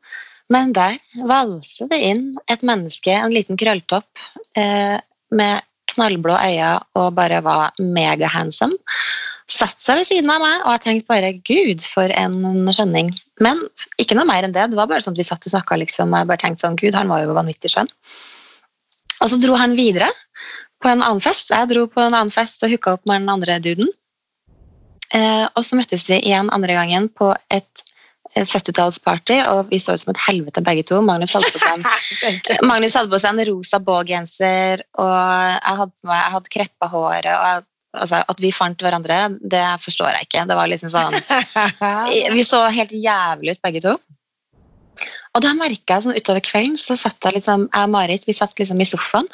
Men 0.52 0.72
der 0.76 0.96
valser 1.28 1.90
det 1.90 1.98
inn 2.08 2.22
et 2.48 2.64
menneske, 2.64 3.12
en 3.12 3.34
liten 3.34 3.58
krølltopp, 3.60 4.08
eh, 4.56 4.96
med 5.30 5.64
knallblå 5.92 6.36
øyne 6.36 6.74
og 6.96 7.14
bare 7.16 7.40
var 7.44 7.76
megahandsome. 7.80 8.76
Satt 9.48 9.80
seg 9.80 10.00
ved 10.00 10.08
siden 10.08 10.30
av 10.32 10.42
meg, 10.42 10.56
og 10.64 10.74
jeg 10.74 10.82
tenkte 10.84 11.08
bare 11.08 11.30
gud, 11.40 11.84
for 11.84 12.12
en 12.12 12.68
skjønning. 12.68 13.14
Men 13.40 13.60
ikke 14.00 14.16
noe 14.18 14.28
mer 14.28 14.44
enn 14.44 14.52
det. 14.52 14.66
Det 14.70 14.76
var 14.76 14.90
bare 14.90 15.00
sånn 15.00 15.16
at 15.16 15.22
vi 15.22 15.24
satt 15.24 15.46
og 15.48 15.54
snakka, 15.54 15.78
liksom, 15.80 16.12
og 16.12 16.20
jeg 16.20 16.28
bare 16.28 16.42
tenkte 16.42 16.66
sånn, 16.66 16.76
gud, 16.80 16.96
han 16.96 17.08
var 17.08 17.24
jo 17.24 17.36
vanvittig 17.36 17.72
skjønn. 17.72 17.88
Og 19.22 19.30
så 19.32 19.38
dro 19.40 19.56
han 19.58 19.76
videre 19.78 20.10
på 20.82 20.90
en 20.92 21.00
annen 21.02 21.22
fest. 21.24 21.50
Jeg 21.54 21.70
dro 21.72 21.86
på 21.90 22.04
en 22.04 22.12
annen 22.12 22.34
fest 22.34 22.62
og 22.62 22.74
hooka 22.74 22.98
opp 22.98 23.08
med 23.08 23.24
den 23.24 23.32
andre 23.32 23.56
duden. 23.64 23.88
Eh, 25.16 25.46
og 25.56 25.64
så 25.64 25.78
møttes 25.78 26.04
vi 26.10 26.20
igjen 26.20 26.52
andre 26.52 26.76
gangen 26.76 27.08
på 27.08 27.32
et 27.48 27.84
70-tallsparty, 28.46 29.38
og 29.52 29.70
vi 29.72 29.80
så 29.82 29.94
ut 29.96 30.02
som 30.02 30.12
et 30.12 30.20
helvete 30.26 30.62
begge 30.64 30.84
to. 30.88 31.00
Magnus 31.02 31.34
hadde 31.34 31.50
på 31.54 31.60
seg 31.62 33.32
en, 33.32 33.40
en 33.40 33.48
rosa 33.50 33.80
ballgenser, 33.82 34.84
og 34.98 35.16
jeg 35.54 35.80
hadde, 35.80 35.96
jeg 36.12 36.32
hadde 36.36 36.54
kreppa 36.54 36.90
håret. 36.92 37.30
og 37.32 37.46
jeg, 37.48 37.64
altså, 38.02 38.22
At 38.34 38.42
vi 38.44 38.52
fant 38.54 38.84
hverandre, 38.84 39.18
det 39.54 39.64
forstår 39.84 40.12
jeg 40.14 40.28
ikke. 40.28 40.46
Det 40.50 40.58
var 40.58 40.70
liksom 40.70 40.92
sånn 40.92 41.18
Vi 42.36 42.46
så 42.46 42.64
helt 42.74 42.94
jævlig 42.94 43.56
ut 43.56 43.64
begge 43.66 43.84
to. 43.88 43.96
Og 45.36 45.44
da 45.44 45.52
merka 45.54 45.98
jeg 45.98 46.06
sånn 46.08 46.18
utover 46.18 46.42
kvelden, 46.44 46.76
så 46.80 46.96
satt 46.98 47.22
jeg 47.24 47.38
liksom, 47.38 47.68
jeg 47.70 47.86
og 47.86 47.92
Marit 47.94 48.26
vi 48.26 48.34
satt 48.36 48.58
liksom 48.58 48.80
i 48.82 48.88
sofaen. 48.88 49.28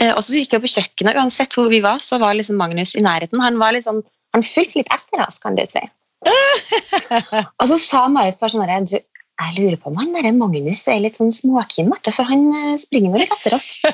eh, 0.00 0.12
Og 0.14 0.22
så 0.24 0.36
gikk 0.38 0.56
jeg 0.56 0.64
på 0.64 0.72
kjøkkenet. 0.72 1.18
Uansett 1.20 1.56
hvor 1.56 1.68
vi 1.72 1.82
var, 1.84 2.00
så 2.04 2.20
var 2.22 2.36
liksom 2.38 2.56
Magnus 2.60 2.94
i 2.96 3.04
nærheten. 3.04 3.42
Han 3.44 3.58
var 3.60 3.76
liksom, 3.76 4.00
han 4.36 4.46
fulgte 4.46 4.80
litt 4.80 4.92
etter 4.94 5.24
oss, 5.26 5.40
kan 5.42 5.58
du 5.58 5.64
si. 5.68 5.82
og 7.60 7.68
så 7.70 7.78
sa 7.80 8.06
Marit 8.12 8.40
bare 8.40 8.54
sånn 8.54 9.00
jeg 9.36 9.52
lurer 9.58 9.76
på 9.76 9.90
om 9.90 9.98
han 10.00 10.14
der 10.16 10.32
Magnus 10.32 10.86
er 10.88 11.02
litt 11.04 11.18
sånn 11.18 11.32
småkeen, 11.34 11.90
Marte, 11.90 12.12
for 12.16 12.24
han 12.24 12.46
eh, 12.56 12.78
springer 12.80 13.12
nå 13.12 13.20
litt 13.20 13.34
etter 13.34 13.52
oss. 13.52 13.66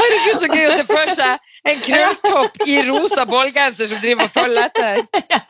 Herregud, 0.00 0.40
så 0.40 0.48
gøy 0.50 0.64
å 0.66 0.74
se 0.74 0.86
for 0.88 1.12
seg 1.14 1.70
en 1.70 1.84
krølltopp 1.86 2.58
i 2.66 2.80
rosa 2.88 3.26
ballgenser 3.30 3.92
som 3.92 4.02
driver 4.02 4.26
og 4.26 4.34
følger 4.34 4.66
etter. 4.66 5.04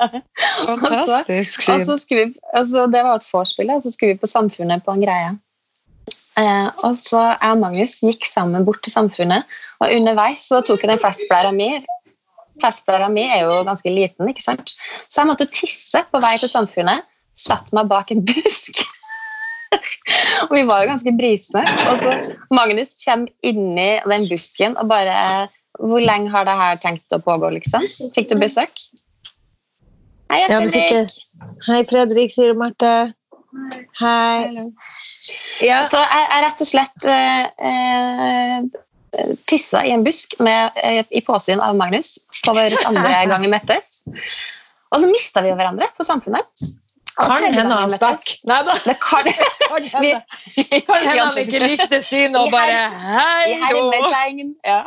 Fantastisk. 0.68 1.64
syn. 1.64 1.78
Altså, 1.78 1.96
altså, 1.96 2.26
altså 2.52 2.84
det 2.92 3.06
var 3.08 3.22
et 3.22 3.30
vorspiel, 3.32 3.72
og 3.72 3.86
så 3.86 3.94
skulle 3.94 4.12
vi 4.12 4.20
på 4.20 4.28
Samfunnet 4.28 4.84
på 4.84 4.92
en 4.98 5.06
greie. 5.06 5.32
Eh, 6.40 6.68
og 6.84 7.00
så 7.00 7.22
jeg 7.24 7.54
og 7.54 7.64
Magnus 7.64 7.96
gikk 8.04 8.28
sammen 8.28 8.68
bort 8.68 8.84
til 8.84 8.92
Samfunnet, 8.92 9.48
og 9.80 9.96
underveis 9.96 10.44
så 10.52 10.60
tok 10.60 10.84
jeg 10.84 10.92
den 10.92 11.00
festblæra 11.00 11.56
mi. 11.56 11.72
Festblæra 12.62 13.08
mi 13.12 13.26
er 13.26 13.44
jo 13.46 13.60
ganske 13.68 13.92
liten, 13.92 14.30
ikke 14.30 14.44
sant? 14.44 14.74
så 15.08 15.22
jeg 15.22 15.30
måtte 15.30 15.48
tisse 15.50 16.02
på 16.10 16.22
vei 16.22 16.36
til 16.40 16.52
Samfunnet. 16.52 17.06
Satt 17.40 17.70
meg 17.76 17.88
bak 17.88 18.10
en 18.12 18.24
busk. 18.26 18.82
og 20.48 20.54
vi 20.56 20.64
var 20.68 20.82
jo 20.82 20.90
ganske 20.90 21.14
brisne. 21.16 21.62
Og 21.90 22.02
så 22.04 22.34
Magnus 22.54 22.96
kommer 23.04 23.30
inni 23.46 23.92
den 24.04 24.26
busken 24.30 24.76
og 24.76 24.90
bare 24.90 25.48
Hvor 25.78 26.02
lenge 26.02 26.28
har 26.30 26.44
det 26.44 26.56
her 26.58 26.80
tenkt 26.82 27.14
å 27.14 27.20
pågå, 27.22 27.48
liksom? 27.54 27.86
Fikk 28.14 28.32
du 28.32 28.34
besøk? 28.40 28.82
Hei, 30.30 30.42
Fredrik. 30.50 31.14
Hei, 31.66 31.78
Fredrik, 31.88 32.34
sier 32.34 32.58
Marte. 32.58 32.90
Hei. 33.98 34.66
Ja. 35.64 35.80
Så 35.88 35.98
jeg, 36.02 36.26
jeg 36.26 36.44
rett 36.44 36.62
og 36.64 36.68
slett 36.68 37.06
eh, 37.08 37.46
eh, 37.70 38.68
tissa 39.50 39.82
i 39.86 39.92
en 39.94 40.04
busk 40.06 40.36
med, 40.40 40.76
eh, 40.76 41.04
i 41.10 41.22
påsyn 41.26 41.60
av 41.62 41.76
Magnus 41.78 42.18
på 42.44 42.54
vår 42.56 42.76
andre 42.86 43.22
gang 43.30 43.42
vi 43.46 43.52
møttes. 43.52 44.02
Og 44.90 45.02
så 45.02 45.10
mista 45.10 45.42
vi 45.44 45.52
jo 45.52 45.58
hverandre 45.58 45.90
på 45.96 46.06
Samfunnet. 46.06 46.64
Kan 47.20 47.44
hende 47.44 47.74
han 47.74 47.90
stakk. 47.92 48.30
Nei 48.48 48.60
da. 48.64 48.74
Kan, 49.02 49.26
vi, 50.02 50.12
kan 50.86 51.04
hende 51.04 51.24
han 51.24 51.38
ikke 51.38 51.60
likte 51.62 51.98
synet 52.02 52.38
og 52.38 52.50
bare 52.54 52.86
Hei 52.90 53.56
jo! 53.74 53.90
Ja. 54.66 54.80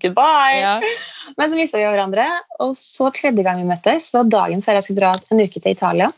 Goodbye. 0.00 0.58
Ja. 0.60 0.74
Men 1.38 1.50
så 1.50 1.58
mista 1.58 1.80
vi 1.80 1.86
hverandre, 1.88 2.26
og 2.62 2.76
så 2.78 3.10
tredje 3.14 3.42
gang 3.46 3.58
vi 3.62 3.66
møttes, 3.68 4.10
det 4.12 4.20
var 4.20 4.30
dagen 4.36 4.62
før 4.62 4.78
jeg 4.78 4.86
skulle 4.86 5.02
dra 5.02 5.10
en 5.34 5.42
uke 5.42 5.58
til 5.62 5.74
Italia. 5.74 6.10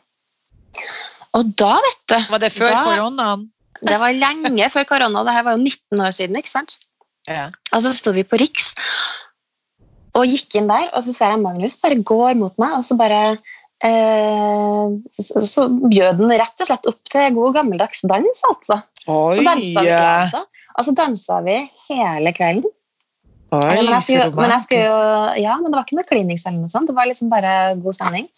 Og 1.33 1.55
da, 1.57 1.73
vet 1.81 2.03
du 2.13 2.19
Var 2.35 2.43
det 2.43 2.53
før 2.53 2.71
Da- 2.75 2.85
koronaen? 2.85 3.49
Det 3.83 3.99
var 3.99 4.13
lenge 4.15 4.69
før 4.71 4.85
korona. 4.87 5.25
Det 5.27 5.33
her 5.35 5.43
var 5.47 5.57
jo 5.57 5.63
19 5.65 6.01
år 6.07 6.13
siden. 6.15 6.37
ikke 6.37 6.51
sant? 6.53 6.77
Ja. 7.31 7.51
Og 7.73 7.85
så 7.85 7.93
sto 7.95 8.15
vi 8.17 8.25
på 8.27 8.41
Riks 8.41 8.73
og 10.19 10.29
gikk 10.29 10.59
inn 10.59 10.69
der, 10.69 10.91
og 10.93 11.05
så 11.07 11.15
ser 11.15 11.33
jeg 11.33 11.41
Magnus 11.41 11.79
bare 11.81 12.01
går 12.05 12.37
mot 12.37 12.53
meg, 12.61 12.75
og 12.77 12.85
så 12.85 12.97
bare 13.01 13.21
eh, 13.33 14.97
så, 15.17 15.45
så 15.49 15.65
bjød 15.71 16.21
den 16.21 16.35
rett 16.37 16.65
og 16.65 16.69
slett 16.69 16.91
opp 16.91 17.01
til 17.13 17.39
god 17.39 17.57
gammeldags 17.57 18.05
dans, 18.05 18.45
altså. 18.51 18.83
Oi, 19.07 19.39
Så 19.39 19.47
dansa 19.47 19.87
vi, 19.87 19.95
altså. 19.97 20.45
Og 20.73 20.87
så 20.87 20.95
dansa 20.97 21.41
vi 21.47 21.57
hele 21.89 22.35
kvelden. 22.37 22.77
Oi, 23.53 23.61
men, 23.61 23.91
jeg 23.99 24.05
skulle, 24.07 24.29
men 24.37 24.53
jeg 24.55 24.65
skulle 24.65 24.85
jo 24.87 25.01
Ja, 25.43 25.59
men 25.61 25.69
det 25.69 25.77
var 25.77 25.85
ikke 25.85 25.99
noe 25.99 26.09
klinings 26.09 26.47
eller 26.49 26.63
noe 26.63 26.73
sånt. 26.73 26.89
Det 26.89 26.97
var 26.97 27.09
liksom 27.11 27.29
bare 27.29 27.75
god 27.83 27.99
stemning. 27.99 28.31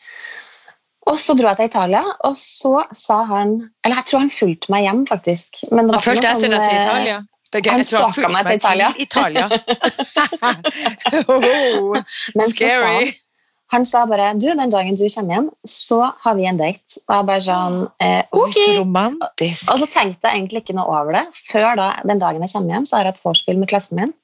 Og 1.07 1.21
så 1.21 1.37
dro 1.39 1.53
jeg 1.53 1.61
til 1.61 1.69
Italia, 1.69 2.01
og 2.27 2.35
så 2.41 2.81
sa 2.97 3.21
han 3.29 3.53
Eller 3.85 4.01
jeg 4.01 4.09
tror 4.11 4.25
han 4.25 4.33
fulgte 4.35 4.75
meg 4.75 4.89
hjem, 4.89 5.05
faktisk. 5.07 5.63
Men 5.71 5.87
det 5.87 5.95
var 5.95 6.01
han 6.01 6.07
fulgte 6.09 6.33
etter 6.33 6.51
deg 6.51 6.65
til 6.65 6.75
eh, 6.75 6.83
Italia? 6.83 7.21
Gøy, 7.61 7.71
han 7.71 7.83
jeg 7.83 7.91
stalka 7.93 8.31
meg 8.33 8.49
til 8.49 8.61
til 8.65 8.81
til 8.85 9.03
Italia. 9.05 9.47
oh, 11.29 12.01
scary. 12.49 13.13
sa 13.13 13.25
han, 13.75 13.87
sa 13.89 14.05
bare 14.07 14.35
Du, 14.39 14.47
den 14.55 14.71
dagen 14.71 14.99
du 14.99 15.07
kommer 15.09 15.35
hjem, 15.35 15.49
så 15.67 16.01
har 16.23 16.37
vi 16.39 16.47
en 16.47 16.61
date. 16.61 17.01
Og 17.09 17.17
jeg 17.17 17.29
bare 17.31 17.45
sånn 17.47 17.79
eh, 18.05 18.23
Ok. 18.31 18.59
så 18.59 18.77
romantisk. 18.81 19.73
Og 19.73 19.81
så 19.83 19.89
tenkte 19.91 20.31
jeg 20.31 20.43
egentlig 20.43 20.63
ikke 20.65 20.77
noe 20.79 20.87
over 20.91 21.17
det. 21.17 21.25
Før 21.49 21.75
da, 21.81 21.89
den 22.07 22.23
dagen 22.23 22.45
jeg 22.45 22.55
kommer 22.55 22.77
hjem, 22.77 22.87
så 22.89 22.99
har 22.99 23.09
jeg 23.09 23.17
et 23.17 23.25
vorspiel 23.25 23.59
med 23.61 23.71
klassen 23.73 23.99
min. 24.01 24.15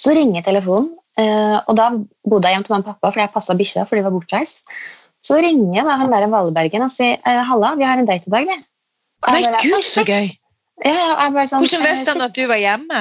Så 0.00 0.14
ringer 0.16 0.46
telefonen, 0.46 0.94
eh, 1.20 1.58
og 1.60 1.76
da 1.76 1.90
bodde 2.24 2.48
jeg 2.48 2.56
hjemme 2.56 2.68
til 2.68 2.76
mamma 2.76 2.86
og 2.86 2.94
pappa 2.94 3.12
fordi 3.12 3.26
jeg 3.26 3.34
passa 3.34 3.56
bikkja, 3.58 3.84
for 3.88 3.98
de 3.98 4.06
var 4.06 4.14
bortreist. 4.14 4.64
Så 5.20 5.36
ringer 5.36 5.84
da 5.84 5.98
han 6.00 6.12
der 6.14 6.30
Valbergen 6.32 6.86
og 6.86 6.92
sier 6.94 7.18
eh, 7.18 7.42
'Halla, 7.44 7.74
vi 7.76 7.84
har 7.84 8.00
en 8.00 8.08
date 8.08 8.24
i 8.30 8.32
dag', 8.32 8.48
vi. 8.48 8.60
Nei, 9.28 9.42
gud, 9.60 9.84
så 9.84 10.06
gøy. 10.08 10.30
Ja, 10.86 11.28
bare 11.32 11.46
sånn, 11.50 11.64
Hvordan 11.64 11.84
eh, 11.84 11.90
visste 11.92 12.14
han 12.14 12.24
at 12.24 12.36
du 12.36 12.44
var 12.48 12.60
hjemme? 12.60 13.00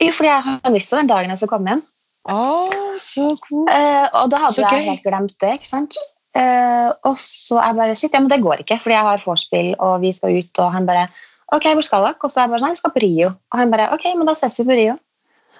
Jo, 0.00 0.12
fordi 0.14 0.30
jeg 0.30 0.44
har 0.46 0.74
visst 0.74 0.92
det 0.92 1.00
den 1.02 1.10
dagen 1.10 1.32
jeg 1.32 1.40
skulle 1.40 1.54
komme 1.56 1.72
hjem. 1.74 1.82
Oh, 2.28 2.94
så 3.00 3.30
kos. 3.40 3.72
Eh, 3.72 4.06
og 4.20 4.30
da 4.32 4.44
hadde 4.44 4.54
Så 4.54 4.62
jeg 4.64 4.70
gøy. 4.70 4.86
helt 4.92 5.04
glemt 5.06 5.34
det. 5.40 5.52
ikke 5.58 5.68
sant? 5.68 5.98
Eh, 6.36 6.88
og 7.08 7.16
så 7.20 7.58
er 7.58 7.70
jeg 7.70 7.78
bare 7.80 7.96
shit, 7.98 8.14
ja, 8.14 8.20
men 8.20 8.30
det 8.30 8.42
går 8.44 8.62
ikke, 8.64 8.78
fordi 8.82 8.96
jeg 8.96 9.06
har 9.08 9.24
vorspiel, 9.24 9.74
og 9.80 10.00
vi 10.04 10.12
skal 10.12 10.36
ut. 10.38 10.62
Og 10.62 10.72
han 10.74 10.88
bare 10.88 11.08
ok, 11.56 11.68
hvor 11.72 11.86
skal 11.86 12.04
dere? 12.04 12.20
Og 12.20 12.32
så 12.32 12.40
er 12.40 12.46
jeg 12.46 12.54
bare 12.54 12.62
sånn, 12.64 12.74
vi 12.76 12.80
skal 12.82 12.94
på 12.94 13.04
Rio. 13.04 13.34
Og 13.52 13.60
han 13.62 13.72
bare 13.74 13.90
ok, 13.96 14.08
men 14.16 14.28
da 14.28 14.36
ses 14.38 14.60
vi 14.60 14.66
på 14.68 14.78
Rio. 14.78 14.96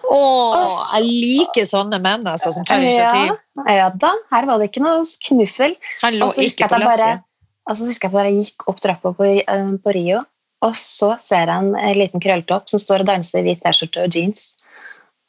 Åh, 0.08 0.76
jeg 0.94 1.04
liker 1.04 1.66
sånne 1.68 1.98
menn 2.00 2.24
altså, 2.30 2.52
som 2.54 2.64
tar 2.64 2.80
initiativ. 2.80 3.34
Ja, 3.66 3.74
ja 3.76 3.88
da, 3.92 4.14
her 4.32 4.46
var 4.48 4.60
det 4.60 4.70
ikke 4.70 4.84
noe 4.84 5.02
knussel. 5.26 5.74
Han 6.04 6.16
lå 6.20 6.30
ikke 6.46 6.68
på 6.70 6.78
at 6.78 6.84
lasset. 6.84 7.24
og 7.68 7.76
så 7.76 7.88
husker 7.90 8.08
jeg 8.08 8.14
bare 8.14 8.30
jeg 8.30 8.46
gikk 8.46 8.68
opp 8.70 8.80
trappa 8.84 9.12
på, 9.18 9.28
eh, 9.42 9.72
på 9.84 9.94
Rio, 9.96 10.22
og 10.64 10.74
så 10.78 11.12
ser 11.22 11.50
jeg 11.50 11.66
en, 11.70 11.98
liten 11.98 12.22
krølltopp 12.22 12.70
som 12.70 12.82
står 12.82 13.04
og 13.04 13.10
danser 13.12 13.40
i 13.40 13.46
hvit 13.46 13.60
T-skjorte 13.62 14.06
og 14.06 14.14
jeans. 14.14 14.56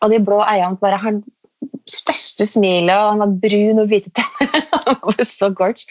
Og 0.02 0.14
de 0.14 0.22
blå 0.24 0.40
øynene 0.42 0.80
bare 0.82 0.98
han 1.02 1.22
største 1.90 2.48
smilet, 2.48 2.96
og 2.96 3.14
han 3.14 3.24
har 3.24 3.36
brun 3.44 3.82
og 3.82 3.92
hvite 3.92 4.12
tenner. 4.16 4.66
Han 4.90 4.98
var 5.04 5.26
så 5.28 5.50
gorge. 5.54 5.86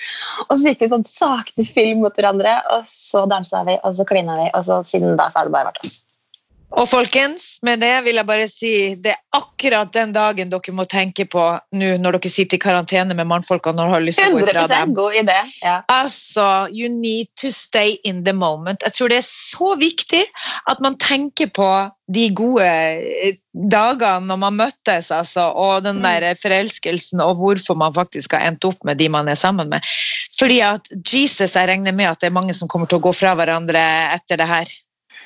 Og 0.48 0.56
så 0.58 0.70
gikk 0.70 0.80
vi 0.82 0.88
sånn 0.90 1.04
sakte 1.06 1.62
film 1.66 2.00
mot 2.02 2.16
hverandre, 2.16 2.56
og 2.74 2.86
så 2.90 3.24
dansa 3.30 3.60
vi, 3.68 3.76
og 3.86 3.94
så 3.94 4.06
klina 4.08 4.38
vi, 4.40 4.48
og 4.56 4.64
så 4.66 4.80
siden 4.86 5.18
da 5.18 5.28
så 5.30 5.40
har 5.40 5.50
det 5.50 5.54
bare 5.54 5.68
vært 5.68 5.84
oss. 5.84 5.98
Og 6.76 6.84
folkens, 6.84 7.58
med 7.64 7.80
det 7.80 7.94
vil 8.04 8.18
jeg 8.20 8.28
bare 8.28 8.44
si 8.50 8.70
det 9.00 9.14
er 9.14 9.38
akkurat 9.38 9.88
den 9.94 10.10
dagen 10.12 10.50
dere 10.52 10.72
må 10.76 10.84
tenke 10.84 11.24
på 11.24 11.44
nå 11.72 11.88
når 12.02 12.18
dere 12.18 12.30
sitter 12.30 12.58
i 12.58 12.60
karantene 12.60 13.16
med 13.16 13.28
mannfolkene 13.30 13.86
og 13.86 13.94
har 13.94 14.04
lyst 14.04 14.20
til 14.20 14.34
å 14.34 14.36
gå 14.36 14.42
ifra 14.44 14.66
100 14.66 14.74
dem. 14.74 14.92
god 14.98 15.16
idé. 15.16 15.36
Ja. 15.64 15.78
Altså, 15.88 16.68
you 16.68 16.90
need 16.92 17.30
to 17.40 17.48
stay 17.50 17.96
in 18.04 18.20
the 18.24 18.34
moment. 18.36 18.84
Jeg 18.84 18.92
tror 18.98 19.08
det 19.08 19.22
er 19.22 19.26
så 19.26 19.72
viktig 19.80 20.24
at 20.68 20.82
man 20.84 20.98
tenker 21.00 21.48
på 21.56 21.68
de 22.12 22.26
gode 22.36 22.64
eh, 22.68 23.38
dagene 23.72 24.28
når 24.28 24.40
man 24.44 24.58
møttes, 24.60 25.08
altså, 25.12 25.48
og 25.52 25.84
den 25.84 25.98
Mm. 25.98 26.02
der 26.04 26.34
forelskelsen, 26.40 27.20
og 27.24 27.36
hvorfor 27.40 27.74
man 27.76 27.94
faktisk 27.96 28.32
har 28.36 28.44
endt 28.46 28.64
opp 28.68 28.84
med 28.84 28.98
de 29.00 29.08
man 29.08 29.28
er 29.28 29.34
sammen 29.34 29.68
med. 29.68 29.80
Fordi 30.38 30.60
at 30.60 30.88
Jesus, 31.12 31.56
jeg 31.56 31.68
regner 31.68 31.92
med 31.92 32.06
at 32.12 32.20
det 32.20 32.28
er 32.28 32.36
mange 32.36 32.54
som 32.54 32.68
kommer 32.68 32.86
til 32.86 33.00
å 33.00 33.06
gå 33.08 33.12
fra 33.16 33.34
hverandre 33.34 33.80
etter 34.14 34.36
det 34.36 34.46
her. 34.46 34.68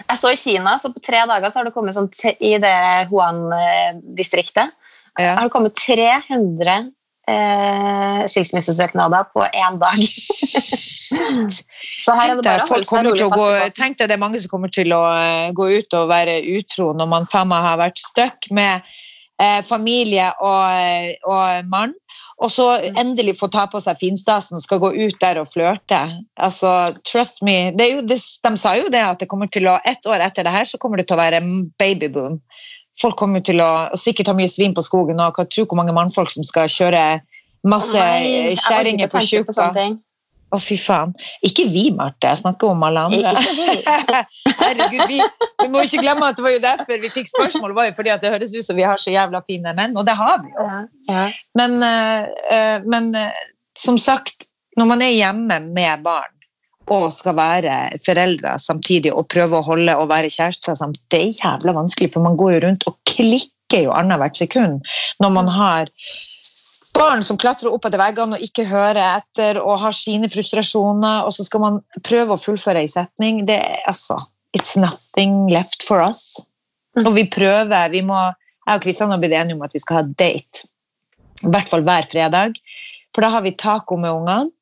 Jeg 0.08 0.18
så 0.18 0.32
i 0.32 0.38
Kina, 0.40 0.78
så 0.80 0.90
på 0.92 1.02
tre 1.04 1.22
dager 1.28 1.50
så 1.50 1.60
har 1.60 1.68
det 1.68 1.74
kommet 1.76 1.96
sånn 1.96 2.10
i 2.40 2.56
det 2.62 2.76
Huan-distriktet 3.12 4.72
Ja. 5.20 5.34
har 5.36 5.44
det 5.44 5.52
kommet 5.52 5.76
300 5.76 6.76
eh, 7.28 8.22
skilsmissesøknader 8.30 9.28
på 9.34 9.44
én 9.44 9.78
dag. 9.80 9.98
så 12.02 12.16
her 12.16 12.32
er 12.32 12.40
det 12.40 12.46
bare 12.46 12.64
å 12.64 12.70
holde 12.70 12.88
seg 12.88 13.06
rolig 13.06 13.28
gå, 13.34 13.48
i 13.60 13.70
tenk 13.76 14.00
deg 14.00 14.10
det 14.10 14.16
er 14.16 14.22
mange 14.22 14.40
som 14.42 14.52
kommer 14.54 14.72
til 14.72 14.94
å 14.96 15.02
eh, 15.12 15.52
gå 15.56 15.68
ut 15.78 15.98
og 15.98 16.10
være 16.12 16.40
utro 16.56 16.92
når 16.96 17.10
man 17.12 17.28
faen 17.30 17.50
meg 17.52 17.66
har 17.66 17.80
vært 17.82 18.00
stuck 18.00 18.50
med 18.50 18.94
familie 19.66 20.28
og, 20.40 21.12
og 21.28 21.68
mann, 21.70 21.94
og 22.42 22.50
så 22.50 22.66
endelig 22.98 23.36
få 23.40 23.48
ta 23.52 23.64
på 23.70 23.80
seg 23.82 24.00
finstasen 24.00 24.58
og 24.58 24.64
skal 24.64 24.80
gå 24.82 24.92
ut 24.94 25.16
der 25.22 25.40
og 25.42 25.48
flørte. 25.50 26.00
Altså, 26.36 26.92
trust 27.08 27.42
me. 27.46 27.72
Det 27.78 27.88
jo, 27.90 28.04
de 28.06 28.18
sa 28.60 28.76
jo 28.78 28.90
det 28.92 29.02
at 29.02 29.22
det 29.22 29.30
kommer 29.30 29.50
til 29.52 29.68
å, 29.70 29.78
ett 29.88 30.06
år 30.06 30.24
etter 30.24 30.46
det 30.46 30.54
her 30.54 30.68
så 30.68 30.80
kommer 30.82 31.00
det 31.00 31.08
til 31.10 31.18
å 31.18 31.22
være 31.22 31.42
babyboom. 31.82 32.40
Folk 33.00 33.16
kommer 33.20 33.40
til 33.44 33.62
å 33.64 33.72
sikkert 33.98 34.32
ha 34.32 34.36
mye 34.36 34.50
svin 34.52 34.74
på 34.76 34.84
skogen 34.84 35.22
og 35.22 35.38
tro 35.48 35.64
hvor 35.64 35.78
mange 35.80 35.94
mannfolk 35.96 36.32
som 36.34 36.44
skal 36.46 36.70
kjøre 36.70 37.04
masse 37.68 38.08
kjerringer 38.66 39.10
på 39.12 39.22
tjuka. 39.24 39.72
Å, 40.52 40.58
fy 40.60 40.76
faen. 40.76 41.14
Ikke 41.46 41.64
vi, 41.72 41.86
Marte. 41.96 42.28
Jeg 42.28 42.42
snakker 42.42 42.74
om 42.74 42.82
alle 42.84 43.06
andre. 43.08 43.32
Herregud, 44.60 45.06
vi, 45.08 45.20
vi 45.62 45.68
må 45.72 45.84
ikke 45.86 46.02
glemme 46.04 46.28
at 46.28 46.36
det 46.36 46.44
var 46.44 46.52
jo 46.52 46.62
derfor 46.64 47.00
vi 47.00 47.12
fikk 47.12 47.30
spørsmål. 47.30 47.72
var 47.78 47.88
jo 47.88 47.96
fordi 47.96 48.12
at 48.12 48.24
det 48.24 48.34
høres 48.34 48.52
ut 48.52 48.66
som 48.66 48.76
vi 48.76 48.84
har 48.84 49.00
så 49.00 49.14
jævla 49.14 49.40
fine 49.48 49.72
menn, 49.78 49.96
og 49.96 50.04
det 50.08 50.16
har 50.18 50.42
vi 50.42 50.52
jo. 50.52 50.66
Ja, 50.68 50.82
ja. 51.08 51.24
Men, 51.56 51.78
eh, 51.86 52.28
eh, 52.52 52.84
men 52.84 53.14
eh, 53.16 53.40
som 53.78 53.96
sagt, 54.00 54.46
når 54.76 54.92
man 54.92 55.04
er 55.04 55.14
hjemme 55.16 55.58
med 55.72 56.04
barn 56.04 56.30
og 56.92 57.08
skal 57.14 57.36
være 57.38 57.76
foreldre 58.04 58.56
samtidig 58.60 59.12
og 59.14 59.28
prøve 59.32 59.56
å 59.56 59.64
holde 59.64 59.94
og 59.96 60.10
være 60.10 60.32
kjærester 60.32 60.76
sammen, 60.76 60.98
det 61.14 61.20
er 61.20 61.38
jævla 61.38 61.76
vanskelig, 61.78 62.10
for 62.12 62.26
man 62.26 62.36
går 62.36 62.56
jo 62.56 62.62
rundt 62.66 62.86
og 62.90 62.98
klikker 63.08 63.86
jo 63.86 63.94
annethvert 63.96 64.36
sekund 64.36 64.82
når 65.22 65.32
man 65.32 65.48
har 65.48 65.92
barn 66.96 67.22
som 67.24 67.38
klatrer 67.40 67.72
opp 67.72 67.86
etter 67.88 68.00
veggene 68.00 68.38
og 68.38 68.44
ikke 68.44 68.66
hører 68.68 69.00
etter 69.20 69.60
og 69.62 69.80
har 69.82 69.96
sine 69.96 70.30
frustrasjoner, 70.32 71.26
og 71.26 71.34
så 71.36 71.46
skal 71.46 71.64
man 71.64 71.80
prøve 72.06 72.36
å 72.36 72.40
fullføre 72.40 72.84
ei 72.84 72.90
setning. 72.90 73.44
Det 73.48 73.58
er 73.60 73.82
altså 73.90 74.20
It's 74.52 74.76
nothing 74.76 75.46
left 75.48 75.80
for 75.86 76.02
us. 76.04 76.36
Mm. 76.92 77.06
Og 77.06 77.14
vi 77.16 77.24
prøver. 77.32 77.88
vi 77.88 78.02
må, 78.04 78.18
Jeg 78.66 78.76
og 78.76 78.82
Kristian 78.84 79.10
har 79.10 79.20
blitt 79.22 79.32
enige 79.32 79.56
om 79.56 79.64
at 79.64 79.72
vi 79.72 79.80
skal 79.80 80.02
ha 80.02 80.02
date. 80.20 80.66
I 81.42 81.48
hvert 81.48 81.70
fall 81.70 81.84
hver 81.86 82.04
fredag. 82.10 82.60
For 83.14 83.24
da 83.24 83.30
har 83.32 83.44
vi 83.46 83.56
taco 83.56 83.96
med 83.96 84.12
ungene. 84.12 84.52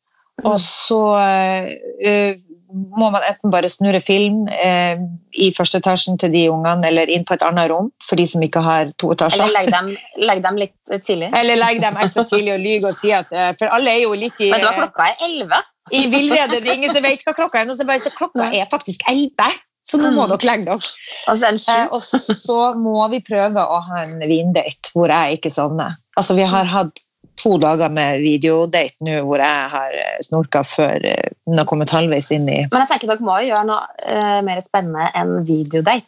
Og 0.45 0.61
så 0.63 1.01
uh, 1.17 2.31
må 2.71 3.09
man 3.11 3.25
enten 3.27 3.51
bare 3.51 3.71
snurre 3.73 4.01
film 4.05 4.45
uh, 4.49 5.01
i 5.33 5.51
første 5.57 5.81
etasjen 5.83 6.19
til 6.23 6.33
de 6.35 6.45
ungene, 6.53 6.87
eller 6.87 7.11
inn 7.11 7.27
på 7.27 7.35
et 7.35 7.43
annet 7.47 7.71
rom 7.73 7.91
for 8.05 8.21
de 8.21 8.27
som 8.31 8.43
ikke 8.47 8.63
har 8.65 8.93
to 9.03 9.11
etasjer. 9.15 9.47
Eller 9.47 9.59
legg 9.59 9.73
dem, 9.75 9.91
legg 10.31 10.45
dem 10.47 10.63
litt 10.63 11.05
tidlig. 11.07 11.33
Eller 11.41 11.59
legg 11.61 11.83
dem 11.83 11.99
ekstra 12.01 12.27
tidlig 12.31 12.55
og 12.57 12.65
lyge 12.65 12.93
og 12.93 12.97
si 12.99 13.13
at 13.17 13.31
uh, 13.35 13.51
For 13.59 13.73
alle 13.75 13.97
er 13.97 14.05
jo 14.05 14.15
litt 14.15 14.39
i, 14.41 14.53
Men 14.55 14.65
hva 14.67 14.77
klokka 14.79 15.11
er? 15.13 15.21
11? 15.29 15.67
i 15.91 16.07
villrede. 16.07 16.61
Det 16.61 16.69
er 16.71 16.79
ingen 16.79 16.95
som 16.95 17.03
vet 17.03 17.25
hva 17.27 17.35
klokka 17.35 17.61
er. 17.61 17.67
Noen 17.67 17.79
som 17.81 17.89
bare 17.89 18.03
sier 18.03 18.15
klokka 18.15 18.47
er 18.55 18.69
faktisk 18.71 19.03
11, 19.11 19.59
så 19.91 19.99
nå 19.99 20.13
må 20.15 20.27
Mm. 20.27 20.33
dere 20.37 20.51
legge 20.53 20.65
dere. 20.69 20.91
Er 21.29 21.59
Eh, 21.75 21.87
og 21.91 22.01
så 22.03 22.75
må 22.79 23.09
vi 23.11 23.21
prøve 23.21 23.59
å 23.59 23.81
ha 23.89 24.03
en 24.05 24.19
vindate 24.21 24.93
hvor 24.95 25.09
jeg 25.09 25.39
ikke 25.39 25.51
sovner. 25.51 25.97
Altså, 26.17 26.35
vi 26.35 26.43
har 26.43 26.65
hatt 26.65 27.01
to 27.41 27.57
dager 27.63 27.93
med 27.93 28.21
videodate 28.23 29.07
nå 29.07 29.21
hvor 29.27 29.43
jeg 29.43 29.73
har 29.75 29.97
eh, 29.97 30.21
snorka 30.27 30.63
før 30.67 31.01
hun 31.01 31.51
den 31.51 31.61
har 31.63 31.69
kommet 31.69 31.93
halvveis 31.93 32.31
inn 32.35 32.49
i 32.49 32.61
Men 32.69 32.83
jeg 32.83 32.93
tenker 32.93 33.11
dere 33.11 33.27
må 33.27 33.41
jo 33.41 33.51
gjøre 33.51 33.67
noe 33.69 33.83
uh, 34.05 34.41
mer 34.47 34.61
spennende 34.63 35.09
enn 35.19 35.39
videodate. 35.49 36.07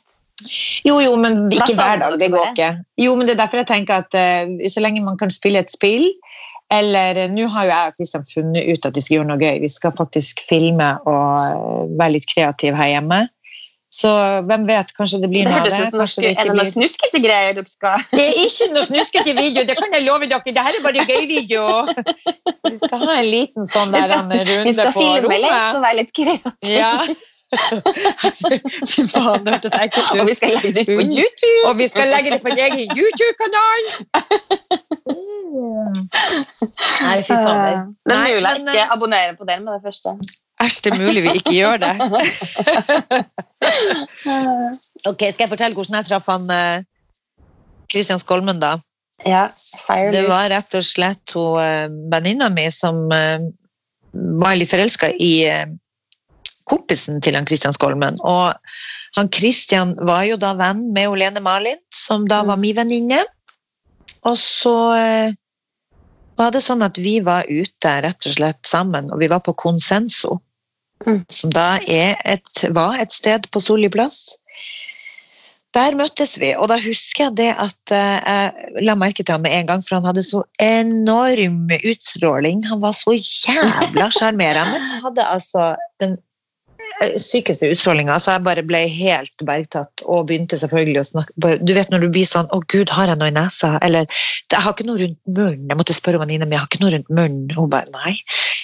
Jo, 0.87 0.97
jo, 1.03 1.15
men 1.21 1.45
ikke 1.55 1.75
hver 1.79 2.01
dag. 2.03 2.15
Det 2.19 2.29
går 2.33 2.49
ikke. 2.51 2.69
Jo, 2.99 3.15
men 3.15 3.29
det 3.29 3.37
er 3.37 3.43
derfor 3.45 3.63
jeg 3.63 3.71
tenker 3.71 4.05
at 4.05 4.17
uh, 4.19 4.69
så 4.71 4.83
lenge 4.85 5.05
man 5.05 5.19
kan 5.21 5.33
spille 5.35 5.63
et 5.63 5.73
spill 5.73 6.11
eller 6.73 7.17
eh, 7.17 7.31
Nå 7.33 7.49
har 7.53 7.67
jo 7.67 7.73
jeg 7.73 7.91
og 7.93 8.01
Kristian 8.01 8.27
funnet 8.29 8.69
ut 8.71 8.89
at 8.89 8.97
vi 8.97 9.05
skal 9.05 9.19
gjøre 9.19 9.31
noe 9.31 9.41
gøy. 9.41 9.61
Vi 9.65 9.71
skal 9.73 9.95
faktisk 9.99 10.43
filme 10.49 10.95
og 11.09 11.39
eh, 11.43 11.95
være 12.01 12.17
litt 12.17 12.29
kreative 12.31 12.79
her 12.79 12.95
hjemme. 12.95 13.23
Så 13.93 14.11
hvem 14.49 14.63
vet, 14.65 14.93
kanskje 14.97 15.19
det 15.21 15.29
blir 15.29 15.45
noe 15.45 15.59
av 15.61 15.67
det. 15.67 15.73
ut 15.77 15.91
som 15.91 15.99
noe, 16.01 16.07
det 16.09 16.29
er 16.31 16.33
ikke 16.33 16.47
det 16.49 16.57
noe 16.57 16.71
snuskete 16.71 17.21
greier 17.21 17.59
dere 17.59 17.69
skal 17.69 18.07
Det 18.17 18.23
er 18.25 18.39
ikke 18.47 18.69
noe 18.73 18.87
snuskete 18.89 19.35
video, 19.37 19.67
det 19.69 19.77
kan 19.77 19.93
jeg 19.93 20.07
love 20.07 20.29
dere. 20.31 20.41
Det 20.57 20.65
her 20.65 20.79
er 20.79 20.87
bare 20.87 21.05
gøy 21.11 21.27
video. 21.29 21.67
Vi 22.71 22.79
skal 22.81 23.05
ha 23.05 23.19
en 23.19 23.29
liten 23.29 23.69
sånn 23.69 23.93
der 23.93 24.09
skal- 24.09 24.33
en 24.33 24.65
Vi 24.65 24.73
skal 24.79 24.93
på 24.97 25.03
filme 25.05 25.39
litt 25.45 25.61
og 25.77 25.85
være 25.85 25.97
litt 26.01 26.13
kreative. 26.17 26.73
Ja. 26.73 26.95
Fy 27.53 29.03
faen, 29.13 29.43
det 29.45 29.53
hørtes 29.59 29.75
ekkelt 29.77 30.15
Og 30.23 30.29
vi 30.31 30.35
skal 30.39 30.55
legge 30.55 30.71
det 30.73 30.87
ut 30.87 30.93
på 30.97 31.05
YouTube. 31.05 31.65
Og 31.69 31.77
vi 31.77 31.89
skal 31.93 32.09
legge 32.09 32.33
det 32.33 32.41
på 32.41 32.49
en 32.49 32.63
egen 32.65 32.97
YouTube-kanal! 32.97 33.91
Nei, 37.03 37.19
fy 37.27 37.35
faen. 37.35 37.93
Det 38.07 38.15
Nei, 38.15 38.31
mulig 38.39 38.49
jeg 38.49 38.63
ikke 38.63 38.79
eh, 38.87 38.95
abonnerer 38.97 39.37
på 39.37 39.49
den 39.49 39.67
med 39.67 39.77
det 39.77 39.83
første. 39.85 40.17
Æsj, 40.63 40.79
det 40.85 40.93
er 40.93 41.01
mulig 41.01 41.23
vi 41.25 41.35
ikke 41.41 41.57
gjør 41.59 41.83
det. 41.83 41.95
Ok, 45.09 45.23
Skal 45.33 45.45
jeg 45.45 45.51
fortelle 45.51 45.75
hvordan 45.75 45.97
jeg 45.99 46.07
traff 46.09 46.29
han 46.31 46.45
Kristian 47.91 48.21
uh, 48.21 48.23
Skolmen, 48.23 48.61
da? 48.63 48.77
Ja, 49.27 49.49
fire 49.87 50.13
Det 50.15 50.23
var 50.29 50.51
rett 50.51 50.75
og 50.79 50.85
slett 50.87 51.35
hun 51.35 51.59
uh, 51.59 51.91
venninna 52.13 52.49
mi 52.55 52.69
som 52.75 53.05
uh, 53.11 53.43
var 54.13 54.57
litt 54.57 54.71
forelska 54.71 55.13
i 55.21 55.33
eh, 55.49 55.67
kompisen 56.69 57.21
til 57.25 57.37
han 57.37 57.47
Kristian 57.49 57.75
Skolmen. 57.75 58.19
Og 58.21 58.53
han 59.17 59.31
Kristian 59.33 59.95
var 60.07 60.25
jo 60.29 60.39
da 60.41 60.53
venn 60.59 60.85
med 60.93 61.09
Olene 61.11 61.39
Lene 61.39 61.45
Malin, 61.45 61.81
som 61.95 62.27
da 62.29 62.43
var 62.45 62.57
Mm. 62.57 62.61
min 62.61 62.77
venninne. 62.77 63.25
Og 64.25 64.37
så 64.39 64.77
eh, 64.95 65.33
var 66.37 66.51
det 66.53 66.63
sånn 66.63 66.83
at 66.83 66.99
vi 66.99 67.21
var 67.21 67.49
ute 67.49 68.01
rett 68.03 68.27
og 68.27 68.33
slett 68.37 68.67
sammen, 68.67 69.11
og 69.13 69.19
vi 69.19 69.29
var 69.29 69.41
på 69.41 69.55
Consenso. 69.55 70.41
Mm. 71.07 71.21
Som 71.33 71.53
da 71.55 71.77
er 71.89 72.17
et, 72.29 72.65
var 72.77 72.99
et 73.03 73.13
sted 73.15 73.49
på 73.53 73.63
Solli 73.63 73.91
plass. 73.93 74.37
Der 75.73 75.95
møttes 75.97 76.35
vi, 76.37 76.51
og 76.53 76.69
da 76.69 76.77
husker 76.83 77.31
jeg 77.31 77.37
det 77.39 77.53
at 77.57 77.93
eh, 77.97 78.19
jeg 78.21 78.83
la 78.85 78.97
merke 78.99 79.25
til 79.25 79.33
ham 79.33 79.45
med 79.47 79.55
en 79.57 79.71
gang, 79.71 79.85
for 79.87 79.97
han 79.97 80.09
hadde 80.11 80.25
så 80.27 80.43
enorm 80.61 81.73
utstråling. 81.79 82.61
Han 82.69 82.83
var 82.83 82.93
så 82.97 83.15
jævla 83.17 84.11
sjarmerende. 84.19 84.83
Han 84.83 85.07
hadde 85.07 85.25
altså 85.25 85.71
den 86.03 86.19
eh, 87.01 87.17
sykeste 87.17 87.71
utstrålinga, 87.73 88.19
så 88.21 88.37
jeg 88.37 88.45
bare 88.51 88.67
ble 88.69 88.83
helt 88.93 89.47
bergtatt 89.49 90.05
og 90.05 90.27
begynte 90.29 90.61
selvfølgelig 90.61 91.01
å 91.01 91.09
snakke 91.09 91.55
Du 91.65 91.73
vet 91.79 91.95
når 91.95 92.05
du 92.05 92.11
blir 92.19 92.29
sånn 92.29 92.53
'Å, 92.53 92.61
gud, 92.69 92.93
har 92.93 93.09
jeg 93.09 93.23
noe 93.23 93.33
i 93.33 93.39
nesa?' 93.39 93.79
Eller 93.81 94.05
'Jeg 94.05 94.61
har 94.61 94.77
ikke 94.77 94.91
noe 94.91 95.01
rundt 95.01 95.21
munnen.' 95.25 95.73
Jeg 95.73 95.81
måtte 95.81 95.97
spørre 95.97 96.21
venninna 96.21 96.45
mi, 96.45 96.59
'Jeg 96.59 96.67
har 96.67 96.69
ikke 96.69 96.85
noe 96.85 96.95
rundt 96.99 97.09
munnen.' 97.09 97.57
Hun 97.57 97.73
bare 97.73 97.89
'Nei'. 97.97 98.21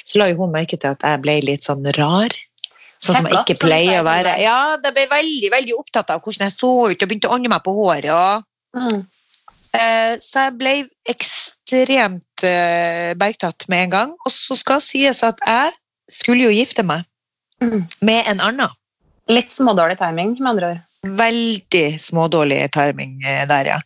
Så 0.08 0.20
la 0.20 0.30
jo 0.30 0.38
hun 0.40 0.54
merke 0.54 0.78
til 0.80 0.94
at 0.94 1.04
jeg 1.04 1.20
ble 1.24 1.34
litt 1.44 1.66
sånn 1.68 1.84
rar. 1.98 2.32
Sånn 2.98 3.20
som 3.20 3.28
jeg 3.28 3.36
ikke 3.44 3.58
pleier 3.60 4.00
å 4.00 4.06
være. 4.06 4.32
være. 4.32 4.42
Ja, 4.42 4.76
jeg 4.82 4.94
ble 4.96 5.04
veldig 5.12 5.50
veldig 5.52 5.74
opptatt 5.78 6.10
av 6.10 6.22
hvordan 6.24 6.48
jeg 6.48 6.54
så 6.56 6.70
ut, 6.88 6.96
og 6.96 7.08
begynte 7.10 7.28
å 7.30 7.36
ånde 7.36 7.52
meg 7.52 7.62
på 7.66 7.76
håret. 7.76 8.10
og 8.10 8.44
Mm. 8.78 9.06
Eh, 9.74 10.16
Så 10.20 10.44
jeg 10.48 10.56
ble 10.58 10.72
ekstremt 11.08 12.44
eh, 12.44 13.14
bergtatt 13.14 13.68
med 13.68 13.84
en 13.84 13.90
gang. 13.90 14.10
Og 14.24 14.32
så 14.32 14.56
skal 14.56 14.80
sies 14.80 15.22
at 15.26 15.38
jeg 15.46 15.72
skulle 16.10 16.48
jo 16.48 16.54
gifte 16.54 16.84
meg 16.84 17.04
Mm. 17.60 17.88
med 18.00 18.24
en 18.28 18.40
annen. 18.40 18.70
Litt 19.28 19.50
smådårlig 19.50 19.98
timing, 19.98 20.36
med 20.38 20.48
andre 20.48 20.66
ord. 20.70 20.80
Veldig 21.18 21.98
smådårlig 22.00 22.70
timing 22.72 23.20
eh, 23.26 23.44
der, 23.46 23.64
ja. 23.66 23.80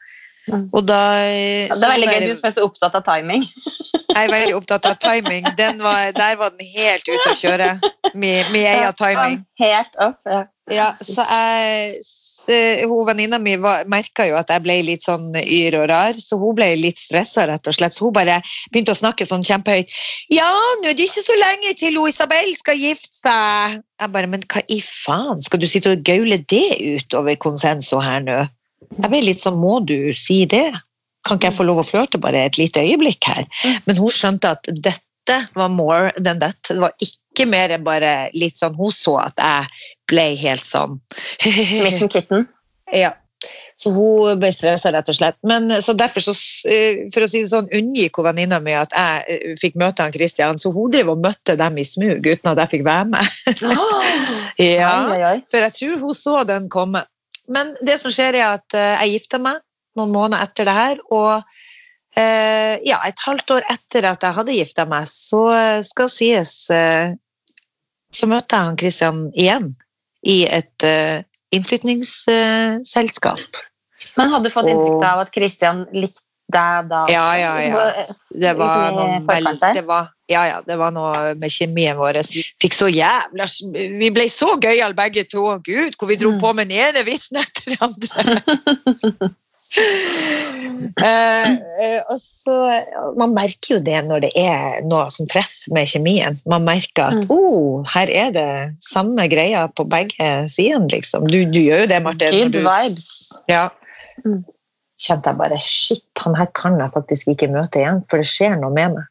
Og 0.50 0.82
da 0.86 1.00
Ja, 1.22 1.74
det 1.74 1.86
er 1.86 1.92
veldig 1.94 2.08
gøy, 2.10 2.28
du 2.28 2.36
som 2.38 2.48
er 2.48 2.54
så 2.56 2.66
opptatt 2.66 2.96
av 2.98 3.04
timing. 3.06 3.46
Jeg 4.12 4.26
er 4.26 4.32
veldig 4.32 4.56
opptatt 4.58 4.86
av 4.90 4.96
timing. 5.00 5.46
Den 5.56 5.78
var, 5.80 6.10
der 6.16 6.34
var 6.36 6.52
den 6.52 6.68
helt 6.74 7.06
ute 7.08 7.30
å 7.30 7.36
kjøre. 7.38 7.68
Med, 8.12 8.50
min 8.52 8.66
egen 8.68 8.98
timing. 8.98 9.38
Helt 9.62 9.96
opp. 10.02 10.18
Ja. 10.28 10.42
Ja, 10.70 10.92
så 11.02 11.24
jeg 11.26 11.96
så, 12.06 12.54
hun 12.86 13.06
Venninna 13.08 13.38
mi 13.42 13.56
merka 13.58 14.28
jo 14.28 14.36
at 14.38 14.50
jeg 14.52 14.62
ble 14.62 14.76
litt 14.86 15.02
sånn 15.02 15.34
yr 15.40 15.74
og 15.80 15.88
rar, 15.90 16.14
så 16.18 16.38
hun 16.38 16.54
ble 16.58 16.68
litt 16.78 17.00
stressa, 17.02 17.48
rett 17.50 17.66
og 17.66 17.74
slett. 17.74 17.96
Så 17.96 18.06
hun 18.06 18.14
bare 18.14 18.38
begynte 18.70 18.94
å 18.94 19.00
snakke 19.00 19.26
sånn 19.26 19.42
kjempehøyt. 19.46 19.90
Ja, 20.32 20.52
nå 20.82 20.92
er 20.92 20.98
det 20.98 21.08
ikke 21.08 21.26
så 21.26 21.38
lenge 21.40 21.74
til 21.80 21.98
hun 21.98 22.12
Isabel 22.12 22.54
skal 22.58 22.78
gifte 22.78 23.24
seg. 23.24 23.80
Jeg 24.02 24.14
bare, 24.14 24.30
men 24.30 24.46
hva 24.46 24.62
i 24.70 24.78
faen, 24.86 25.42
skal 25.42 25.62
du 25.62 25.68
sitte 25.70 25.96
og 25.96 26.06
gaule 26.06 26.38
det 26.50 26.66
ut 26.78 27.18
over 27.18 27.38
konsenso 27.42 28.00
her 28.02 28.22
nå? 28.24 28.42
Jeg 28.98 29.12
ble 29.12 29.22
litt 29.24 29.42
sånn, 29.42 29.60
må 29.60 29.78
du 29.86 30.12
si 30.16 30.42
det? 30.50 30.68
Kan 31.26 31.38
ikke 31.38 31.50
jeg 31.52 31.58
få 31.60 31.66
lov 31.68 31.82
å 31.82 31.86
flørte 31.86 32.20
bare 32.22 32.46
et 32.48 32.58
lite 32.58 32.82
øyeblikk 32.82 33.28
her? 33.30 33.46
Men 33.86 33.98
hun 34.00 34.12
skjønte 34.12 34.56
at 34.56 34.68
dette 34.68 35.38
var 35.54 35.70
more 35.70 36.10
than 36.18 36.42
that. 36.42 36.58
Det 36.68 36.80
var 36.82 36.94
ikke 37.04 37.46
mer 37.48 37.72
enn 37.74 37.86
bare 37.86 38.28
litt 38.34 38.58
sånn, 38.60 38.76
hun 38.78 38.92
så 38.94 39.18
at 39.22 39.38
jeg 39.38 39.88
ble 40.10 40.32
helt 40.42 40.66
sånn 40.66 40.98
Smitten 41.42 42.12
kitten. 42.12 42.48
ja. 42.92 43.14
Så 43.80 43.90
hun 43.90 44.38
ble 44.38 44.52
stressa, 44.54 44.92
rett 44.94 45.08
og 45.10 45.16
slett. 45.16 45.36
Men, 45.46 45.72
så 45.82 45.94
derfor, 45.98 46.22
så, 46.22 46.34
eh, 46.70 47.00
for 47.10 47.24
å 47.24 47.28
si 47.30 47.40
det 47.42 47.50
sånn, 47.50 47.70
unngikk 47.74 48.20
hun 48.20 48.28
venninna 48.28 48.60
mi 48.62 48.76
at 48.78 48.92
jeg 48.94 49.24
eh, 49.34 49.56
fikk 49.58 49.78
møte 49.82 50.04
han 50.04 50.14
Christian, 50.14 50.60
så 50.60 50.70
hun 50.74 50.92
drev 50.94 51.10
og 51.10 51.22
møtte 51.24 51.56
dem 51.58 51.80
i 51.80 51.86
smug 51.86 52.22
uten 52.22 52.52
at 52.52 52.60
jeg 52.62 52.72
fikk 52.76 52.84
være 52.86 53.08
med. 53.10 53.32
ja, 54.78 54.92
oi, 55.10 55.18
oi. 55.32 55.36
For 55.50 55.66
jeg 55.66 55.76
tror 55.78 55.98
hun 56.04 56.14
så 56.18 56.36
den 56.46 56.70
komme. 56.72 57.02
Men 57.50 57.76
det 57.82 57.98
som 58.02 58.10
skjer, 58.14 58.34
er 58.38 58.46
at 58.58 58.74
eh, 58.76 59.02
jeg 59.02 59.12
gifta 59.16 59.38
meg 59.42 59.56
noen 59.98 60.12
måneder 60.14 60.42
etter 60.46 60.64
det 60.68 60.76
her, 60.76 60.96
og 61.12 61.42
eh, 62.16 62.74
ja, 62.86 62.98
et 63.08 63.20
halvt 63.26 63.50
år 63.58 63.62
etter 63.72 64.02
at 64.08 64.22
jeg 64.24 64.36
hadde 64.38 64.56
gifta 64.56 64.84
meg, 64.88 65.04
så 65.10 65.42
eh, 65.56 65.80
skal 65.86 66.08
sies 66.12 66.52
Så 68.12 68.26
møtte 68.28 68.56
jeg 68.56 68.64
han 68.68 68.78
Christian 68.80 69.32
igjen 69.32 69.68
i 70.28 70.44
et 70.44 70.84
innflytningsselskap. 71.56 73.40
Men 74.18 74.28
hadde 74.34 74.48
du 74.50 74.52
fått 74.52 74.68
inntrykk 74.68 75.04
av 75.08 75.18
at 75.24 75.32
Christian 75.32 75.86
likte 75.96 76.20
deg 76.52 76.88
da? 76.90 77.02
Ja, 77.10 77.26
ja, 77.40 77.52
ja. 77.64 77.82
Det 78.44 78.52
var 78.58 78.92
noe 78.96 79.20
veldig 79.26 79.72
det 79.76 79.84
var, 79.88 80.10
ja, 80.30 80.44
ja, 80.48 80.60
det 80.66 80.76
var 80.80 80.92
noe 80.94 81.34
med 81.38 81.52
kjemien 81.52 81.96
vår. 81.98 82.20
Fikk 82.62 82.76
så 82.76 82.88
jævla 82.92 83.48
Vi 83.74 84.10
ble 84.14 84.28
så 84.32 84.54
gøyale 84.62 84.96
begge 84.96 85.24
to. 85.28 85.44
Gud, 85.66 85.96
hvor 85.98 86.08
vi 86.12 86.16
dro 86.20 86.32
Mm. 86.32 86.40
på 86.40 86.52
med 86.56 86.68
den 86.70 86.78
ene 86.78 87.04
vitsen 87.08 87.40
etter 87.42 87.72
den 87.72 87.80
andre. 87.80 88.42
uh, 91.02 91.50
uh, 91.82 92.00
og 92.12 92.18
så, 92.20 92.56
Man 93.18 93.34
merker 93.36 93.76
jo 93.76 93.80
det 93.84 94.00
når 94.08 94.24
det 94.26 94.32
er 94.38 94.80
noe 94.88 95.10
som 95.12 95.28
treffer 95.30 95.72
med 95.76 95.88
kjemien. 95.92 96.38
Man 96.46 96.64
merker 96.68 97.10
at 97.10 97.22
Mm. 97.22 97.30
oh, 97.30 97.84
her 97.94 98.08
er 98.10 98.32
det 98.32 98.48
samme 98.84 99.28
greia 99.32 99.66
på 99.68 99.84
begge 99.88 100.30
sidene, 100.48 100.88
liksom. 100.92 101.28
Du, 101.28 101.42
du 101.44 101.60
gjør 101.60 101.84
jo 101.84 101.92
det, 101.92 102.02
Martin. 102.02 102.32
Good 102.52 102.60
vibes. 102.62 103.08
Ja. 103.48 103.68
Mm. 104.24 104.42
Kjente 105.02 105.32
jeg 105.32 105.40
bare 105.40 105.58
shit, 105.58 106.06
han 106.22 106.36
her 106.38 106.50
kan 106.54 106.78
jeg 106.78 106.92
faktisk 106.94 107.32
ikke 107.32 107.50
møte 107.50 107.80
igjen, 107.80 108.04
for 108.10 108.22
det 108.22 108.28
skjer 108.30 108.54
noe 108.60 108.70
med 108.74 108.94
meg. 108.94 109.08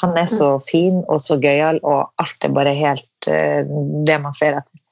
Han 0.00 0.16
er 0.20 0.26
så 0.28 0.50
fin 0.60 1.00
og 1.08 1.22
så 1.24 1.38
gøyal, 1.40 1.78
og 1.86 2.10
alt 2.20 2.44
er 2.44 2.52
bare 2.52 2.74
helt 2.76 3.28
eh, 3.30 3.62
det 4.08 4.18
man 4.20 4.34
ser 4.36 4.58
etter. 4.58 4.82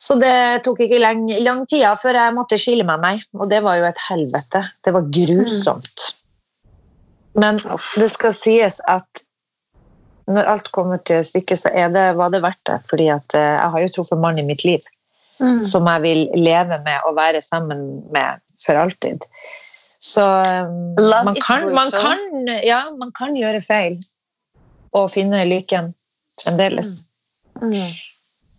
Så 0.00 0.16
det 0.16 0.62
tok 0.64 0.78
ikke 0.86 1.02
lang, 1.02 1.26
lang 1.44 1.66
tid 1.68 1.84
før 2.00 2.16
jeg 2.16 2.32
måtte 2.32 2.56
skille 2.60 2.86
meg, 2.88 3.02
nei. 3.02 3.16
Og 3.36 3.50
det 3.50 3.60
var 3.66 3.76
jo 3.76 3.88
et 3.90 4.00
helvete. 4.06 4.62
Det 4.80 4.94
var 4.96 5.10
grusomt. 5.12 6.06
Men 7.36 7.60
det 7.60 8.08
skal 8.14 8.32
sies 8.34 8.80
at 8.88 9.24
når 10.30 10.48
alt 10.54 10.70
kommer 10.72 11.02
til 11.04 11.20
stykket, 11.26 11.60
så 11.60 11.74
det, 11.92 12.06
var 12.16 12.32
det 12.32 12.40
verdt 12.46 12.62
det. 12.70 12.78
Fordi 12.88 13.10
at 13.12 13.36
eh, 13.36 13.52
jeg 13.58 13.74
har 13.74 13.84
jo 13.84 13.92
truffet 13.98 14.22
mannen 14.22 14.46
i 14.46 14.48
mitt 14.54 14.64
liv 14.64 14.88
Mm. 15.40 15.62
som 15.64 15.86
jeg 15.88 16.02
vil 16.02 16.18
leve 16.36 16.76
med 16.84 17.06
og 17.08 17.16
være 17.16 17.40
sammen 17.42 18.02
med 18.12 18.42
for 18.60 18.76
alltid. 18.76 19.24
Så 20.00 20.24
um, 20.24 20.94
man 20.96 21.34
kan, 21.40 21.64
man, 21.74 21.90
kan, 21.92 22.48
ja, 22.64 22.82
man 22.96 23.12
kan 23.16 23.34
gjøre 23.36 23.62
feil 23.64 23.98
og 24.96 25.10
finne 25.12 25.42
lykken 25.48 25.92
fremdeles. 26.42 27.02
Mm. 27.60 27.92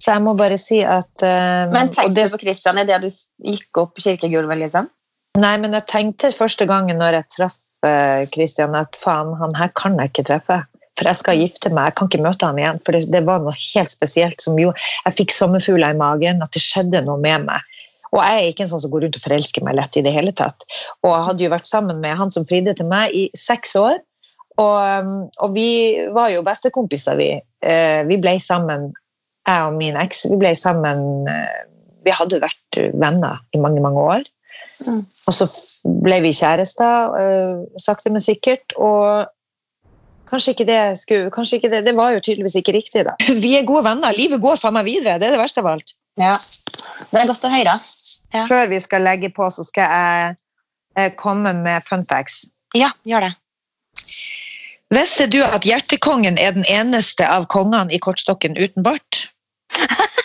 Så 0.01 0.15
jeg 0.15 0.21
må 0.25 0.33
bare 0.37 0.57
si 0.57 0.79
at 0.81 1.11
uh, 1.21 1.69
Men 1.69 1.89
og 1.89 1.93
tenkte 1.95 2.15
det- 2.17 2.27
du 2.31 2.37
på 2.37 2.41
Christian 2.45 2.81
idet 2.81 3.01
du 3.01 3.09
gikk 3.45 3.77
opp 3.77 4.01
kirkegulvet, 4.01 4.57
liksom? 4.65 4.89
Nei, 5.37 5.55
men 5.57 5.73
jeg 5.77 5.85
tenkte 5.87 6.33
første 6.35 6.65
gangen 6.67 6.97
når 6.99 7.21
jeg 7.21 7.29
traff 7.37 7.59
eh, 7.87 8.25
Christian 8.33 8.73
at 8.75 8.97
faen, 8.99 9.31
han 9.39 9.53
her 9.55 9.69
kan 9.79 9.95
jeg 9.99 10.11
ikke 10.11 10.25
treffe. 10.27 10.57
For 10.99 11.07
jeg 11.07 11.19
skal 11.21 11.39
gifte 11.39 11.71
meg, 11.71 11.91
jeg 11.91 11.97
kan 11.97 12.09
ikke 12.09 12.25
møte 12.25 12.47
han 12.47 12.59
igjen. 12.59 12.81
For 12.85 12.97
det, 12.97 13.05
det 13.13 13.23
var 13.27 13.43
noe 13.43 13.55
helt 13.55 13.93
spesielt 13.93 14.43
som 14.43 14.59
jo 14.59 14.73
Jeg 14.75 15.17
fikk 15.17 15.35
sommerfugler 15.35 15.95
i 15.95 15.99
magen, 15.99 16.43
at 16.43 16.53
det 16.55 16.63
skjedde 16.63 17.03
noe 17.07 17.19
med 17.21 17.47
meg. 17.47 17.67
Og 18.11 18.19
jeg 18.19 18.37
er 18.37 18.49
ikke 18.51 18.65
en 18.65 18.71
sånn 18.73 18.83
som 18.83 18.91
går 18.91 19.05
rundt 19.05 19.17
og 19.17 19.23
forelsker 19.23 19.63
meg 19.63 19.77
lett 19.79 19.97
i 19.97 20.03
det 20.03 20.11
hele 20.11 20.33
tatt. 20.35 20.65
Og 21.01 21.13
jeg 21.13 21.27
hadde 21.29 21.45
jo 21.45 21.53
vært 21.53 21.69
sammen 21.69 22.01
med 22.03 22.17
han 22.19 22.33
som 22.33 22.47
fridde 22.47 22.75
til 22.75 22.89
meg 22.91 23.15
i 23.15 23.29
seks 23.39 23.77
år. 23.79 24.01
Og, 24.59 25.11
og 25.39 25.53
vi 25.55 25.71
var 26.11 26.33
jo 26.33 26.43
bestekompiser, 26.43 27.15
vi. 27.19 27.29
Eh, 27.63 28.01
vi 28.09 28.19
ble 28.21 28.35
sammen, 28.43 28.89
jeg 29.47 29.69
og 29.69 29.77
min 29.79 29.95
eks, 29.97 30.25
vi 30.33 30.37
ble 30.43 30.51
sammen 30.59 31.29
eh, 31.31 31.61
Vi 32.05 32.13
hadde 32.13 32.41
vært 32.41 32.77
venner 32.97 33.39
i 33.55 33.61
mange, 33.61 33.81
mange 33.83 34.03
år. 34.17 34.27
Mm. 34.87 35.03
Og 35.29 35.35
så 35.37 35.45
ble 36.03 36.17
vi 36.25 36.33
kjærester, 36.33 37.15
øh, 37.21 37.59
sakte, 37.79 38.09
men 38.09 38.23
sikkert. 38.25 38.73
Og 38.75 39.29
kanskje 40.31 40.55
ikke 40.55 40.67
det 40.69 40.79
skulle 41.01 41.31
Kanskje 41.33 41.59
ikke 41.59 41.71
det 41.73 41.83
Det 41.85 41.95
var 41.97 42.15
jo 42.15 42.21
tydeligvis 42.23 42.57
ikke 42.59 42.75
riktig, 42.75 43.05
da. 43.07 43.15
Vi 43.43 43.55
er 43.57 43.67
gode 43.67 43.85
venner. 43.87 44.15
Livet 44.17 44.41
går 44.43 44.59
faen 44.61 44.77
meg 44.77 44.87
videre. 44.89 45.19
Det 45.21 45.29
er 45.29 45.35
det 45.35 45.41
verste 45.41 45.63
av 45.63 45.73
alt. 45.73 45.95
Ja. 46.19 46.37
Det 47.11 47.21
er 47.21 47.29
godt 47.29 47.45
å 47.47 47.51
høre. 47.51 47.75
Ja. 48.33 48.45
Før 48.47 48.71
vi 48.71 48.79
skal 48.83 49.05
legge 49.07 49.31
på, 49.33 49.47
så 49.53 49.65
skal 49.67 49.91
jeg 49.91 50.33
eh, 50.97 51.11
komme 51.19 51.53
med 51.57 51.85
fun 51.87 52.03
facts. 52.07 52.45
Ja, 52.77 52.91
gjør 53.07 53.27
det. 53.27 53.33
Visste 54.91 55.27
du 55.31 55.39
at 55.43 55.63
Hjertekongen 55.67 56.39
er 56.39 56.55
den 56.55 56.67
eneste 56.67 57.27
av 57.27 57.47
kongene 57.51 57.93
i 57.95 57.99
kortstokken 58.03 58.57
uten 58.59 58.83
bart? 58.83 59.27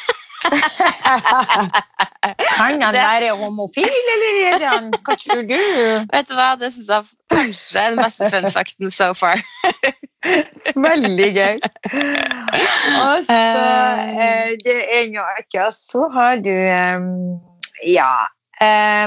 kan 2.57 2.82
han 2.82 2.94
være 2.94 3.34
homofil, 3.36 3.88
eller 4.12 4.38
er 4.49 4.64
han 4.70 4.90
Hva 4.94 5.16
tror 5.20 5.42
du? 5.49 5.57
Vet 6.14 6.28
du 6.30 6.34
hva, 6.38 6.49
det 6.61 6.72
syns 6.74 6.90
jeg 6.92 7.03
kanskje 7.32 7.82
er 7.82 7.94
den 7.94 8.03
beste 8.03 8.30
fun 8.32 8.49
facten 8.55 8.90
so 8.94 9.11
far. 9.18 9.42
Veldig 10.88 11.30
gøy. 11.36 11.61
Og 13.03 13.22
så 13.26 13.36
eh, 13.36 14.57
det 14.64 14.78
er 14.97 15.05
jo 15.12 15.22
ikke 15.40 15.66
Og 15.68 15.72
så 15.76 16.09
har 16.16 16.42
du 16.42 16.55
eh, 16.55 17.01
Ja. 17.86 18.12
Eh, 18.62 19.07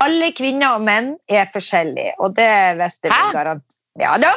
alle 0.00 0.30
kvinner 0.32 0.78
og 0.78 0.84
menn 0.86 1.14
er 1.28 1.50
forskjellige, 1.52 2.14
og 2.24 2.36
det 2.36 2.50
visste 2.78 3.10
vi 3.10 3.34
garantert. 3.34 3.76
Ja 3.98 4.14
da. 4.22 4.34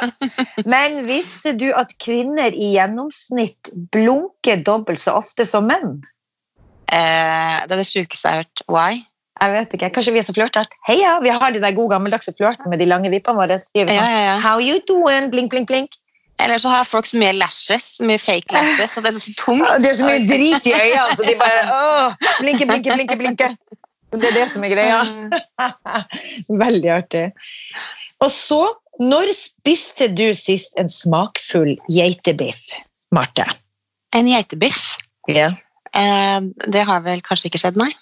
Men 0.66 1.04
visste 1.06 1.54
du 1.56 1.68
at 1.76 1.94
kvinner 2.02 2.52
i 2.52 2.72
gjennomsnitt 2.74 3.70
blunker 3.94 4.64
dobbelt 4.66 5.00
så 5.00 5.16
ofte 5.20 5.46
som 5.48 5.68
menn? 5.70 6.02
Eh, 6.92 7.58
det 7.64 7.74
er 7.74 7.80
det 7.80 7.88
sjukeste 7.88 8.28
jeg 8.28 8.34
har 8.34 8.44
hørt. 8.44 8.64
Why? 8.68 9.02
Jeg 9.42 9.50
vet 9.50 9.74
ikke, 9.74 9.90
Kanskje 9.96 10.12
vi 10.14 10.20
er 10.20 10.26
så 10.26 10.34
flørtete? 10.36 10.78
Heia! 10.86 11.16
Vi 11.22 11.32
har 11.34 11.50
de 11.50 11.60
der 11.62 11.74
gode 11.74 11.90
gammeldagse 11.96 12.32
flørtene 12.36 12.70
med 12.70 12.80
de 12.80 12.86
lange 12.86 13.10
vippene 13.10 13.40
våre. 13.40 13.58
Sier 13.62 13.88
vi 13.88 13.96
sånn, 13.96 14.06
ja, 14.14 14.20
ja. 14.28 14.34
How 14.44 14.62
you 14.62 14.78
doing? 14.88 15.30
Blink, 15.32 15.50
blink, 15.54 15.66
blink. 15.70 15.98
Eller 16.42 16.58
så 16.58 16.70
har 16.72 16.86
folk 16.86 17.06
så 17.06 17.18
mye 17.18 17.34
lashes, 17.36 17.96
så 17.98 18.06
mye 18.06 18.18
fake 18.18 18.54
lashes, 18.54 18.96
og 18.98 19.04
det 19.04 19.12
er 19.12 19.18
så 19.22 19.34
tungt. 19.38 19.68
Det 19.82 19.90
er 19.92 19.98
så 20.00 20.06
mye 20.08 20.22
drit 20.26 20.66
i 20.66 20.74
øynene, 20.74 21.16
så 21.18 21.26
de 21.26 21.34
bare 21.38 21.60
åh, 21.78 22.16
blinke, 22.40 22.66
blinke, 22.66 22.96
blinke, 22.96 23.18
blinke. 23.20 23.50
Det 24.14 24.30
er 24.30 24.36
det 24.36 24.46
som 24.50 24.64
er 24.66 24.74
greia. 24.74 24.98
Veldig 26.64 26.90
artig. 26.94 27.24
Og 28.22 28.30
så, 28.34 28.60
når 29.02 29.30
spiste 29.34 30.08
du 30.14 30.26
sist 30.38 30.78
en 30.78 30.90
smakfull 30.90 31.74
geitebiff, 31.90 32.78
Marte? 33.14 33.46
En 34.14 34.30
geitebiff. 34.30 34.96
Ja. 35.30 35.50
Eh, 35.50 35.63
det 35.94 36.82
har 36.88 37.04
vel 37.04 37.22
kanskje 37.22 37.50
ikke 37.50 37.60
skjedd, 37.62 37.78
nei? 37.78 37.92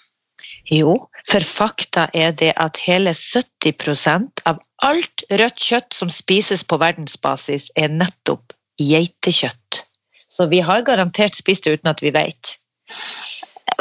Jo, 0.71 0.95
for 1.27 1.43
fakta 1.45 2.07
er 2.15 2.31
det 2.39 2.53
at 2.61 2.79
hele 2.85 3.11
70% 3.15 4.43
av 4.49 4.61
alt 4.83 5.25
rødt 5.31 5.59
kjøtt 5.59 5.95
som 5.95 6.11
spises 6.11 6.63
på 6.63 6.79
verdensbasis, 6.81 7.69
er 7.79 7.91
nettopp 7.91 8.55
geitekjøtt. 8.81 9.83
Så 10.31 10.47
vi 10.49 10.63
har 10.65 10.85
garantert 10.87 11.37
spist 11.37 11.67
det 11.67 11.77
uten 11.77 11.91
at 11.91 12.01
vi 12.01 12.13
vet. 12.15 12.55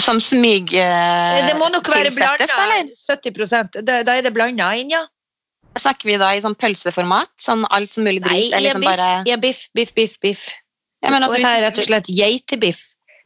Som 0.02 0.20
smyg... 0.20 0.74
eh, 0.74 1.40
Det 1.48 1.56
må 1.58 1.70
nok 1.72 1.88
være 1.88 2.12
blanda. 2.14 2.46
70 2.92 3.82
Da, 3.82 4.02
da 4.04 4.16
er 4.18 4.26
det 4.26 4.34
blanda 4.34 4.72
inn, 4.76 4.92
ja. 4.92 5.06
Snakker 5.78 6.10
vi 6.10 6.18
da 6.20 6.34
i 6.36 6.42
sånn 6.44 6.56
pølseformat? 6.58 7.30
Sånn 7.40 7.64
alt 7.72 7.96
som 7.96 8.04
mulig 8.04 8.20
Nei, 8.26 8.50
i 8.50 8.66
liksom 8.66 8.84
biff, 8.84 8.90
bare 8.90 9.38
biff, 9.40 9.62
biff, 9.72 9.94
biff, 9.96 10.18
biff. 10.20 10.42
Ja, 11.02 11.10
men 11.10 11.24
altså, 11.24 11.40
her 11.42 11.62
rett 11.64 11.80
og 11.80 11.88
slett 11.88 12.10
geitebiff. 12.12 12.82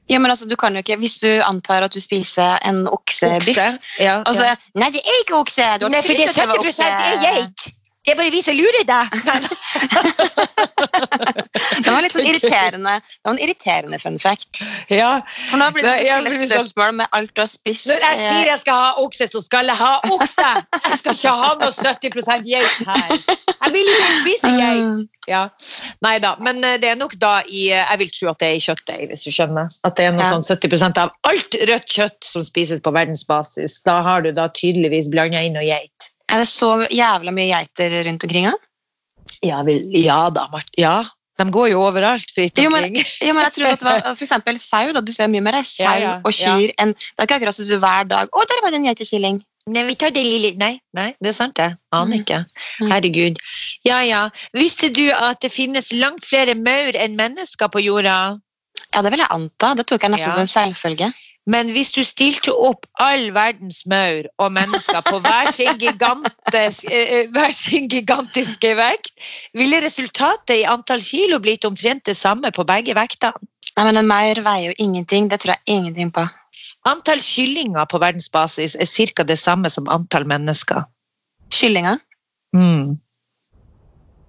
Ja, 0.09 0.19
men 0.19 0.31
altså, 0.31 0.47
du 0.49 0.57
kan 0.57 0.73
jo 0.73 0.83
ikke, 0.85 0.97
Hvis 0.97 1.19
du 1.23 1.29
antar 1.43 1.83
at 1.83 1.95
du 1.95 2.01
spiser 2.01 2.59
en 2.67 2.85
oksebiff 2.89 3.49
Okse. 3.49 3.79
Ja, 3.99 4.21
og 4.23 4.35
så 4.35 4.53
ja. 4.53 4.55
Nei, 4.79 4.93
det 4.95 5.03
er 5.03 5.19
ikke 5.25 5.41
okse! 5.41 5.67
Nei, 5.83 6.03
for 6.03 6.15
det 6.15 6.29
er 6.29 6.35
trodd 6.37 6.55
at 6.55 6.63
var 6.63 6.71
70 6.71 6.81
er 6.85 7.25
geit! 7.25 7.67
Det 8.07 8.13
er 8.15 8.19
bare 8.21 8.31
vi 8.31 8.41
som 8.45 8.55
lurer 8.55 8.85
deg! 8.87 9.07
Det 11.77 11.91
var 11.93 12.03
litt 12.05 12.15
sånn 12.15 12.27
irriterende 12.29 12.93
Det 13.03 13.27
var 13.27 13.33
en 13.35 13.41
irriterende 13.43 13.99
fun 14.01 14.19
fact. 14.23 14.61
ja. 14.93 15.11
For 15.51 15.59
nå 15.61 15.69
blir 15.75 15.87
det 15.87 15.95
sånn- 16.07 16.47
spørsmål 16.53 16.95
med 17.01 17.11
alt 17.17 17.33
du 17.35 17.41
har 17.43 17.51
spist. 17.51 17.87
Når 17.91 18.05
jeg 18.05 18.17
sier 18.21 18.47
jeg 18.53 18.61
skal 18.63 18.79
ha 18.85 18.93
okse, 19.03 19.29
så 19.33 19.43
skal 19.45 19.71
jeg 19.71 19.79
ha 19.81 19.93
okse! 20.15 20.47
Jeg 20.87 20.99
skal 21.03 21.19
ikke 21.19 21.35
ha 21.43 21.51
noe 21.61 21.73
70% 21.75 22.47
geit 22.47 22.79
her. 22.87 23.15
Jeg 23.19 23.75
vil 23.75 23.93
ikke 23.93 24.11
spise 24.21 24.53
geit. 24.57 25.05
Ja. 25.27 25.43
Nei 26.07 26.17
da, 26.23 26.37
men 26.39 26.63
eh, 26.65 26.77
det 26.79 26.93
er 26.93 26.99
nok 27.01 27.17
da 27.19 27.41
i 27.51 27.65
eh, 27.75 27.83
Jeg 27.83 27.99
vil 28.05 28.11
tro 28.15 28.29
at 28.31 28.39
det 28.39 28.47
er 28.53 28.59
i 28.61 28.63
kjøttet, 28.63 29.01
hvis 29.11 29.25
du 29.27 29.33
skjønner. 29.35 29.67
At 29.89 29.97
det 29.99 30.05
er 30.07 30.13
noe 30.15 30.23
Ja. 30.23 30.31
sånn 30.37 30.47
70% 30.47 31.01
av 31.03 31.11
alt 31.27 31.57
rødt 31.67 31.89
kjøtt 31.91 32.29
som 32.29 32.45
spises 32.47 32.79
på 32.85 32.93
verdensbasis. 32.95 33.81
Da 33.87 33.99
har 34.07 34.23
du 34.23 34.31
da 34.37 34.47
tydeligvis 34.55 35.11
blanda 35.11 35.43
inn 35.43 35.59
noe 35.59 35.67
geit. 35.67 36.13
Er 36.29 36.39
det 36.43 36.49
så 36.51 36.71
jævla 36.91 37.31
mye 37.35 37.49
geiter 37.53 38.05
rundt 38.09 38.25
omkring? 38.27 38.49
Ja, 39.43 39.63
vel, 39.67 39.85
ja 39.95 40.31
da, 40.31 40.47
Mart. 40.53 40.71
Ja. 40.79 41.03
De 41.39 41.45
går 41.53 41.69
jo 41.71 41.83
overalt. 41.85 42.31
fritt 42.35 42.57
Jo, 42.59 42.71
men- 42.71 42.95
jo, 42.97 43.33
men 43.35 43.43
jeg 43.45 43.53
tror 43.53 43.67
at 43.73 43.81
det 43.81 43.85
var 43.85 44.01
for 44.17 44.25
eksempel 44.25 44.59
sau. 44.59 44.93
da, 44.93 45.01
Du 45.01 45.13
ser 45.13 45.29
mye 45.29 45.43
mer 45.45 45.59
sau 45.63 45.85
Ja, 45.85 45.97
ja, 46.01 46.15
og 46.25 46.33
kyr 46.33 46.73
enn 46.81 46.95
Det 46.95 47.19
er 47.19 47.27
ikke 47.27 47.37
akkurat 47.41 47.55
som 47.55 47.67
du 47.69 47.77
hver 47.79 48.09
dag 48.09 48.29
Å, 48.33 48.47
der 48.49 48.63
var 48.63 48.71
det 48.73 48.81
en 48.81 48.87
geitekilling! 48.89 49.43
Nei, 49.69 49.83
vi 49.85 49.95
tar 49.99 50.11
det 50.15 50.23
lille 50.25 50.55
Nei, 50.57 50.79
nei, 50.95 51.09
det 51.21 51.29
er 51.29 51.37
sant, 51.37 51.55
det. 51.59 51.77
Aner 51.93 52.17
Mm. 52.17 52.21
ikke. 52.23 52.39
Mm. 52.81 52.91
Herregud. 52.93 53.37
Ja, 53.85 53.99
ja. 54.07 54.31
Visste 54.55 54.89
du 54.95 55.11
at 55.13 55.41
det 55.43 55.51
finnes 55.53 55.93
langt 55.93 56.25
flere 56.25 56.55
maur 56.55 56.95
enn 56.95 57.17
mennesker 57.19 57.69
på 57.69 57.83
jorda? 57.83 58.39
Ja, 58.95 59.03
det 59.03 59.11
vil 59.11 59.19
jeg 59.25 59.29
anta. 59.29 59.75
Det 59.75 59.87
tok 59.91 60.03
jeg 60.07 60.13
nesten 60.15 60.33
som 60.33 60.39
en 60.41 60.47
selvfølge. 60.47 61.13
Men 61.47 61.71
hvis 61.71 61.93
du 61.95 62.01
stilte 62.03 62.51
opp 62.51 62.89
all 62.99 63.29
verdens 63.35 63.85
maur 63.87 64.27
og 64.43 64.51
mennesker 64.57 65.05
på 65.07 65.21
hver 65.23 65.51
sin, 65.55 65.77
gigantes, 65.79 66.81
eh, 66.91 67.29
hver 67.31 67.53
sin 67.55 67.87
gigantiske 67.93 68.73
vekt, 68.79 69.13
ville 69.55 69.79
resultatet 69.85 70.57
i 70.59 70.67
antall 70.67 71.05
kilo 71.05 71.39
blitt 71.43 71.65
omtrent 71.69 72.03
det 72.11 72.17
samme 72.19 72.51
på 72.51 72.67
begge 72.67 72.97
vektene. 72.99 73.39
Nei, 73.77 73.85
men 73.85 74.01
En 74.01 74.09
maur 74.09 74.41
veier 74.43 74.73
jo 74.73 74.77
ingenting. 74.83 75.29
Det 75.31 75.41
tror 75.43 75.55
jeg 75.55 75.77
ingenting 75.79 76.11
på. 76.11 76.27
Antall 76.89 77.21
kyllinger 77.21 77.87
på 77.91 78.01
verdensbasis 78.03 78.77
er 78.81 78.87
ca. 79.15 79.23
det 79.23 79.39
samme 79.39 79.71
som 79.71 79.89
antall 79.89 80.27
mennesker. 80.27 80.87
Kyllinger? 81.53 81.99
Mm. 82.57 82.97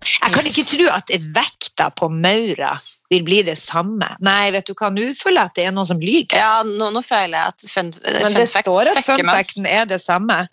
Jeg 0.05 0.33
kan 0.33 0.45
ikke 0.45 0.63
tro 0.69 0.85
at 0.93 1.11
vekta 1.33 1.89
på 1.97 2.09
maura 2.13 2.75
vil 3.09 3.23
bli 3.23 3.39
det 3.47 3.55
samme. 3.59 4.09
Nei, 4.23 4.49
vet 4.51 4.67
du 4.67 4.73
hva, 4.75 4.89
nå 4.91 5.07
føler 5.15 5.39
jeg 5.39 5.49
at 5.49 5.55
det 5.57 5.65
er 5.69 5.73
noen 5.75 5.87
som 5.87 6.01
lyver. 6.01 6.35
Ja, 6.35 6.59
nå, 6.67 6.89
nå 6.91 7.01
føler 7.05 7.37
jeg 7.37 7.53
at 7.53 7.67
fun, 7.71 7.91
Men 8.03 8.25
fun 8.25 8.35
det 8.35 8.45
fact 8.51 8.67
står 8.67 8.91
at 8.91 8.99
fun 9.05 9.23
facten 9.29 9.69
er 9.69 9.87
det 9.89 10.01
samme. 10.03 10.43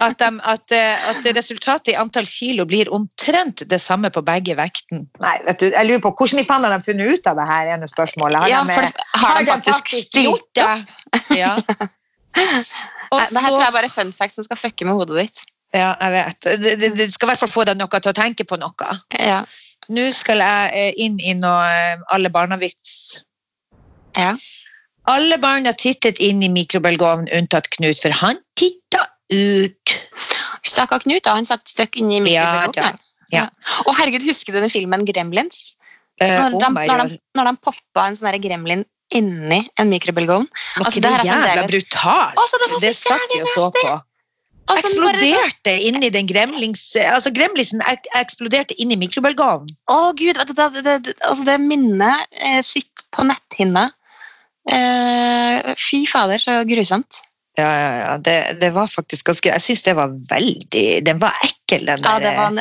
At, 0.00 0.16
de, 0.18 0.26
at, 0.50 0.72
eh, 0.74 1.02
at 1.10 1.26
resultatet 1.36 1.92
i 1.92 1.94
antall 1.98 2.26
kilo 2.26 2.64
blir 2.66 2.88
omtrent 2.90 3.62
det 3.70 3.78
samme 3.78 4.08
på 4.10 4.22
begge 4.26 4.56
vekten. 4.58 5.04
Nei, 5.22 5.34
vet 5.46 5.60
du, 5.62 5.66
jeg 5.68 5.86
lurer 5.86 6.02
på 6.02 6.10
Hvordan 6.16 6.42
i 6.42 6.46
faen 6.48 6.66
har 6.66 6.74
de 6.74 6.80
funnet 6.82 7.12
ut 7.12 7.28
av 7.30 7.38
det 7.38 7.46
her 7.46 7.70
ene 7.76 7.88
spørsmålet? 7.90 8.40
Har 8.42 8.50
Ja, 8.50 8.62
de, 8.66 8.74
for 8.74 8.88
det, 8.88 9.06
har 9.22 9.38
de 9.38 9.52
faktisk 9.52 9.92
faktisk 9.92 10.18
gjort 10.24 10.48
det? 10.58 11.38
Ja. 11.38 11.54
Og 13.10 13.20
Det 13.20 13.42
her 13.44 13.48
tror 13.52 13.64
jeg 13.66 13.76
bare 13.76 13.90
er 13.90 13.94
fun 13.94 14.12
fact 14.16 14.38
som 14.38 14.46
skal 14.48 14.58
fucke 14.58 14.88
med 14.88 14.98
hodet 14.98 15.26
ditt. 15.26 15.44
Ja, 15.76 15.90
jeg 16.00 16.12
vet. 16.16 16.48
Det, 16.82 17.08
skal 17.12 17.28
i 17.28 17.30
hvert 17.32 17.42
fall 17.44 17.52
få 17.52 17.64
deg 17.68 17.78
noe 17.78 18.00
til 18.00 18.10
å 18.10 18.16
tenke 18.16 18.46
på 18.48 18.58
noe. 18.58 18.94
Ja. 19.18 19.42
Nå 19.90 20.08
skal 20.14 20.42
jeg 20.42 20.70
eh, 20.74 21.02
inn 21.02 21.18
i 21.22 21.34
noe 21.38 21.66
eh, 21.70 22.02
alle 22.14 22.30
barna-vits. 22.32 23.22
Ja. 24.18 24.34
Alle 25.10 25.38
barna 25.42 25.72
tittet 25.78 26.20
inn 26.22 26.42
i 26.44 26.50
mikrobølgeovnen 26.52 27.30
unntatt 27.34 27.70
Knut, 27.76 27.98
for 28.02 28.14
han 28.14 28.38
titta 28.60 29.06
ut. 29.32 29.96
Stakkar 30.66 31.02
Knut, 31.06 31.24
da. 31.26 31.36
Han 31.38 31.48
satt 31.48 31.70
støkk 31.70 31.98
inni 32.02 32.18
Ja, 32.34 32.50
mikrobølgeovnen. 32.50 33.00
ja. 33.32 33.46
Og 33.86 33.94
herregud, 33.98 34.26
husker 34.26 34.54
du 34.54 34.60
den 34.60 34.72
filmen 34.74 35.06
Gremlins? 35.08 35.76
Eh, 36.20 36.36
Når 36.36 36.58
de, 36.58 36.66
om 36.66 36.74
når 36.76 37.04
de, 37.06 37.20
når 37.38 37.48
de 37.48 37.58
poppa 37.64 38.10
en 38.10 38.18
sånn 38.18 38.42
gremlin 38.42 38.84
inni 39.16 39.62
en 39.80 39.90
mikrobølgeovn. 39.90 40.46
Altså, 40.82 41.00
det 41.02 41.10
er 41.10 41.24
jævla 41.26 41.66
brutalt? 41.66 42.82
Det 42.82 42.92
satt 42.94 43.34
jeg 43.34 43.46
og 43.46 43.54
så 43.54 43.70
på. 43.74 43.94
Altså, 44.70 45.02
bare 45.02 45.20
sånn- 45.20 45.86
inni 45.88 46.10
den 46.14 46.28
gremlings... 46.30 46.82
Altså, 47.02 47.32
gremlisen 47.34 47.82
ek 47.90 48.06
eksploderte 48.18 48.76
inni 48.82 48.98
mikrobølgeovnen. 49.00 49.72
Å 49.90 50.12
gud, 50.18 50.38
vet 50.40 50.52
det, 50.56 50.68
det, 50.80 50.98
det, 51.06 51.16
altså 51.26 51.46
det 51.48 51.56
minnet 51.62 52.28
eh, 52.38 52.60
sitter 52.66 53.08
på 53.16 53.26
netthinna. 53.28 53.88
Eh, 54.70 55.74
fy 55.80 56.04
fader, 56.08 56.42
så 56.42 56.60
grusomt. 56.68 57.22
Ja, 57.58 57.66
ja, 57.66 57.90
ja. 57.98 58.12
Det, 58.22 58.36
det 58.60 58.70
var 58.76 58.86
faktisk 58.86 59.26
ganske 59.26 59.50
Jeg 59.50 59.62
syns 59.64 59.82
det 59.82 59.96
var 59.98 60.12
veldig 60.30 60.84
Den 61.02 61.18
var 61.18 61.34
ekkel, 61.42 61.82
den 61.88 62.04
Ja, 62.04 62.12
der. 62.14 62.22
det 62.22 62.30
var 62.36 62.52
en, 62.54 62.60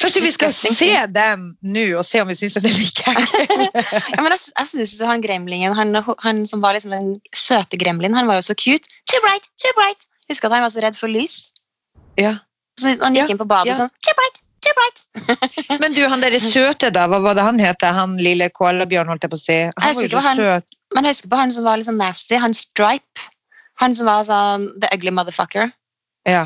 Kanskje 0.00 0.22
vi 0.24 0.30
skal 0.32 0.52
se 0.54 0.88
den 1.12 1.44
nå, 1.60 1.84
og 1.98 2.06
se 2.06 2.22
om 2.22 2.30
vi 2.30 2.36
syns 2.38 2.54
den 2.56 2.68
er 2.70 2.76
like 2.78 3.04
ekkel? 3.12 3.66
ja, 4.14 4.22
men 4.22 4.30
jeg, 4.30 4.40
jeg 4.54 4.70
synes 4.70 4.92
han 5.10 5.24
gremlingen, 5.24 5.74
han, 5.74 5.90
han 6.22 6.44
som 6.46 6.62
var 6.62 6.76
liksom 6.78 6.94
den 6.94 7.08
søte 7.34 7.80
gremlingen, 7.82 8.14
han 8.14 8.30
var 8.30 8.38
jo 8.38 8.46
så 8.46 8.54
cute. 8.54 8.86
Too 9.10 9.18
bright, 9.24 9.50
too 9.58 9.74
bright. 9.74 10.06
Husker 10.28 10.48
at 10.48 10.52
han 10.58 10.62
var 10.66 10.70
så 10.74 10.82
redd 10.84 10.96
for 10.98 11.08
lys. 11.08 11.52
ja. 12.20 12.36
Så 12.78 12.92
han 13.02 13.14
gikk 13.16 13.24
Ja, 13.26 13.32
inn 13.34 13.38
på 13.40 13.46
badet 13.50 13.72
ja. 13.72 13.74
sånn 13.74 13.90
Too 14.06 14.14
bright, 14.14 14.36
too 14.62 14.74
bright. 14.78 15.00
Men 15.82 15.94
du, 15.96 16.04
han 16.06 16.20
derre 16.22 16.38
søte, 16.38 16.92
da, 16.94 17.08
hva 17.10 17.18
var 17.24 17.34
det 17.34 17.42
han 17.42 17.58
het? 17.58 17.82
Han 17.82 18.12
lille 18.22 18.46
koalabjørn, 18.54 19.08
holdt 19.10 19.24
jeg 19.26 19.32
på 19.32 19.38
å 19.40 19.42
si. 19.42 19.56
Han 19.66 19.88
jeg 19.88 19.96
var 19.96 20.04
jo 20.04 20.12
så 20.12 20.22
han- 20.28 20.36
søt. 20.38 20.76
Men 20.94 21.04
jeg 21.08 21.16
husker 21.16 21.28
på 21.32 21.40
han 21.40 21.52
som 21.52 21.64
var 21.66 21.76
litt 21.80 21.88
sånn 21.88 21.98
nasty. 21.98 22.36
Han 22.38 22.54
Stripe. 22.54 23.24
Han 23.82 23.94
som 23.98 24.06
var 24.06 24.22
sånn 24.28 24.68
the 24.80 24.88
ugly 24.94 25.10
motherfucker. 25.10 25.72
Ja. 26.26 26.44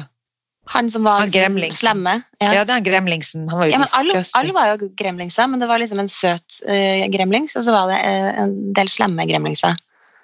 Han 0.72 0.89
som 0.95 1.05
var 1.05 1.20
Han 1.26 1.28
liksom 1.28 1.72
slemme. 1.76 2.14
ja, 2.41 2.53
Ja. 2.55 2.64
det 2.64 2.70
er 2.70 2.80
han 2.80 2.85
gremlingsen. 2.89 3.45
Han 3.51 3.59
var 3.59 3.66
jo 3.68 3.72
Ja, 3.72 3.78
men 3.85 3.89
alle, 3.93 4.24
alle 4.35 4.53
var 4.57 4.72
jo 4.72 4.89
gremlingser, 4.97 5.47
men 5.53 5.61
det 5.61 5.68
var 5.68 5.78
liksom 5.85 5.99
en 6.01 6.09
søt 6.09 6.61
uh, 6.64 7.05
gremlings, 7.12 7.57
og 7.57 7.64
så 7.66 7.72
var 7.76 7.89
det 7.93 8.01
uh, 8.01 8.43
en 8.45 8.72
del 8.72 8.89
slemme 8.89 9.26
gremlingser. 9.28 9.76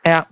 Ja. 0.07 0.23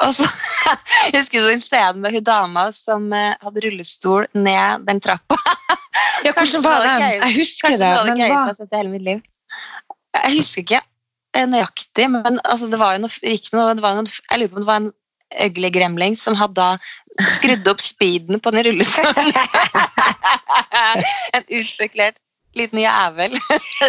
Og 0.00 0.14
så 0.16 0.26
jeg 1.12 1.18
husker 1.18 1.44
du 1.44 1.60
scenen 1.60 2.00
med 2.04 2.16
hun 2.16 2.24
dama 2.24 2.68
som 2.76 3.10
eh, 3.16 3.34
hadde 3.42 3.64
rullestol 3.66 4.28
ned 4.32 4.86
den 4.88 5.02
trappa. 5.04 5.36
ja, 6.24 6.32
hvordan 6.32 6.64
var 6.64 6.86
den? 6.86 7.04
gøy. 7.04 7.18
Jeg 7.18 7.36
husker 7.36 7.76
det, 7.76 7.82
det 7.82 7.92
men 8.08 8.24
hva? 8.24 8.46
jeg 8.56 8.72
hele 8.72 8.94
mitt 8.94 9.06
liv. 9.08 9.20
Jeg 10.16 10.34
husker 10.38 10.64
ikke 10.64 10.80
eh, 11.36 11.46
nøyaktig, 11.48 12.08
men 12.16 12.40
altså, 12.44 12.70
det 12.72 12.80
var 12.80 12.96
jo 12.96 13.04
noe, 13.04 13.36
noe, 13.52 13.76
det 13.76 13.84
var 13.84 14.00
noe 14.00 14.18
Jeg 14.30 14.42
lurer 14.42 14.52
på 14.52 14.60
om 14.60 14.64
det 14.64 14.72
var 14.72 14.82
en 14.82 14.90
øgle 15.42 15.70
gremling 15.72 16.16
som 16.20 16.36
hadde 16.36 16.60
da 16.60 17.28
skrudd 17.38 17.68
opp 17.70 17.80
speeden 17.80 18.40
på 18.40 18.52
den 18.52 18.66
rullestolen. 18.68 19.32
en 21.36 21.46
utspekulert 21.60 22.20
liten 22.58 22.80
jævel. 22.82 23.36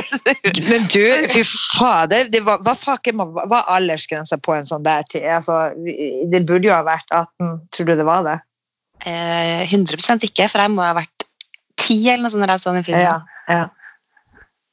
Men 0.69 0.87
du, 0.91 1.03
fy 1.33 1.43
fader, 1.47 2.29
var, 2.45 2.63
hva 2.63 2.75
faken 2.77 3.19
var, 3.19 3.67
aldersgrensa 3.75 4.39
på 4.43 4.55
en 4.55 4.67
sånn 4.69 4.85
der 4.85 5.05
tid? 5.09 5.27
Altså, 5.37 5.59
det 6.31 6.43
burde 6.47 6.69
jo 6.69 6.75
ha 6.75 6.81
vært 6.87 7.07
18, 7.09 7.53
tror 7.75 7.89
du 7.89 7.95
det 7.99 8.07
var 8.07 8.25
det? 8.27 8.39
Eh, 9.03 9.63
100 9.67 10.23
ikke, 10.23 10.47
for 10.47 10.63
jeg 10.63 10.71
må 10.71 10.83
ha 10.85 10.93
vært 10.95 11.27
10 11.81 12.13
eller 12.13 12.23
noe 12.23 12.33
sånt. 12.33 12.45
når 12.45 12.55
jeg 12.55 12.63
så 12.63 12.75
den 12.75 12.87
filmen. 12.87 13.07
Ja, 13.07 13.17
ja. 13.51 13.63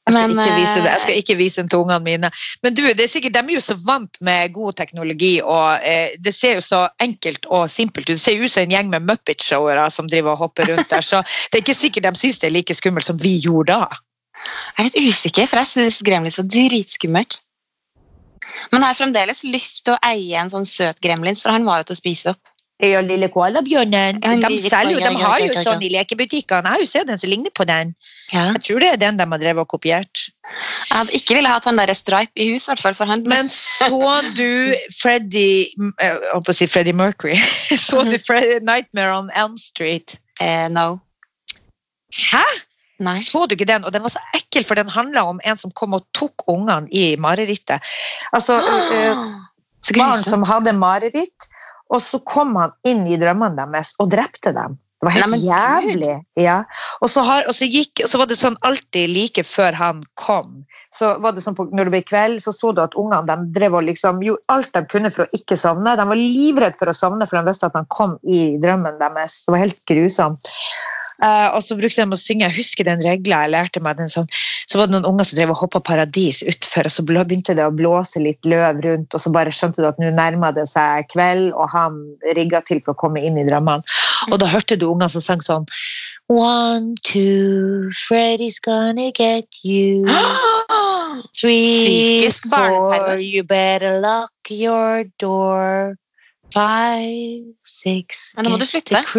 Jeg 0.09 0.15
skal, 0.15 0.31
Men, 0.33 0.39
ikke 0.39 0.57
vise 0.57 0.79
det. 0.79 0.85
jeg 0.87 0.93
eh, 0.93 1.01
skal 1.03 1.17
ikke 1.21 1.35
vise 1.37 1.61
den 1.61 1.69
til 1.69 1.83
ungene 1.83 2.03
mine. 2.03 2.29
Men 2.65 2.75
du, 2.75 2.81
det 2.83 3.03
er 3.05 3.11
sikkert, 3.11 3.35
de 3.35 3.41
er 3.43 3.53
jo 3.53 3.63
så 3.63 3.77
vant 3.85 4.17
med 4.25 4.53
god 4.53 4.73
teknologi, 4.79 5.33
og 5.45 5.85
eh, 5.87 6.15
det 6.25 6.33
ser 6.33 6.57
jo 6.57 6.63
så 6.65 6.81
enkelt 6.99 7.45
og 7.53 7.69
simpelt 7.69 8.09
ut. 8.09 8.15
Det 8.15 8.23
ser 8.23 8.39
jo 8.39 8.49
ut 8.49 8.53
som 8.53 8.65
en 8.65 8.73
gjeng 8.73 8.89
med 8.89 9.05
Muppet-showere 9.05 9.85
som 9.93 10.09
driver 10.09 10.33
og 10.33 10.47
hopper 10.47 10.71
rundt 10.71 10.89
der, 10.89 11.05
så 11.05 11.21
det 11.21 11.59
er 11.59 11.65
ikke 11.65 11.77
sikkert 11.77 12.09
de 12.09 12.23
syns 12.23 12.41
det 12.41 12.49
er 12.49 12.57
like 12.57 12.75
skummelt 12.75 13.05
som 13.05 13.21
vi 13.21 13.37
gjorde 13.45 13.77
da. 13.77 14.01
Jeg 14.41 14.81
er 14.81 14.89
litt 14.89 15.13
usikker, 15.13 15.45
for 15.47 15.61
jeg 15.61 15.69
syns 15.69 16.01
Gremlins 16.05 16.41
var 16.41 16.49
dritskummelt. 16.49 17.41
Men 18.71 18.81
jeg 18.81 18.87
har 18.87 18.97
fremdeles 18.97 19.43
lyst 19.47 19.83
til 19.85 19.95
å 19.95 20.01
eie 20.05 20.39
en 20.41 20.51
sånn 20.51 20.67
søt 20.67 20.99
gremlins, 21.03 21.43
for 21.43 21.53
han 21.53 21.67
var 21.67 21.81
jo 21.81 21.91
til 21.91 21.97
å 21.97 22.01
spise 22.01 22.33
opp. 22.33 22.50
Ja, 22.81 23.01
lille 23.05 23.27
koalabjørnen. 23.29 24.21
De, 24.21 24.57
selger 24.63 24.95
jo, 24.95 25.01
de 25.03 25.21
har 25.21 25.41
jo 25.43 25.63
sånn 25.65 25.83
i 25.85 25.91
lekebutikkene. 25.93 26.65
Jeg 26.65 26.73
har 26.73 26.81
jo 26.81 26.87
sett 26.89 27.09
den 27.11 27.19
som 27.21 27.29
ligner 27.29 27.53
på 27.53 27.67
den. 27.69 27.91
Ja. 28.31 28.47
Jeg 28.55 28.63
tror 28.65 28.81
det 28.81 28.89
er 28.93 28.99
den 29.01 29.19
de 29.19 29.27
har 29.33 29.41
drevet 29.43 29.61
og 29.61 29.69
kopiert. 29.69 30.23
Jeg 30.47 30.95
hadde 30.95 31.13
ikke 31.15 31.37
ville 31.37 31.51
hatt 31.51 31.67
han 31.69 31.77
der 31.77 31.93
Stripe 31.95 32.41
i 32.41 32.49
hus, 32.53 32.65
i 32.65 32.71
hvert 32.71 32.81
fall, 32.81 32.97
for 32.97 33.11
han 33.11 33.21
Men 33.29 33.51
så 33.53 33.91
du 34.35 34.73
Freddie 34.97 35.67
eh, 36.01 36.07
Jeg 36.07 36.33
holdt 36.33 36.49
på 36.49 36.55
å 36.55 36.57
si 36.57 36.67
Freddy 36.71 36.95
Mercury. 36.95 37.37
Så 37.87 38.01
du 38.07 38.17
Freddy, 38.17 38.57
Nightmare 38.65 39.13
on 39.19 39.31
Elm 39.37 39.57
Street? 39.61 40.17
eh, 40.41 40.67
No. 40.71 40.99
Hæ? 42.11 42.43
Nei. 43.01 43.15
Så 43.17 43.45
du 43.49 43.55
ikke 43.55 43.69
den? 43.69 43.85
Og 43.85 43.93
den 43.93 44.03
var 44.03 44.13
så 44.13 44.21
ekkel, 44.37 44.65
for 44.67 44.77
den 44.77 44.89
handla 44.91 45.23
om 45.29 45.39
en 45.47 45.57
som 45.57 45.71
kom 45.77 45.95
og 45.97 46.03
tok 46.17 46.43
ungene 46.51 46.89
i 46.93 47.15
marerittet. 47.17 47.81
Altså 48.35 48.59
eh, 48.97 49.23
barn 49.97 50.21
som 50.23 50.45
hadde 50.45 50.73
mareritt, 50.77 51.47
og 51.91 51.99
så 52.03 52.21
kom 52.27 52.55
han 52.59 52.73
inn 52.87 53.03
i 53.09 53.19
drømmene 53.19 53.67
deres 53.73 53.95
og 53.99 54.11
drepte 54.13 54.55
dem. 54.55 54.79
Det 55.01 55.07
var 55.07 55.15
helt 55.15 55.31
Nei, 55.33 55.37
jævlig. 55.47 56.15
Ja. 56.37 56.55
Og, 57.01 57.09
så 57.09 57.23
har, 57.25 57.47
og, 57.49 57.55
så 57.57 57.65
gikk, 57.65 58.03
så 58.05 58.19
var 58.21 58.27
det 58.29 58.37
sånn 58.37 58.57
alltid 58.67 59.09
like 59.09 59.41
før 59.47 59.73
han 59.73 60.03
kom, 60.21 60.59
så 60.93 61.15
var 61.23 61.33
det 61.33 61.41
sånn 61.41 61.57
på, 61.57 61.65
når 61.73 61.89
det 61.89 61.93
ble 61.95 62.01
kveld, 62.05 62.43
så 62.43 62.53
så 62.53 62.69
du 62.77 62.83
at 62.83 62.93
ungene 62.99 63.25
de 63.25 63.49
drev 63.55 63.79
og 63.79 63.87
liksom 63.87 64.21
gjorde 64.21 64.45
alt 64.53 64.69
de 64.77 64.83
kunne 64.93 65.09
for 65.09 65.25
å 65.25 65.39
ikke 65.39 65.57
sovne. 65.57 65.95
De 65.97 66.05
var 66.05 66.21
livredd 66.21 66.77
for 66.77 66.91
å 66.91 66.93
sovne, 66.93 67.25
for 67.25 67.39
de 67.39 67.49
visste 67.49 67.71
at 67.71 67.79
han 67.79 67.89
kom 67.89 68.13
i 68.29 68.43
drømmen 68.61 69.01
deres. 69.01 69.41
Det 69.47 69.55
var 69.55 69.63
helt 69.63 69.81
grusomt. 69.89 70.53
Eh, 71.21 71.47
og 71.53 71.61
så 71.61 71.77
brukte 71.77 72.01
de 72.01 72.15
å 72.15 72.19
synge, 72.19 72.47
jeg 72.47 72.57
husker 72.57 72.87
den 72.87 73.03
regla 73.05 73.43
jeg 73.43 73.53
lærte 73.53 73.83
meg. 73.83 73.99
Den 73.99 74.11
sånn, 74.11 74.29
så 74.69 74.79
var 74.79 74.89
det 74.89 74.95
noen 74.95 75.09
unger 75.11 75.27
som 75.27 75.37
drev 75.37 75.53
og 75.53 75.61
hoppa 75.61 75.81
paradis 75.91 76.41
utfor, 76.41 76.89
og 76.89 76.95
så 76.95 77.05
begynte 77.05 77.55
det 77.57 77.65
å 77.67 77.75
blåse 77.75 78.21
litt 78.23 78.47
løv 78.49 78.81
rundt, 78.85 79.13
og 79.13 79.21
så 79.21 79.33
bare 79.33 79.53
skjønte 79.53 79.83
du 79.83 79.89
at 79.89 80.01
nå 80.01 80.09
nærma 80.17 80.53
det 80.55 80.65
seg 80.71 81.09
kveld, 81.13 81.51
og 81.53 81.69
han 81.75 82.01
rigga 82.37 82.63
til 82.65 82.81
for 82.81 82.95
å 82.95 83.01
komme 83.03 83.21
inn 83.21 83.37
i 83.37 83.45
drømmene. 83.47 83.85
Og 84.31 84.41
da 84.41 84.49
hørte 84.49 84.77
du 84.77 84.87
unger 84.89 85.11
som 85.13 85.23
sang 85.25 85.45
sånn 85.45 85.69
One, 86.31 86.95
two, 87.03 87.91
Freddy's 88.07 88.59
gonna 88.59 89.11
get 89.11 89.57
you. 89.63 90.05
Three, 91.35 92.29
four, 92.29 93.17
you 93.17 93.43
better 93.43 93.99
lock 93.99 94.31
your 94.49 95.03
door. 95.19 95.97
Five, 96.51 97.47
six, 97.63 98.35
Men 98.35 98.43
nå 98.43 98.51
må 98.51 98.57
du 98.59 98.67
slutte. 98.67 98.91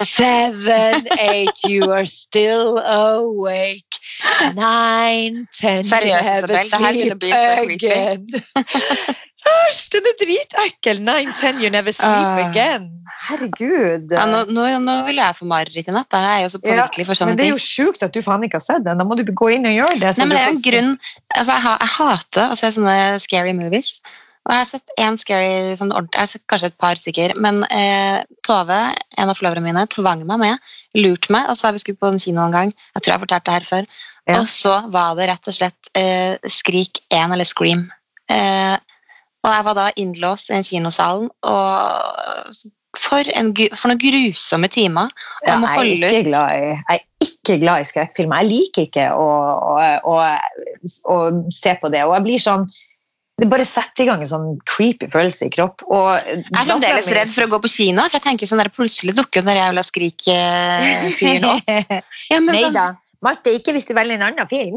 Seven, 0.00 1.04
eight, 1.18 1.60
you 1.68 1.92
are 1.92 2.06
still 2.06 2.78
awake. 2.78 4.00
Nine, 4.54 5.46
ten, 5.52 5.84
you 5.84 5.90
Seriøst, 5.90 6.24
never 6.24 6.56
Isabel, 6.56 7.20
sleep 7.20 7.76
again. 7.76 8.26
Æsj, 9.44 9.92
den 9.92 10.08
er 10.08 10.16
dritekkel! 10.22 11.04
Nine, 11.04 11.36
ten, 11.36 11.60
you 11.60 11.68
never 11.68 11.92
sleep 11.92 12.08
uh, 12.08 12.48
again. 12.48 13.04
Herregud. 13.28 14.08
Ja, 14.12 14.24
nå, 14.28 14.40
nå, 14.48 14.64
nå 14.80 14.94
vil 15.04 15.20
jeg 15.20 15.36
få 15.36 15.44
mareritt 15.48 15.88
i 15.88 15.94
natt. 15.94 16.08
da. 16.12 16.22
Jeg 16.24 16.38
er 16.38 16.46
jo 16.46 16.52
så 16.54 16.60
påvirkelig 16.64 17.06
for 17.08 17.18
sånne 17.18 17.34
men 17.34 17.40
det 17.40 17.48
er 17.50 17.52
jo 17.52 17.60
sjukt 17.60 18.04
at 18.04 18.16
du 18.16 18.20
faen 18.24 18.44
ikke 18.46 18.60
har 18.60 18.64
sett 18.64 18.86
den. 18.88 19.00
Da 19.00 19.06
må 19.06 19.16
du 19.20 19.24
gå 19.28 19.50
inn 19.52 19.68
og 19.68 19.76
gjøre 19.76 20.00
det. 20.00 20.14
så 20.16 20.24
Nei, 20.24 20.30
men 20.30 20.36
det 20.36 20.42
er 20.42 20.48
jo 20.48 20.56
en 20.56 20.66
grunn 20.68 20.92
altså, 20.96 21.50
jeg, 21.52 21.64
jeg 21.68 21.92
hater 21.98 22.54
å 22.54 22.58
se 22.60 22.72
sånne 22.78 22.96
scary 23.24 23.54
movies. 23.56 23.98
Og 24.44 24.52
jeg 24.52 24.60
har 24.60 24.66
sett 24.68 24.90
en 25.00 25.16
scary, 25.16 25.52
sånn 25.78 25.92
ordentlig, 25.94 26.18
jeg 26.18 26.20
har 26.26 26.32
sett 26.34 26.46
kanskje 26.52 26.68
et 26.68 26.80
par 26.82 26.98
stykker, 27.00 27.32
men 27.40 27.62
eh, 27.72 28.18
Tove, 28.44 28.80
en 29.16 29.30
av 29.32 29.38
forloverne 29.38 29.64
mine, 29.64 29.86
tvang 29.94 30.26
meg 30.28 30.42
med, 30.42 30.66
lurte 31.00 31.32
meg, 31.32 31.48
og 31.48 31.56
så 31.56 31.70
har 31.70 31.76
vi 31.76 31.80
skutt 31.80 32.00
på 32.02 32.10
en 32.12 32.20
kino 32.20 32.44
en 32.44 32.52
gang. 32.52 32.74
Jeg 32.92 33.00
tror 33.04 33.12
jeg 33.14 33.16
har 33.16 33.24
fortalt 33.24 33.46
det 33.48 33.56
her 33.56 33.68
før. 33.70 33.88
Ja. 34.28 34.40
Og 34.42 34.48
så 34.52 34.74
var 34.92 35.16
det 35.16 35.30
rett 35.32 35.48
og 35.48 35.56
slett 35.56 35.90
eh, 35.96 36.36
Skrik 36.52 37.00
1 37.08 37.32
eller 37.36 37.48
Scream. 37.48 37.86
Eh, 38.32 38.76
og 39.44 39.52
jeg 39.52 39.64
var 39.66 39.76
da 39.76 39.88
innlåst 40.00 40.48
i 40.48 40.56
den 40.58 40.64
kinosalen, 40.64 41.28
og 41.44 42.54
for, 43.00 43.26
en, 43.36 43.50
for 43.74 43.90
noen 43.90 44.00
grusomme 44.00 44.68
timer. 44.72 45.12
Og 45.42 45.48
Ja, 45.48 45.56
jeg 45.56 45.64
er 45.64 45.78
holde 45.80 46.08
ut. 46.08 46.14
i, 46.14 46.32
jeg 46.32 46.78
er 46.94 47.04
ikke 47.24 47.58
glad 47.64 47.80
i 47.84 47.88
skrekkfilmer. 47.88 48.44
Jeg 48.44 48.52
liker 48.52 48.88
ikke 48.88 49.08
å, 49.16 49.28
å, 49.72 49.76
å, 50.08 50.18
å 51.12 51.18
se 51.52 51.74
på 51.80 51.90
det. 51.92 52.04
Og 52.06 52.14
jeg 52.18 52.26
blir 52.28 52.44
sånn 52.44 52.68
Det 53.34 53.48
bare 53.50 53.64
setter 53.66 54.04
i 54.04 54.06
gang 54.06 54.20
en 54.22 54.28
sånn 54.30 54.50
creepy 54.70 55.08
følelse 55.10 55.48
i 55.48 55.52
kropp. 55.54 55.82
Og 55.90 56.20
Jeg 56.22 56.44
er 56.54 56.68
fremdeles 56.68 57.08
redd 57.16 57.32
for 57.34 57.46
å 57.48 57.50
gå 57.56 57.58
på 57.64 57.70
kino, 57.72 58.04
for 58.06 58.20
jeg 58.20 58.26
tenker 58.28 58.46
sånn 58.46 58.62
der 58.62 58.70
plutselig 58.70 59.16
dukker 59.18 59.42
den 59.42 59.58
jævla 59.58 59.82
skrik-fyren 59.86 61.48
opp. 61.50 61.72
Ja, 62.30 62.38
men 62.38 62.52
Nei 62.54 62.62
sånn- 62.68 62.78
da. 62.78 62.86
Marte, 63.24 63.52
ikke 63.56 63.72
hvis 63.72 63.86
du 63.88 63.94
velger 63.96 64.18
en 64.18 64.26
annen 64.26 64.48
film. 64.50 64.76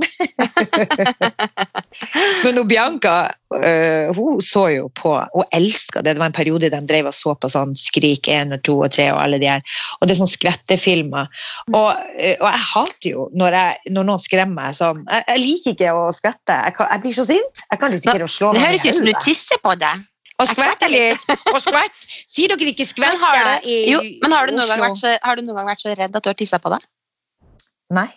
Men 2.44 2.58
hun 2.58 2.68
Bianca 2.70 3.16
øh, 3.54 4.16
hun 4.16 4.42
så 4.44 4.68
jo 4.72 4.88
på 4.96 5.14
og 5.18 5.44
elska 5.56 6.02
det. 6.02 6.16
Det 6.16 6.22
var 6.22 6.32
en 6.32 6.38
periode 6.38 6.72
de 6.72 6.82
drev 6.88 7.10
og 7.12 7.16
så 7.16 7.36
på 7.36 7.52
sånn 7.52 7.76
Skrik 7.80 8.30
1 8.32 8.56
og 8.56 8.64
2 8.68 8.78
og 8.88 8.92
3 8.98 9.08
og 9.14 9.22
alle 9.26 9.42
de 9.44 9.50
her. 9.52 9.80
Og 10.00 10.08
det 10.08 10.16
er 10.16 10.22
sånn 10.22 10.32
skvettefilmer. 10.32 11.32
Og, 11.74 11.90
øh, 11.92 12.36
og 12.40 12.48
jeg 12.48 12.66
hater 12.72 13.10
jo 13.12 13.30
når, 13.38 13.60
jeg, 13.60 13.96
når 13.98 14.12
noen 14.12 14.24
skremmer 14.24 14.62
meg 14.62 14.78
sånn. 14.80 15.04
Jeg, 15.06 15.26
jeg 15.34 15.44
liker 15.44 15.76
ikke 15.76 15.96
å 15.96 16.06
skvette. 16.16 16.60
Jeg, 16.68 16.78
kan, 16.78 16.92
jeg 16.94 17.06
blir 17.06 17.18
så 17.18 17.28
sint. 17.28 17.66
Jeg 17.68 17.82
kan 17.84 17.96
risikere 17.96 18.28
å 18.28 18.32
slå 18.32 18.54
Det 18.56 18.64
høres 18.64 18.88
ut 18.88 19.02
som 19.02 19.10
du 19.10 19.18
tisser 19.26 19.60
på 19.64 19.76
deg. 19.82 20.06
Og 20.38 20.50
skvette 20.52 20.88
litt. 20.92 21.32
Og 21.50 21.58
skvett. 21.64 22.08
Sier 22.30 22.54
dere 22.54 22.70
ikke 22.70 22.86
Men 22.86 22.92
skvette 22.92 23.24
har, 23.24 23.64
du, 23.64 23.70
i 23.72 23.78
jo, 23.90 24.02
men 24.22 24.36
har, 24.36 24.48
du 24.48 24.58
noen 24.58 24.70
gang 24.70 24.84
vært 24.86 25.02
så, 25.02 25.16
har 25.24 25.40
du 25.40 25.44
noen 25.48 25.58
gang 25.58 25.72
vært 25.72 25.84
så 25.84 25.96
redd 25.98 26.18
at 26.20 26.24
du 26.24 26.30
har 26.30 26.38
tissa 26.38 26.62
på 26.62 26.72
deg? 26.74 26.86
Nei. 27.98 28.10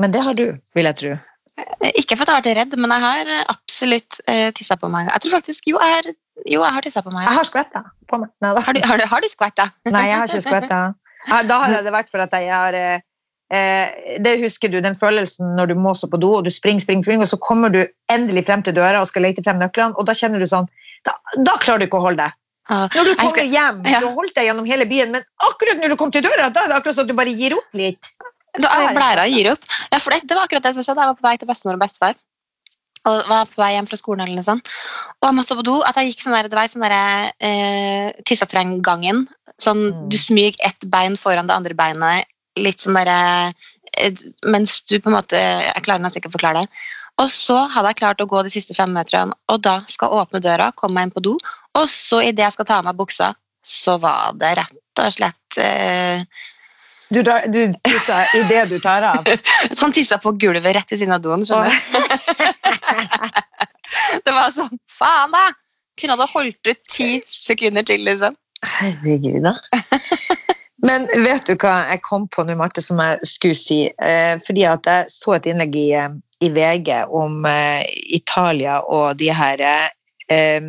Men 0.00 0.12
det 0.14 0.22
har 0.24 0.34
du, 0.38 0.46
vil 0.76 0.88
jeg 0.88 0.96
tro. 1.00 1.12
Eh, 1.60 1.90
Ikke 2.00 2.16
for 2.16 2.24
at 2.24 2.30
jeg 2.30 2.34
har 2.34 2.42
vært 2.42 2.58
redd, 2.62 2.78
men 2.80 2.90
jeg 2.94 3.04
har 3.04 3.32
absolutt 3.52 4.20
eh, 4.26 4.50
tissa 4.56 4.76
på 4.80 4.88
meg. 4.92 5.10
Jeg 5.12 5.24
tror 5.26 5.34
faktisk, 5.36 5.68
Jo, 5.68 5.78
jeg 5.82 5.94
har, 5.98 6.10
jo, 6.46 6.58
jeg 6.64 6.72
har 6.78 6.82
tissa 6.86 7.02
på 7.04 7.12
meg. 7.12 7.26
Jeg 7.28 7.36
har 7.38 7.48
skvetta 7.48 7.84
på 8.08 8.18
meg. 8.22 8.30
Nei. 8.42 8.52
Har 8.66 8.72
du, 8.78 8.80
har 8.88 8.98
du, 9.02 9.06
har 9.12 9.20
du 9.20 9.28
skvetta? 9.28 9.68
Nei, 9.90 10.06
jeg 10.08 10.18
har 10.22 10.28
ikke 10.32 10.44
skvetta. 10.48 10.82
Da 11.48 11.58
har 11.62 11.82
det 11.86 11.92
vært 11.94 12.08
for 12.10 12.24
at 12.24 12.32
jeg 12.34 12.48
har 12.50 12.74
eh, 12.74 13.02
eh, 13.54 14.16
Det 14.24 14.32
husker 14.42 14.72
du, 14.72 14.80
den 14.82 14.96
følelsen 14.98 15.52
når 15.58 15.70
du 15.70 15.74
må 15.78 15.92
stå 15.94 16.08
på 16.10 16.18
do, 16.18 16.32
og 16.40 16.44
du 16.48 16.50
springer, 16.50 16.82
springer, 16.82 17.04
springer, 17.06 17.22
og 17.28 17.30
så 17.30 17.38
kommer 17.38 17.70
du 17.70 17.82
endelig 18.10 18.46
frem 18.48 18.64
til 18.66 18.74
døra 18.74 19.00
og 19.04 19.06
skal 19.12 19.22
lete 19.28 19.44
frem 19.44 19.60
nøklene, 19.60 19.94
og 19.94 20.08
da 20.08 20.16
kjenner 20.18 20.42
du 20.42 20.48
sånn 20.50 20.66
Da, 21.06 21.14
da 21.36 21.56
klarer 21.62 21.82
du 21.82 21.86
ikke 21.90 21.98
å 22.00 22.06
holde 22.08 22.22
deg. 22.24 22.34
Når 22.94 23.04
du 23.08 23.14
kommer 23.18 23.46
hjem, 23.50 23.78
du 23.82 23.88
har 24.06 24.12
holdt 24.16 24.34
deg 24.36 24.44
gjennom 24.46 24.66
hele 24.70 24.84
byen, 24.86 25.10
men 25.10 25.24
akkurat 25.42 25.80
når 25.82 25.90
du 25.90 25.96
kom 25.98 26.12
til 26.14 26.22
døra, 26.22 26.46
da 26.54 26.62
er 26.62 26.70
det 26.70 26.76
akkurat 26.76 26.94
som 26.94 27.02
at 27.04 27.10
du 27.10 27.16
bare 27.18 27.32
gir 27.34 27.56
opp 27.56 27.74
litt. 27.74 28.06
Da 28.60 28.92
blæra 28.92 29.24
gir 29.30 29.52
opp. 29.54 29.64
Ja, 29.92 29.98
for 29.98 30.12
det, 30.12 30.26
det 30.28 30.36
var 30.36 30.44
akkurat 30.44 30.66
det 30.66 30.74
som 30.76 30.84
skjedde. 30.84 31.00
Jeg 31.00 31.12
var 31.12 31.18
på 31.20 31.28
vei 31.28 31.36
til 31.40 31.48
bestemor 31.48 31.78
og 31.78 31.84
bestefar. 31.84 32.18
Og 33.08 33.28
var 33.30 33.48
på 33.50 33.58
vei 33.62 33.72
hjem 33.74 33.88
fra 33.88 33.98
skolen 33.98 34.24
eller 34.24 34.38
noe 34.38 34.46
sånt. 34.46 34.68
Og 35.22 35.28
jeg 35.28 35.36
måtte 35.38 35.56
på 35.58 35.66
do. 35.66 35.78
At 35.88 35.98
jeg 35.98 36.12
gikk 36.12 36.26
sånn 36.26 36.36
der, 36.36 36.50
du 36.52 36.56
vet, 36.58 36.74
sånn 36.74 36.84
der, 36.84 37.32
eh, 37.40 38.12
tissetrenggangen. 38.28 39.26
Sånn, 39.62 39.86
Mm. 39.92 40.08
Du 40.12 40.18
smyger 40.18 40.68
ett 40.68 40.90
bein 40.90 41.16
foran 41.16 41.48
det 41.48 41.56
andre 41.56 41.74
beinet. 41.74 42.28
Litt 42.60 42.80
sånn 42.84 42.98
derre 42.98 43.54
eh, 43.96 44.12
Mens 44.44 44.82
du 44.82 44.98
på 45.00 45.08
en 45.08 45.16
måte 45.16 45.36
Jeg 45.36 45.84
klarer 45.84 46.00
nesten 46.00 46.20
ikke 46.20 46.28
å 46.28 46.36
forklare 46.36 46.62
det. 46.62 46.68
Og 47.20 47.28
så 47.32 47.58
hadde 47.68 47.92
jeg 47.92 48.00
klart 48.00 48.22
å 48.24 48.28
gå 48.28 48.42
de 48.44 48.52
siste 48.52 48.74
fem 48.76 48.92
meterne, 48.92 49.34
og 49.52 49.60
da 49.64 49.80
skal 49.90 50.08
jeg 50.08 50.22
åpne 50.22 50.40
døra, 50.44 50.70
komme 50.72 50.96
meg 50.96 51.08
inn 51.08 51.14
på 51.16 51.24
do, 51.24 51.34
og 51.76 51.90
så 51.92 52.22
idet 52.24 52.46
jeg 52.46 52.56
skal 52.56 52.68
ta 52.68 52.78
av 52.80 52.88
meg 52.88 52.96
buksa, 52.96 53.34
så 53.62 53.98
var 54.00 54.32
det 54.40 54.54
rett 54.58 55.02
og 55.02 55.12
slett 55.12 55.58
eh, 55.60 56.24
Du, 57.12 57.22
du, 57.22 57.66
du 57.72 57.98
tar, 58.06 58.36
I 58.36 58.42
det 58.48 58.64
du 58.70 58.78
tar 58.80 59.04
av. 59.04 59.26
Sånn 59.78 59.92
tissa 59.92 60.16
på 60.22 60.32
gulvet 60.40 60.76
rett 60.76 60.94
ved 60.94 61.02
siden 61.02 61.12
av 61.12 61.20
doen. 61.24 61.44
skjønner 61.44 61.68
du? 61.68 61.76
det 64.24 64.32
var 64.32 64.48
sånn 64.54 64.72
Faen, 64.90 65.34
da! 65.34 65.50
Kunne 66.00 66.16
hadde 66.16 66.30
holdt 66.32 66.70
ut 66.70 66.80
ti 66.88 67.08
sekunder 67.28 67.84
til, 67.84 68.00
liksom. 68.06 68.38
Herregud, 68.64 69.44
da. 69.44 69.58
Men 70.86 71.04
vet 71.12 71.44
du 71.46 71.52
hva 71.60 71.74
jeg 71.92 72.00
kom 72.06 72.24
på 72.32 72.46
nå, 72.48 72.56
Marte, 72.58 72.82
som 72.82 72.98
jeg 73.04 73.28
skulle 73.28 73.58
si? 73.58 73.82
Eh, 73.92 74.34
fordi 74.42 74.64
at 74.66 74.88
jeg 74.88 75.12
så 75.12 75.36
et 75.36 75.46
innlegg 75.52 75.76
i, 75.78 75.86
eh, 75.98 76.16
i 76.42 76.50
VG 76.50 76.90
om 77.12 77.44
eh, 77.46 77.84
Italia 78.16 78.80
og 78.88 79.20
de 79.20 79.28
her 79.36 79.62
eh, 79.62 80.64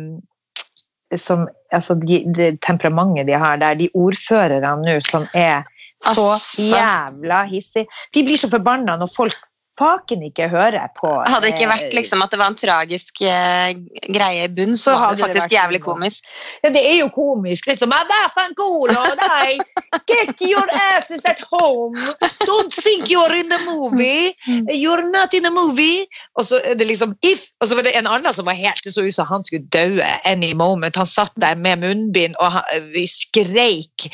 som, 1.18 1.48
altså 1.72 1.96
de, 1.98 2.20
de 2.36 2.52
temperamentet 2.62 3.26
de 3.30 3.38
har 3.38 3.58
der, 3.62 3.80
de 3.80 3.88
ordførerne 3.96 4.76
nå 4.84 4.98
som 5.08 5.26
er 5.32 5.64
så 6.04 6.28
Altså. 6.34 6.70
jævla 6.76 7.44
hissige. 7.50 7.86
De 8.14 8.24
blir 8.24 8.36
så 8.40 8.50
forbanna 8.50 8.96
når 9.00 9.10
folk 9.16 9.36
faken 9.78 10.22
ikke 10.22 10.46
hører 10.52 10.86
på. 10.98 11.08
Hadde 11.26 11.40
det 11.46 11.54
ikke 11.56 11.68
vært 11.70 11.88
eh, 11.88 11.96
liksom, 11.98 12.22
at 12.22 12.30
det 12.30 12.38
var 12.38 12.52
en 12.52 12.58
tragisk 12.58 13.22
eh, 13.26 13.72
greie 14.14 14.44
i 14.46 14.50
bunn, 14.52 14.76
så 14.78 14.92
Så 14.94 14.98
var 15.00 15.14
det 15.16 15.24
faktisk 15.24 15.50
det 15.50 15.56
jævlig 15.58 15.80
komisk. 15.82 16.28
Ja, 16.62 16.70
det 16.74 16.82
er 16.90 16.98
jo 17.00 17.08
komisk. 17.14 17.66
Liksom. 17.66 17.92
«Ah, 17.92 18.04
Vaffanculo, 18.10 19.02
dai! 19.18 19.58
Get 20.06 20.40
your 20.42 20.64
asses 20.94 21.24
at 21.24 21.40
home! 21.50 21.98
Don't 22.46 22.70
think 22.74 23.10
you're 23.10 23.34
in 23.34 23.48
the 23.48 23.58
movie! 23.66 24.34
You're 24.70 25.04
not 25.10 25.34
in 25.34 25.42
the 25.42 25.50
movie! 25.50 26.06
Og 26.38 26.46
så 26.46 26.60
er 26.64 26.78
det 26.78 26.86
liksom 26.86 27.16
if, 27.26 27.48
og 27.60 27.68
så 27.70 27.78
var 27.78 27.86
det 27.88 27.96
en 27.98 28.06
annen 28.10 28.32
som 28.34 28.46
var 28.46 28.54
helt 28.58 28.80
Det 28.84 28.92
så 28.94 29.02
ut 29.06 29.14
som 29.14 29.26
han 29.26 29.44
skulle 29.44 29.66
daue 29.74 30.06
any 30.24 30.52
moment. 30.54 30.96
Han 30.96 31.06
satt 31.06 31.32
der 31.40 31.54
med 31.58 31.82
munnbind 31.82 32.36
og 32.38 32.52
han, 32.58 32.90
vi 32.94 33.06
skreik 33.10 34.08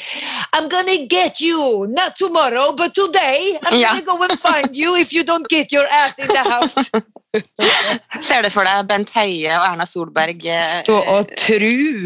I'm 0.56 0.68
gonna 0.72 0.96
get 1.11 1.40
you! 1.40 1.86
Not 1.92 2.16
tomorrow, 2.18 2.72
but 2.72 2.94
today! 2.94 3.58
I'm 3.66 3.78
Ja. 3.80 3.92
gonna 3.92 4.04
go 4.06 4.24
and 4.24 4.38
find 4.40 4.76
you 4.76 4.96
if 4.96 5.12
you 5.12 5.22
don't 5.24 5.48
get 5.51 5.74
your 5.74 5.86
ass 5.90 6.18
in 6.18 6.28
the 6.28 6.44
house! 6.46 6.78
Ser 8.26 8.42
du 8.42 8.51
for 8.51 8.66
deg 8.66 8.88
Bent 8.90 9.12
Høie 9.14 9.53
og 9.55 9.66
Erna 9.68 9.86
Solberg 9.86 10.46
eh, 10.51 10.72
Stå 10.80 10.96
og 11.12 11.30
true. 11.38 12.03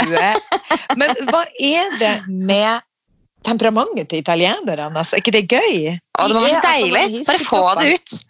Men 1.00 1.14
hva 1.30 1.46
er 1.60 1.96
det 2.00 2.14
med 2.28 2.84
temperamentet 3.44 4.10
til 4.12 4.20
italienerne? 4.24 4.92
Altså, 4.92 5.16
er 5.16 5.24
ikke 5.24 5.36
det 5.36 5.46
gøy? 5.48 5.96
Å, 5.96 6.28
det 6.28 6.36
må 6.36 6.44
være 6.44 6.60
altså 6.60 6.70
deilig! 6.70 7.26
Bare 7.28 7.44
få 7.44 7.66
det 7.80 7.90
ut! 7.96 8.20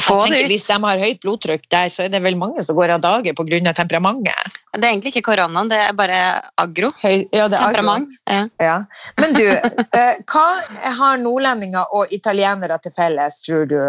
Få 0.00 0.14
Jeg 0.22 0.22
det 0.22 0.28
tenker, 0.32 0.44
ut. 0.46 0.52
hvis 0.54 0.66
de 0.70 0.76
har 0.82 1.00
høyt 1.02 1.18
blodtrykk 1.20 1.64
der, 1.74 1.90
så 1.92 2.06
er 2.06 2.12
det 2.14 2.22
vel 2.24 2.36
mange 2.40 2.62
som 2.64 2.76
går 2.78 2.94
av 2.94 3.02
dage 3.04 3.34
pga. 3.36 3.74
temperamentet. 3.76 4.56
Det 4.72 4.86
er 4.86 4.88
egentlig 4.88 5.12
ikke 5.12 5.26
koronaen, 5.26 5.68
det 5.68 5.76
er 5.76 5.92
bare 5.92 6.20
agro. 6.56 6.88
Høy, 7.02 7.28
ja, 7.28 7.44
det 7.52 7.58
er 7.58 7.66
Temperament. 7.66 8.08
Ja. 8.24 8.46
Ja. 8.56 8.78
Men 9.20 9.36
du, 9.36 9.44
eh, 9.52 10.14
hva 10.32 10.46
har 10.96 11.20
nordlendinger 11.20 11.92
og 11.92 12.08
italienere 12.10 12.80
til 12.80 12.96
felles, 12.96 13.42
tror 13.44 13.68
du? 13.68 13.80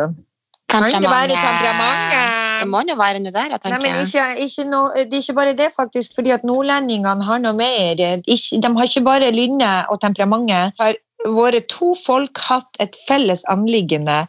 Kan 0.74 0.90
det 0.90 1.12
være 1.12 1.38
temperamentet? 1.38 2.40
det 2.64 2.70
må 2.72 2.82
jo 2.88 2.96
være 3.00 3.22
noe 3.24 3.34
der. 3.36 3.52
Jeg 3.54 3.60
Nei, 3.60 3.62
tenker. 3.66 3.84
men 3.84 4.06
ikke, 4.06 4.26
ikke 4.46 4.66
no, 4.70 4.82
Det 4.96 5.18
er 5.18 5.24
ikke 5.24 5.38
bare 5.40 5.56
det, 5.58 5.70
faktisk. 5.76 6.16
fordi 6.16 6.34
at 6.36 6.46
nordlendingene 6.48 7.28
har 7.28 7.42
noe 7.44 7.54
mer. 7.58 8.00
Ikke, 8.24 8.62
de 8.64 8.72
har 8.78 8.90
ikke 8.90 9.06
bare 9.06 9.32
lynnet 9.36 9.92
og 9.92 10.02
temperamentet. 10.02 10.74
Har 10.80 10.98
våre 11.24 11.62
to 11.72 11.94
folk 11.96 12.40
hatt 12.48 12.82
et 12.84 12.98
felles 13.08 13.46
anliggende 13.52 14.26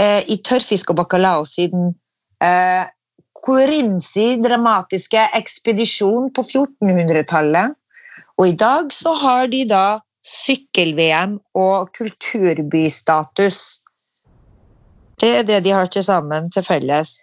eh, 0.00 0.22
i 0.28 0.36
tørrfisk 0.36 0.92
og 0.92 1.00
bacalao 1.02 1.44
siden 1.48 1.92
eh, 2.44 2.86
Korinzi 3.40 4.36
dramatiske 4.42 5.28
ekspedisjon 5.36 6.30
på 6.36 6.44
1400-tallet. 6.44 7.76
Og 8.40 8.48
i 8.48 8.56
dag 8.56 8.92
så 8.92 9.14
har 9.20 9.48
de 9.52 9.64
da 9.68 10.00
sykkel-VM 10.26 11.38
og 11.56 11.92
kulturbystatus. 11.96 13.80
Det 15.20 15.30
er 15.38 15.42
det 15.46 15.64
de 15.64 15.74
har 15.74 15.90
til 15.92 16.04
sammen 16.04 16.48
til 16.52 16.64
felles. 16.64 17.18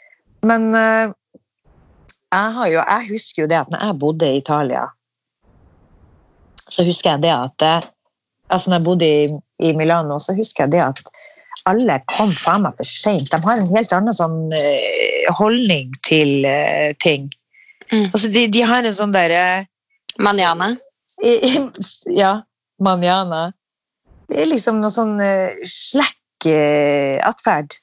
Men 0.45 0.69
uh, 0.75 1.13
jeg, 2.31 2.53
har 2.57 2.67
jo, 2.71 2.81
jeg 2.81 3.09
husker 3.11 3.43
jo 3.43 3.49
det 3.49 3.59
at 3.61 3.71
når 3.73 3.85
jeg 3.85 3.99
bodde 3.99 4.29
i 4.31 4.41
Italia, 4.41 4.85
så 6.67 6.83
husker 6.83 7.15
jeg 7.15 7.23
det 7.23 7.31
at 7.31 7.63
eh, 7.63 7.87
altså 8.51 8.69
når 8.69 8.77
jeg 8.77 8.85
bodde 8.85 9.07
i, 9.07 9.27
i 9.63 9.71
Milano, 9.75 10.19
så 10.19 10.35
husker 10.35 10.65
jeg 10.65 10.75
det 10.75 10.83
at 10.83 10.99
alle 11.67 11.99
kom 12.11 12.31
faen 12.31 12.63
meg 12.63 12.75
for 12.79 12.87
seint. 12.87 13.31
De 13.31 13.39
har 13.43 13.59
en 13.59 13.71
helt 13.71 13.93
annen 13.95 14.15
sånn 14.15 14.53
eh, 14.55 15.27
holdning 15.39 15.95
til 16.07 16.43
uh, 16.47 16.91
ting. 17.03 17.29
Mm. 17.91 18.09
Altså, 18.11 18.27
de, 18.31 18.45
de 18.51 18.63
har 18.67 18.83
en 18.83 18.95
sånn 18.95 19.15
derre 19.15 19.65
Manjana. 20.19 20.73
Ja, 22.21 22.33
manjana. 22.83 23.47
Det 24.27 24.43
er 24.43 24.49
liksom 24.51 24.83
noe 24.83 24.93
sånn 24.93 25.15
uh, 25.23 25.55
slekk 25.65 26.47
atferd. 27.25 27.73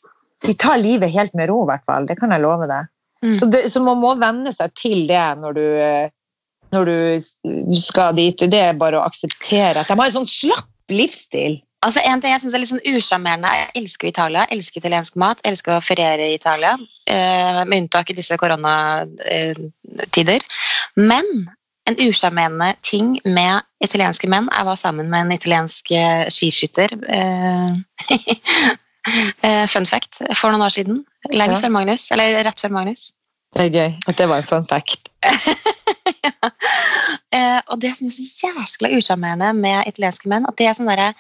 De 0.44 0.56
tar 0.60 0.82
livet 0.82 1.14
helt 1.14 1.34
med 1.34 1.50
ro, 1.50 1.62
i 1.64 1.70
hvert 1.72 1.86
fall. 1.88 2.08
Det 2.08 2.18
kan 2.20 2.34
jeg 2.34 2.44
love 2.44 2.68
deg. 2.70 2.90
Mm. 3.24 3.36
Så, 3.40 3.48
det, 3.48 3.64
så 3.72 3.80
man 3.80 4.02
må 4.02 4.12
venne 4.20 4.52
seg 4.52 4.74
til 4.76 5.06
det 5.08 5.24
når 5.40 5.56
du, 5.56 5.64
eh, 5.80 6.12
når 6.74 6.90
du 6.90 7.78
skal 7.80 8.16
dit. 8.18 8.44
Det 8.52 8.60
er 8.60 8.80
bare 8.80 9.00
å 9.00 9.06
akseptere 9.06 9.80
at 9.80 9.88
de 9.88 9.96
har 9.96 10.10
en 10.10 10.18
sånn 10.20 10.30
slapp 10.30 10.92
livsstil. 10.92 11.62
Altså 11.84 12.00
En 12.04 12.20
ting 12.20 12.32
jeg 12.32 12.40
synes 12.40 12.54
er 12.56 12.62
litt 12.62 12.70
sånn 12.70 12.96
usjarmerende 12.96 13.50
Jeg 13.52 13.82
elsker 13.82 14.08
Italia, 14.08 14.46
elsker 14.52 14.80
italiensk 14.80 15.16
mat, 15.20 15.42
elsker 15.44 15.76
å 15.76 15.84
feriere 15.84 16.30
i 16.30 16.38
Italia. 16.38 16.72
Eh, 17.04 17.60
med 17.64 17.78
unntak 17.82 18.10
i 18.10 18.16
disse 18.16 18.36
koronatider. 18.40 20.40
Men 20.96 21.26
en 21.84 22.00
usjarmerende 22.00 22.70
ting 22.88 23.20
med 23.28 23.60
italienske 23.84 24.28
menn 24.32 24.48
Jeg 24.48 24.68
var 24.70 24.78
sammen 24.80 25.12
med 25.12 25.26
en 25.26 25.36
italiensk 25.36 25.92
eh, 25.92 26.24
skiskytter. 26.32 26.96
Eh, 29.44 29.66
fun 29.68 29.86
fact 29.86 30.22
for 30.36 30.50
noen 30.50 30.64
år 30.64 30.72
siden. 30.72 31.04
Lenge 31.32 31.58
Ja. 31.58 31.60
før 31.60 31.72
Magnus. 31.74 32.10
Eller 32.14 32.42
rett 32.44 32.60
før 32.60 32.72
Magnus. 32.72 33.12
Det 33.54 33.66
er 33.66 33.70
gøy 33.70 33.98
at 34.08 34.16
det 34.16 34.28
var 34.28 34.36
en 34.42 34.48
fun 34.48 34.64
fact. 34.64 35.08
Eh, 37.34 37.60
og 37.66 37.80
det 37.82 37.90
som 37.96 38.06
er 38.06 38.14
så 38.14 38.50
jæskla 38.52 38.92
usjarmerende 38.94 39.48
med 39.58 39.88
italienske 39.90 40.28
menn, 40.30 40.44
at 40.46 40.54
de 40.58 40.68
er 40.68 40.76
sånn 40.76 40.86
der, 40.86 41.16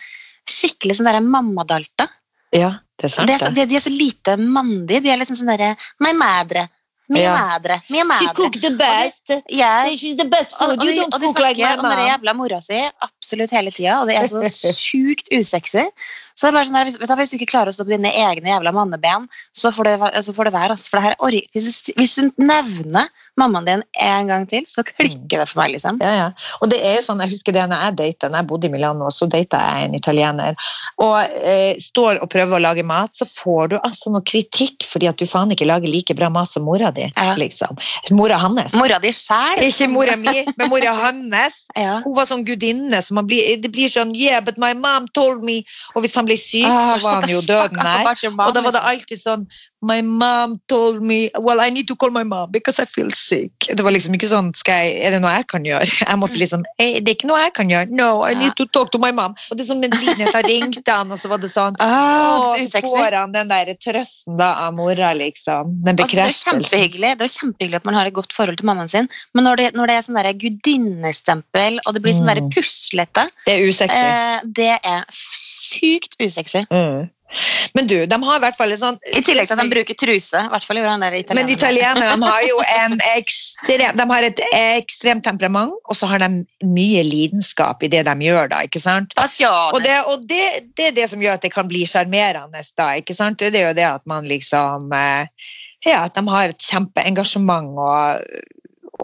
skikkelig 0.46 0.94
sånn 1.00 1.26
mammadalta. 1.26 2.06
Ja, 2.54 2.68
det 3.00 3.08
er 3.08 3.12
sant. 3.16 3.26
Det 3.26 3.34
er 3.34 3.42
så, 3.42 3.48
det. 3.50 3.64
de, 3.64 3.66
de 3.72 3.78
er 3.80 3.82
så 3.82 3.90
lite 3.90 4.36
mandige. 4.38 5.02
De 5.02 5.10
er 5.10 5.18
liksom 5.18 5.38
sånn 5.40 5.50
derre 5.50 5.72
My 6.04 6.12
madre. 6.14 6.68
Mia 7.08 7.22
Ja. 7.22 7.32
madre. 7.36 7.80
Mia 7.90 8.04
madre. 8.04 8.50
the 8.60 8.70
best. 8.78 9.30
Yes. 9.50 10.00
She's 10.00 10.16
the 10.16 10.24
best 10.24 10.54
Og, 10.60 10.70
og, 10.70 10.78
de, 10.86 11.00
og 11.04 11.20
de 11.20 11.32
snakker 11.34 11.78
om 11.82 11.84
den 11.90 12.06
jævla 12.08 12.32
mora 12.34 12.60
si 12.64 12.78
absolutt 13.04 13.50
hele 13.50 13.70
tida, 13.70 14.00
og 14.00 14.08
det 14.08 14.16
er 14.16 14.26
så 14.26 14.72
sjukt 14.86 15.28
usexy. 15.34 15.84
Så 16.34 16.46
det 16.46 16.50
er 16.50 16.56
bare 16.58 16.66
sånn 16.68 16.78
der, 16.78 16.88
hvis, 16.90 16.98
hvis 16.98 17.30
du 17.30 17.36
ikke 17.38 17.50
klarer 17.52 17.70
å 17.70 17.76
stå 17.76 17.86
på 17.86 17.94
dine 17.94 18.10
egne 18.10 18.50
jævla 18.50 18.72
manneben, 18.74 19.28
så 19.54 19.70
får 19.74 19.86
det, 19.88 19.94
så 20.26 20.34
får 20.34 20.48
det 20.48 20.54
være. 20.56 20.74
Altså, 20.76 20.90
for 20.90 20.98
det 20.98 21.04
her, 21.06 21.16
org- 21.22 21.48
hvis, 21.54 21.82
du, 21.86 21.92
hvis 22.00 22.14
du 22.18 22.32
nevner 22.42 23.06
mammaen 23.38 23.66
din 23.66 23.82
en 24.02 24.28
gang 24.30 24.44
til, 24.50 24.64
så 24.70 24.82
klikker 24.86 25.40
det 25.42 25.46
for 25.50 25.60
meg. 25.62 25.72
liksom. 25.74 25.98
Ja, 26.02 26.12
ja. 26.14 26.26
Og 26.62 26.70
det 26.70 26.80
er 26.86 27.00
sånn, 27.06 27.22
jeg 27.22 27.32
husker 27.34 27.54
det 27.54 27.64
når 27.70 27.84
jeg 27.86 27.96
data, 28.00 28.30
når 28.30 28.42
jeg 28.42 28.48
bodde 28.50 28.68
i 28.68 28.72
Milano, 28.74 29.10
så 29.14 29.28
data 29.30 29.60
jeg 29.62 29.88
en 29.88 29.96
italiener. 29.98 30.58
Og 31.02 31.16
eh, 31.42 31.78
står 31.82 32.20
og 32.22 32.30
prøver 32.34 32.58
å 32.58 32.62
lage 32.62 32.84
mat, 32.86 33.14
så 33.14 33.26
får 33.30 33.72
du 33.72 33.76
altså 33.80 34.12
noe 34.14 34.26
kritikk 34.26 34.86
fordi 34.90 35.08
at 35.10 35.18
du 35.18 35.26
faen 35.26 35.50
ikke 35.54 35.66
lager 35.70 35.90
like 35.90 36.14
bra 36.18 36.28
mat 36.30 36.50
som 36.50 36.66
mora 36.66 36.90
di. 36.94 37.06
Ja. 37.14 37.34
liksom. 37.38 37.78
Mora 38.14 38.38
hans. 38.42 38.74
Mora 38.78 38.98
di 39.02 39.10
sjæl. 39.14 39.62
Ikke 39.66 39.88
mora 39.90 40.14
mi, 40.18 40.44
men 40.58 40.70
mora 40.70 40.94
hans. 40.98 41.62
Hun 42.04 42.14
var 42.16 42.26
sånn 42.30 42.44
gudinne. 42.46 43.00
Så 43.02 43.14
man 43.18 43.26
blir, 43.30 43.54
det 43.62 43.70
blir 43.74 43.90
sånn 43.90 44.14
Yeah, 44.14 44.40
but 44.44 44.58
my 44.58 44.72
mom 44.78 45.08
told 45.16 45.42
me. 45.46 45.62
Og 45.94 46.04
hvis 46.04 46.14
han 46.14 46.23
ble 46.28 46.36
syk, 46.40 46.66
Ah, 46.68 46.98
så 46.98 47.06
var 47.06 47.20
han 47.22 47.30
jo 47.30 47.40
døden 47.50 47.78
nær. 47.80 48.10
Og 48.46 48.54
da 48.54 48.62
var 48.64 48.74
det 48.76 48.82
alltid 48.92 49.20
sånn 49.20 49.46
My 49.84 50.00
mom 50.02 50.58
told 50.70 51.02
me 51.04 51.30
Well, 51.38 51.60
I 51.60 51.70
need 51.70 51.88
to 51.90 51.96
call 51.96 52.10
my 52.14 52.24
mom 52.24 52.50
because 52.54 52.80
I 52.82 52.86
feel 52.88 53.10
sick. 53.12 53.68
Det 53.68 53.84
var 53.84 53.94
liksom 53.94 54.16
ikke 54.16 54.30
sånn 54.30 54.52
skal 54.56 54.86
jeg, 54.86 54.96
Er 55.04 55.16
det 55.16 55.22
noe 55.24 55.34
jeg 55.36 55.48
kan 55.52 55.66
gjøre? 55.68 55.88
Jeg 56.10 56.20
måtte 56.20 56.40
liksom 56.40 56.64
hey, 56.80 57.00
Det 57.04 57.12
er 57.12 57.18
ikke 57.18 57.30
noe 57.30 57.40
jeg 57.42 57.54
kan 57.56 57.70
gjøre. 57.72 57.90
No, 57.94 58.08
I 58.26 58.34
need 58.38 58.56
to 58.60 58.66
talk 58.74 58.92
to 58.94 59.00
my 59.02 59.12
mom. 59.14 59.36
Og 59.50 59.58
det 59.58 59.66
er 59.66 59.70
som 59.70 59.82
den 59.84 59.92
Da 60.34 60.42
ringte 60.44 60.88
han, 60.88 61.12
og 61.12 61.20
så 61.20 61.30
var 61.32 61.42
det 61.42 61.50
sånn 61.52 61.76
Ah, 61.84 62.56
så 62.60 62.82
får 62.84 63.18
han 63.18 63.34
den 63.34 63.50
der 63.52 63.72
trøsten 63.80 64.38
da 64.40 64.52
av 64.66 64.74
mora, 64.76 65.12
liksom. 65.16 65.76
Den 65.84 66.00
Altså, 66.04 66.16
det 66.16 66.26
er 66.26 66.38
kjempehyggelig 66.40 67.12
Det 67.20 67.28
er 67.28 67.34
kjempehyggelig 67.38 67.80
at 67.82 67.88
man 67.88 67.98
har 67.98 68.10
et 68.10 68.16
godt 68.16 68.32
forhold 68.34 68.58
til 68.60 68.68
mammaen 68.68 68.90
sin, 68.90 69.08
men 69.34 69.46
når 69.46 69.60
det, 69.60 69.68
når 69.78 69.90
det 69.90 69.96
er 69.98 70.06
sånn 70.08 70.22
gudinnestempel, 70.44 71.80
og 71.84 71.94
det 71.94 72.02
blir 72.04 72.16
sånn 72.16 72.30
Mm. 72.34 72.50
puslete, 72.50 73.28
det 73.46 73.54
er 73.54 73.68
usexy. 73.68 73.96
eh, 73.96 74.40
det 74.44 74.78
er 74.82 75.04
sykt 75.10 76.16
usexy. 76.20 76.64
Mm. 76.70 77.10
Men 77.74 77.88
du, 77.90 77.96
de 78.06 78.18
har 78.24 78.36
i 78.38 78.42
hvert 78.44 78.56
fall 78.58 78.72
en 78.74 78.80
sånn 78.80 78.98
I 79.10 79.22
tillegg 79.26 79.48
til 79.48 79.56
at 79.56 79.62
de 79.64 79.72
bruker 79.72 79.96
truse. 79.98 80.40
I 80.44 80.50
hvert 80.52 80.66
fall 80.66 80.78
gjorde 80.80 80.92
han 80.94 81.04
der 81.04 81.16
Men 81.16 81.50
italienerne. 81.50 81.56
italienerne 81.56 82.30
har 82.30 82.42
jo 82.46 82.60
en 82.76 82.96
ekstrem, 83.14 83.96
de 83.98 84.06
har 84.12 84.26
et 84.28 84.42
ekstremt 84.54 85.24
temperament, 85.26 85.74
og 85.88 85.98
så 85.98 86.06
har 86.10 86.22
de 86.22 86.44
mye 86.64 87.02
lidenskap 87.06 87.82
i 87.82 87.90
det 87.92 88.04
de 88.06 88.14
gjør. 88.28 88.48
da, 88.54 88.62
ikke 88.68 88.80
sant? 88.82 89.14
Og, 89.74 89.82
det, 89.82 89.98
og 90.10 90.26
det, 90.30 90.42
det 90.78 90.90
er 90.90 90.96
det 90.96 91.08
som 91.10 91.22
gjør 91.22 91.38
at 91.38 91.42
det 91.46 91.52
kan 91.54 91.68
bli 91.70 91.84
sjarmerende. 91.88 92.62
da, 92.78 92.92
ikke 93.00 93.14
sant? 93.16 93.38
Det 93.38 93.54
er 93.60 93.70
jo 93.70 93.76
det 93.78 93.88
at 93.90 94.06
man 94.06 94.24
liksom 94.30 94.92
eh, 94.94 95.26
Ja, 95.84 96.04
at 96.06 96.14
de 96.16 96.22
har 96.32 96.48
et 96.48 96.62
kjempeengasjement 96.64 97.74
og, 97.76 98.22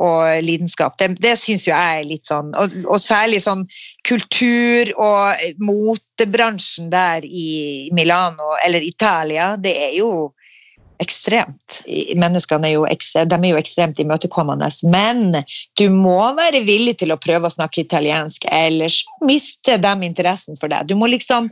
og 0.00 0.42
lidenskap. 0.44 0.96
Det, 1.00 1.12
det 1.20 1.36
syns 1.38 1.66
jo 1.68 1.74
jeg 1.74 2.00
er 2.00 2.08
litt 2.08 2.28
sånn 2.28 2.54
Og, 2.58 2.74
og 2.88 3.00
særlig 3.02 3.42
sånn 3.44 3.66
kultur- 4.08 4.94
og 4.96 5.42
motebransjen 5.60 6.90
der 6.92 7.26
i 7.26 7.90
Milano 7.96 8.54
eller 8.64 8.84
Italia, 8.84 9.52
det 9.60 9.76
er 9.90 9.96
jo 9.98 10.10
ekstremt. 11.00 11.80
Menneskene 12.20 12.68
er 12.68 12.74
jo, 12.76 12.84
ekstremt, 12.90 13.32
de 13.32 13.38
er 13.38 13.54
jo 13.54 13.60
ekstremt 13.60 14.00
imøtekommende, 14.02 14.68
men 14.92 15.40
du 15.80 15.86
må 15.94 16.18
være 16.36 16.62
villig 16.66 16.98
til 17.00 17.14
å 17.14 17.18
prøve 17.20 17.48
å 17.48 17.54
snakke 17.54 17.84
italiensk, 17.84 18.46
ellers 18.52 19.00
mister 19.26 19.80
de 19.80 19.94
interessen 20.06 20.58
for 20.60 20.72
deg. 20.72 20.88
Du 20.90 20.96
må 20.98 21.08
liksom, 21.10 21.48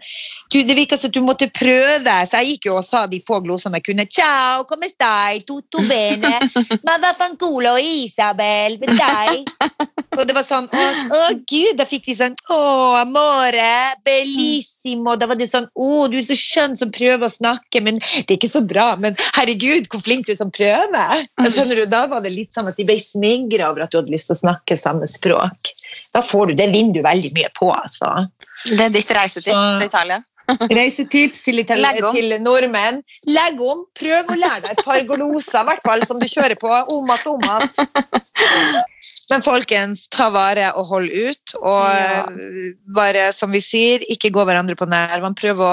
du, 0.52 0.60
det 0.62 0.76
virker 0.78 1.00
som 1.00 1.12
du 1.14 1.20
måtte 1.24 1.50
prøve, 1.54 2.18
så 2.28 2.42
jeg 2.42 2.54
gikk 2.54 2.70
jo 2.70 2.78
og 2.80 2.86
sa 2.86 3.06
de 3.10 3.22
få 3.24 3.40
glosene 3.44 3.80
jeg 3.80 3.88
kunne. 3.90 4.08
Ciao, 4.12 4.64
come 4.68 4.90
stai? 4.90 5.42
Tutto 5.48 5.84
bene? 5.88 6.36
Ma 6.86 6.98
vaffanculo, 7.02 7.76
Isabel, 7.80 8.78
med 8.82 8.98
deg? 8.98 9.48
Og 10.18 10.24
det 10.26 10.34
var 10.34 10.44
sånn, 10.46 10.66
å, 10.72 10.84
å 11.14 11.20
gud, 11.46 11.76
da 11.78 11.86
fikk 11.86 12.08
de 12.08 12.16
sånn, 12.18 12.34
å, 12.50 12.58
amore, 12.98 13.94
bellissimo. 14.06 15.14
Da 15.18 15.28
var 15.30 15.38
det 15.38 15.46
sånn, 15.50 15.68
å, 15.78 16.08
du 16.10 16.18
er 16.18 16.26
så 16.26 16.36
skjønn 16.38 16.74
som 16.80 16.90
prøver 16.94 17.28
å 17.28 17.32
snakke, 17.32 17.82
men 17.84 18.00
det 18.00 18.26
er 18.26 18.38
ikke 18.38 18.50
så 18.50 18.64
bra. 18.66 18.90
Men 18.98 19.18
herregud, 19.38 19.86
hvor 19.92 20.02
flink 20.04 20.26
du 20.28 20.32
er 20.34 20.38
som 20.40 20.50
prøver. 20.54 21.26
Skjønner 21.46 21.82
du, 21.82 21.84
Da 21.90 22.04
var 22.10 22.20
det 22.24 22.34
litt 22.34 22.52
sånn 22.56 22.68
at 22.70 22.76
de 22.78 22.86
ble 22.88 22.98
smigra 23.02 23.70
over 23.72 23.86
at 23.86 23.92
du 23.94 24.00
hadde 24.02 24.12
lyst 24.14 24.28
til 24.30 24.36
å 24.36 24.42
snakke 24.44 24.76
samme 24.80 25.08
språk. 25.10 25.72
Da 26.14 26.20
får 26.24 26.50
du, 26.50 26.56
det 26.58 26.70
vinner 26.74 26.98
du 26.98 27.04
veldig 27.06 27.30
mye 27.36 27.52
på, 27.58 27.70
altså. 27.74 28.26
Det 28.66 28.80
er 28.88 28.90
ditt 28.98 29.14
reisetips 29.14 29.54
Så- 29.54 29.78
til 29.78 29.86
Italia. 29.92 30.24
Reisetips 30.72 31.42
til, 31.44 31.58
til 31.60 32.30
nordmenn. 32.40 33.02
Legg 33.28 33.58
om. 33.60 33.82
Prøv 34.00 34.30
å 34.32 34.36
lære 34.40 34.62
deg 34.64 34.70
et 34.78 34.84
par 34.86 35.02
gloser, 35.04 35.58
i 35.60 35.68
hvert 35.68 35.82
fall, 35.84 36.04
som 36.08 36.16
du 36.22 36.24
kjører 36.24 36.56
på. 36.56 36.70
Om 36.94 37.10
at, 37.12 37.26
om 37.28 37.44
at. 37.52 37.76
Men 39.28 39.44
folkens, 39.44 40.06
ta 40.08 40.30
vare 40.32 40.70
og 40.72 40.86
hold 40.88 41.12
ut. 41.12 41.52
Og 41.60 41.84
Ja. 41.92 42.24
bare, 42.96 43.26
som 43.36 43.52
vi 43.52 43.60
sier, 43.60 44.00
ikke 44.08 44.32
gå 44.32 44.46
hverandre 44.48 44.72
på 44.80 44.88
nervene. 44.88 45.36
Prøv 45.36 45.60
å 45.68 45.72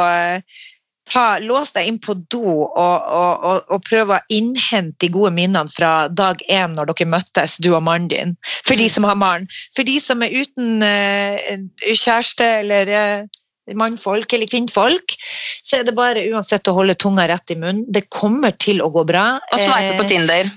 ta, 1.10 1.40
lås 1.40 1.74
deg 1.76 1.90
inn 1.90 2.00
på 2.02 2.16
do 2.34 2.44
og, 2.66 2.74
og, 2.76 3.46
og, 3.46 3.72
og 3.76 3.86
prøve 3.86 4.18
å 4.18 4.34
innhente 4.34 5.06
de 5.06 5.12
gode 5.14 5.34
minnene 5.36 5.72
fra 5.72 6.08
dag 6.10 6.42
én 6.50 6.76
når 6.76 6.92
dere 6.92 7.10
møttes, 7.14 7.58
du 7.62 7.72
og 7.74 7.84
mannen 7.86 8.10
din. 8.12 8.36
For 8.66 8.78
de 8.80 8.90
som 8.92 9.08
har 9.08 9.18
mann. 9.20 9.50
For 9.76 9.88
de 9.88 9.98
som 10.02 10.24
er 10.26 10.34
uten 10.34 10.84
uh, 10.86 11.40
kjæreste 11.86 12.48
eller 12.64 12.92
uh, 12.92 13.42
mannfolk 13.74 14.34
eller 14.34 14.50
kvinnfolk, 14.50 15.16
så 15.66 15.80
er 15.80 15.88
det 15.88 15.96
bare 15.98 16.26
uansett 16.30 16.68
å 16.70 16.76
holde 16.78 16.98
tunga 17.02 17.28
rett 17.32 17.54
i 17.54 17.58
munnen. 17.58 17.86
Det 17.90 18.08
kommer 18.14 18.54
til 18.62 18.84
å 18.86 18.92
gå 18.94 19.06
bra. 19.08 19.36
Og 19.52 19.62
sveipe 19.62 19.98
på 19.98 20.06
Eh, 20.06 20.12
Tinder. 20.14 20.50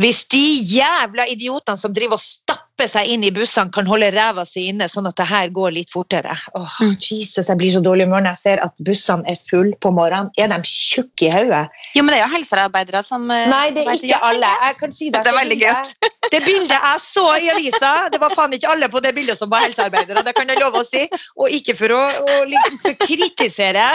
Hvis 0.00 0.24
de 0.32 0.42
jævla 0.74 1.26
idiotene 1.30 1.78
som 1.78 1.92
driver 1.94 2.16
og 2.16 2.22
stapper 2.22 2.88
seg 2.90 3.10
inn 3.12 3.22
i 3.26 3.30
bussene, 3.34 3.70
kan 3.74 3.86
holde 3.86 4.08
ræva 4.14 4.42
si 4.48 4.66
inne, 4.70 4.88
sånn 4.90 5.06
at 5.06 5.18
det 5.20 5.26
her 5.28 5.52
går 5.54 5.76
litt 5.76 5.92
fortere. 5.92 6.34
Åh, 6.58 6.78
Jesus, 6.98 7.46
Jeg 7.46 7.58
blir 7.60 7.70
så 7.70 7.82
dårlig 7.84 8.06
i 8.06 8.08
humør 8.08 8.24
når 8.24 8.34
jeg 8.34 8.42
ser 8.42 8.64
at 8.64 8.74
bussene 8.86 9.28
er 9.30 9.38
fulle 9.38 9.76
på 9.84 9.92
morgenen. 9.94 10.32
Er 10.40 10.50
de 10.50 10.58
tjukke 10.66 11.28
i 11.28 11.32
hodet? 11.34 11.62
Jo, 11.94 12.02
men 12.02 12.14
det 12.14 12.18
er 12.20 12.24
jo 12.24 12.32
helsearbeidere 12.34 13.04
som 13.06 13.30
eh, 13.30 13.46
Nei, 13.50 13.68
det 13.76 13.84
er 13.84 13.94
ikke 13.94 14.14
ikke 14.14 14.30
alle. 14.30 14.50
Jeg 14.66 14.76
kan 14.80 14.94
si 14.94 15.10
det. 15.10 15.22
Det 15.24 15.32
er 15.32 15.38
veldig 15.38 15.58
bildet, 15.60 15.94
det 16.34 16.42
bildet 16.44 16.76
jeg 16.76 17.02
så 17.04 17.26
i 17.38 17.50
avisa, 17.54 17.94
det 18.12 18.20
var 18.22 18.34
faen 18.34 18.54
ikke 18.56 18.70
alle 18.74 18.90
på 18.92 19.02
det 19.04 19.14
bildet 19.16 19.38
som 19.38 19.50
var 19.52 19.64
helsearbeidere, 19.66 20.24
det 20.26 20.34
kan 20.36 20.50
jeg 20.50 20.60
love 20.62 20.82
å 20.82 20.88
si. 20.88 21.06
Og 21.38 21.54
ikke 21.54 21.76
for 21.78 21.96
å, 21.96 22.02
å 22.02 22.38
liksom 22.50 22.98
kritisere 23.04 23.88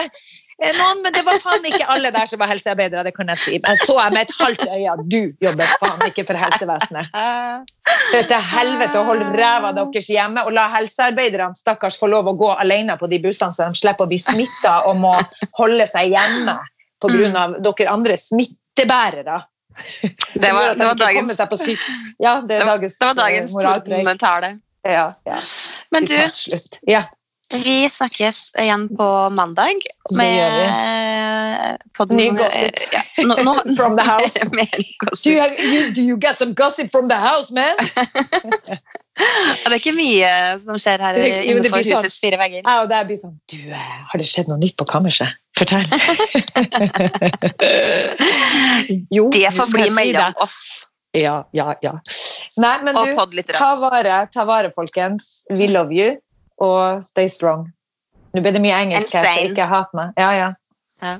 noen, 0.60 1.01
men 1.03 1.14
det 1.16 1.22
var 1.24 1.39
faen 1.39 1.66
ikke 1.70 1.88
alle 1.88 2.12
der 2.12 2.28
som 2.28 2.41
var 2.41 2.49
helsearbeidere, 2.51 3.05
det 3.07 3.14
kan 3.16 3.30
jeg 3.32 3.39
si. 3.39 3.60
Men 3.64 3.78
så 3.80 3.95
jeg 3.95 4.16
med 4.16 4.26
et 4.26 4.34
halvt 4.39 4.64
øye 4.68 4.93
at 4.93 5.03
du 5.12 5.20
jobber 5.45 5.76
faen 5.80 6.03
ikke 6.07 6.26
for 6.28 6.39
helsevesenet. 6.39 7.14
For 8.10 8.28
til 8.32 8.49
helvete 8.51 8.99
å 8.99 9.05
holde 9.07 9.30
ræva 9.38 9.72
deres 9.78 10.10
hjemme 10.12 10.43
og 10.45 10.51
la 10.57 10.68
helsearbeiderne 10.74 11.55
stakkars 11.57 11.99
få 12.01 12.10
lov 12.12 12.28
å 12.32 12.36
gå 12.39 12.49
alene 12.55 12.97
på 12.99 13.07
de 13.12 13.22
bussene 13.24 13.55
så 13.55 13.70
de 13.70 13.80
slipper 13.80 14.07
å 14.07 14.12
bli 14.12 14.20
smitta 14.22 14.76
og 14.89 14.99
må 15.03 15.14
holde 15.62 15.88
seg 15.89 16.12
hjemme 16.16 16.57
pga. 16.99 17.45
dere 17.64 17.91
andre 17.93 18.18
smittebærere. 18.20 19.39
Det 20.34 20.51
var, 20.51 20.74
det 20.76 20.86
var 20.86 20.97
dagens. 20.99 21.39
Ja, 22.20 22.41
det 22.41 22.57
det 22.57 22.66
var, 22.66 22.66
dagens, 22.66 22.97
det 22.99 23.05
var 23.05 23.16
dagens 23.16 23.49
eh, 23.49 23.55
moralpreik. 23.55 24.60
Ja, 24.84 25.14
ja. 25.24 25.39
Men 25.91 26.05
du, 26.05 26.16
Ja. 26.88 27.03
Vi 27.50 27.89
snakkes 27.89 28.52
igjen 28.62 28.88
på 28.97 29.30
mandag 29.30 29.82
Det 30.10 30.18
med 30.18 31.78
podden 31.97 32.18
Ny 32.18 32.30
gossip. 32.30 32.76
Ja, 32.93 33.02
nå, 33.26 33.56
From 33.78 33.97
the 33.97 34.04
house. 34.04 34.34
Do 35.24 35.32
you, 35.32 35.43
you, 35.58 35.91
do 35.91 36.02
you 36.02 36.18
get 36.18 36.38
some 36.38 36.54
gossip 36.54 36.91
from 36.91 37.10
the 37.10 37.16
house, 37.16 37.54
man? 37.54 37.76
Det 39.20 39.68
er 39.68 39.76
ikke 39.76 39.91
mye 39.97 40.30
som 40.64 40.78
skjer 40.80 41.02
her 41.04 41.18
Jo, 41.20 41.58
innenfor 41.58 41.82
sånn. 41.84 41.97
husets 42.06 42.22
fire 42.24 42.38
vegger. 42.39 42.62
Ja, 42.64 42.78
og 42.86 42.88
det 42.91 43.02
blir 43.10 43.18
sånn 43.20 43.34
Du, 43.52 43.58
eh, 43.68 43.89
har 44.12 44.22
det 44.22 44.28
skjedd 44.30 44.47
noe 44.47 44.62
nytt 44.62 44.78
på 44.80 44.88
kammerset? 44.88 45.34
Fortell. 45.60 45.84
jo, 49.12 49.28
Det 49.34 49.50
får 49.58 49.74
bli 49.74 49.89
si 49.89 49.95
mellom 49.97 50.39
oss 50.45 50.62
Ja, 51.18 51.41
ja, 51.58 51.74
ja. 51.84 51.97
Nei, 52.62 52.76
men 52.86 52.95
du, 52.95 53.43
ta 53.52 53.74
vare, 53.82 54.22
ta 54.32 54.45
vare, 54.45 54.72
folkens. 54.76 55.43
We 55.50 55.68
love 55.68 55.91
you. 55.95 56.16
Og 56.60 57.03
stay 57.03 57.28
strong. 57.32 57.70
Nå 58.34 58.41
blir 58.43 58.53
det 58.53 58.62
mye 58.62 58.76
engelsk 58.84 59.16
her, 59.16 59.26
så 59.26 59.47
ikke 59.49 59.66
hat 59.72 59.93
meg. 59.97 60.12
Ja, 60.20 60.32
ja. 60.38 60.49
Ja. 61.01 61.18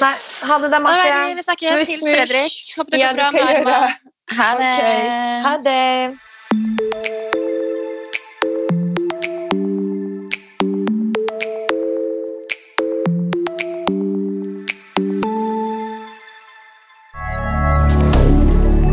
Nei, 0.00 0.14
ha 0.48 0.58
det 0.62 0.70
da, 0.72 0.78
Marte. 0.78 1.02
Alrighty, 1.02 1.34
vi 1.36 1.42
snakkes. 1.42 1.88
Hils. 1.88 2.04
Fredrik. 2.06 2.54
Håper 2.76 2.90
det 2.90 3.00
går 3.02 3.12
bra 3.18 3.30
med 3.30 3.40
jeg 3.42 3.64
Ha 4.38 4.50
det. 4.58 4.72
Ha 5.44 5.56
det. 5.66 6.14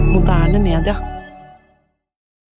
Moderne 0.09 0.59
media. 0.59 1.09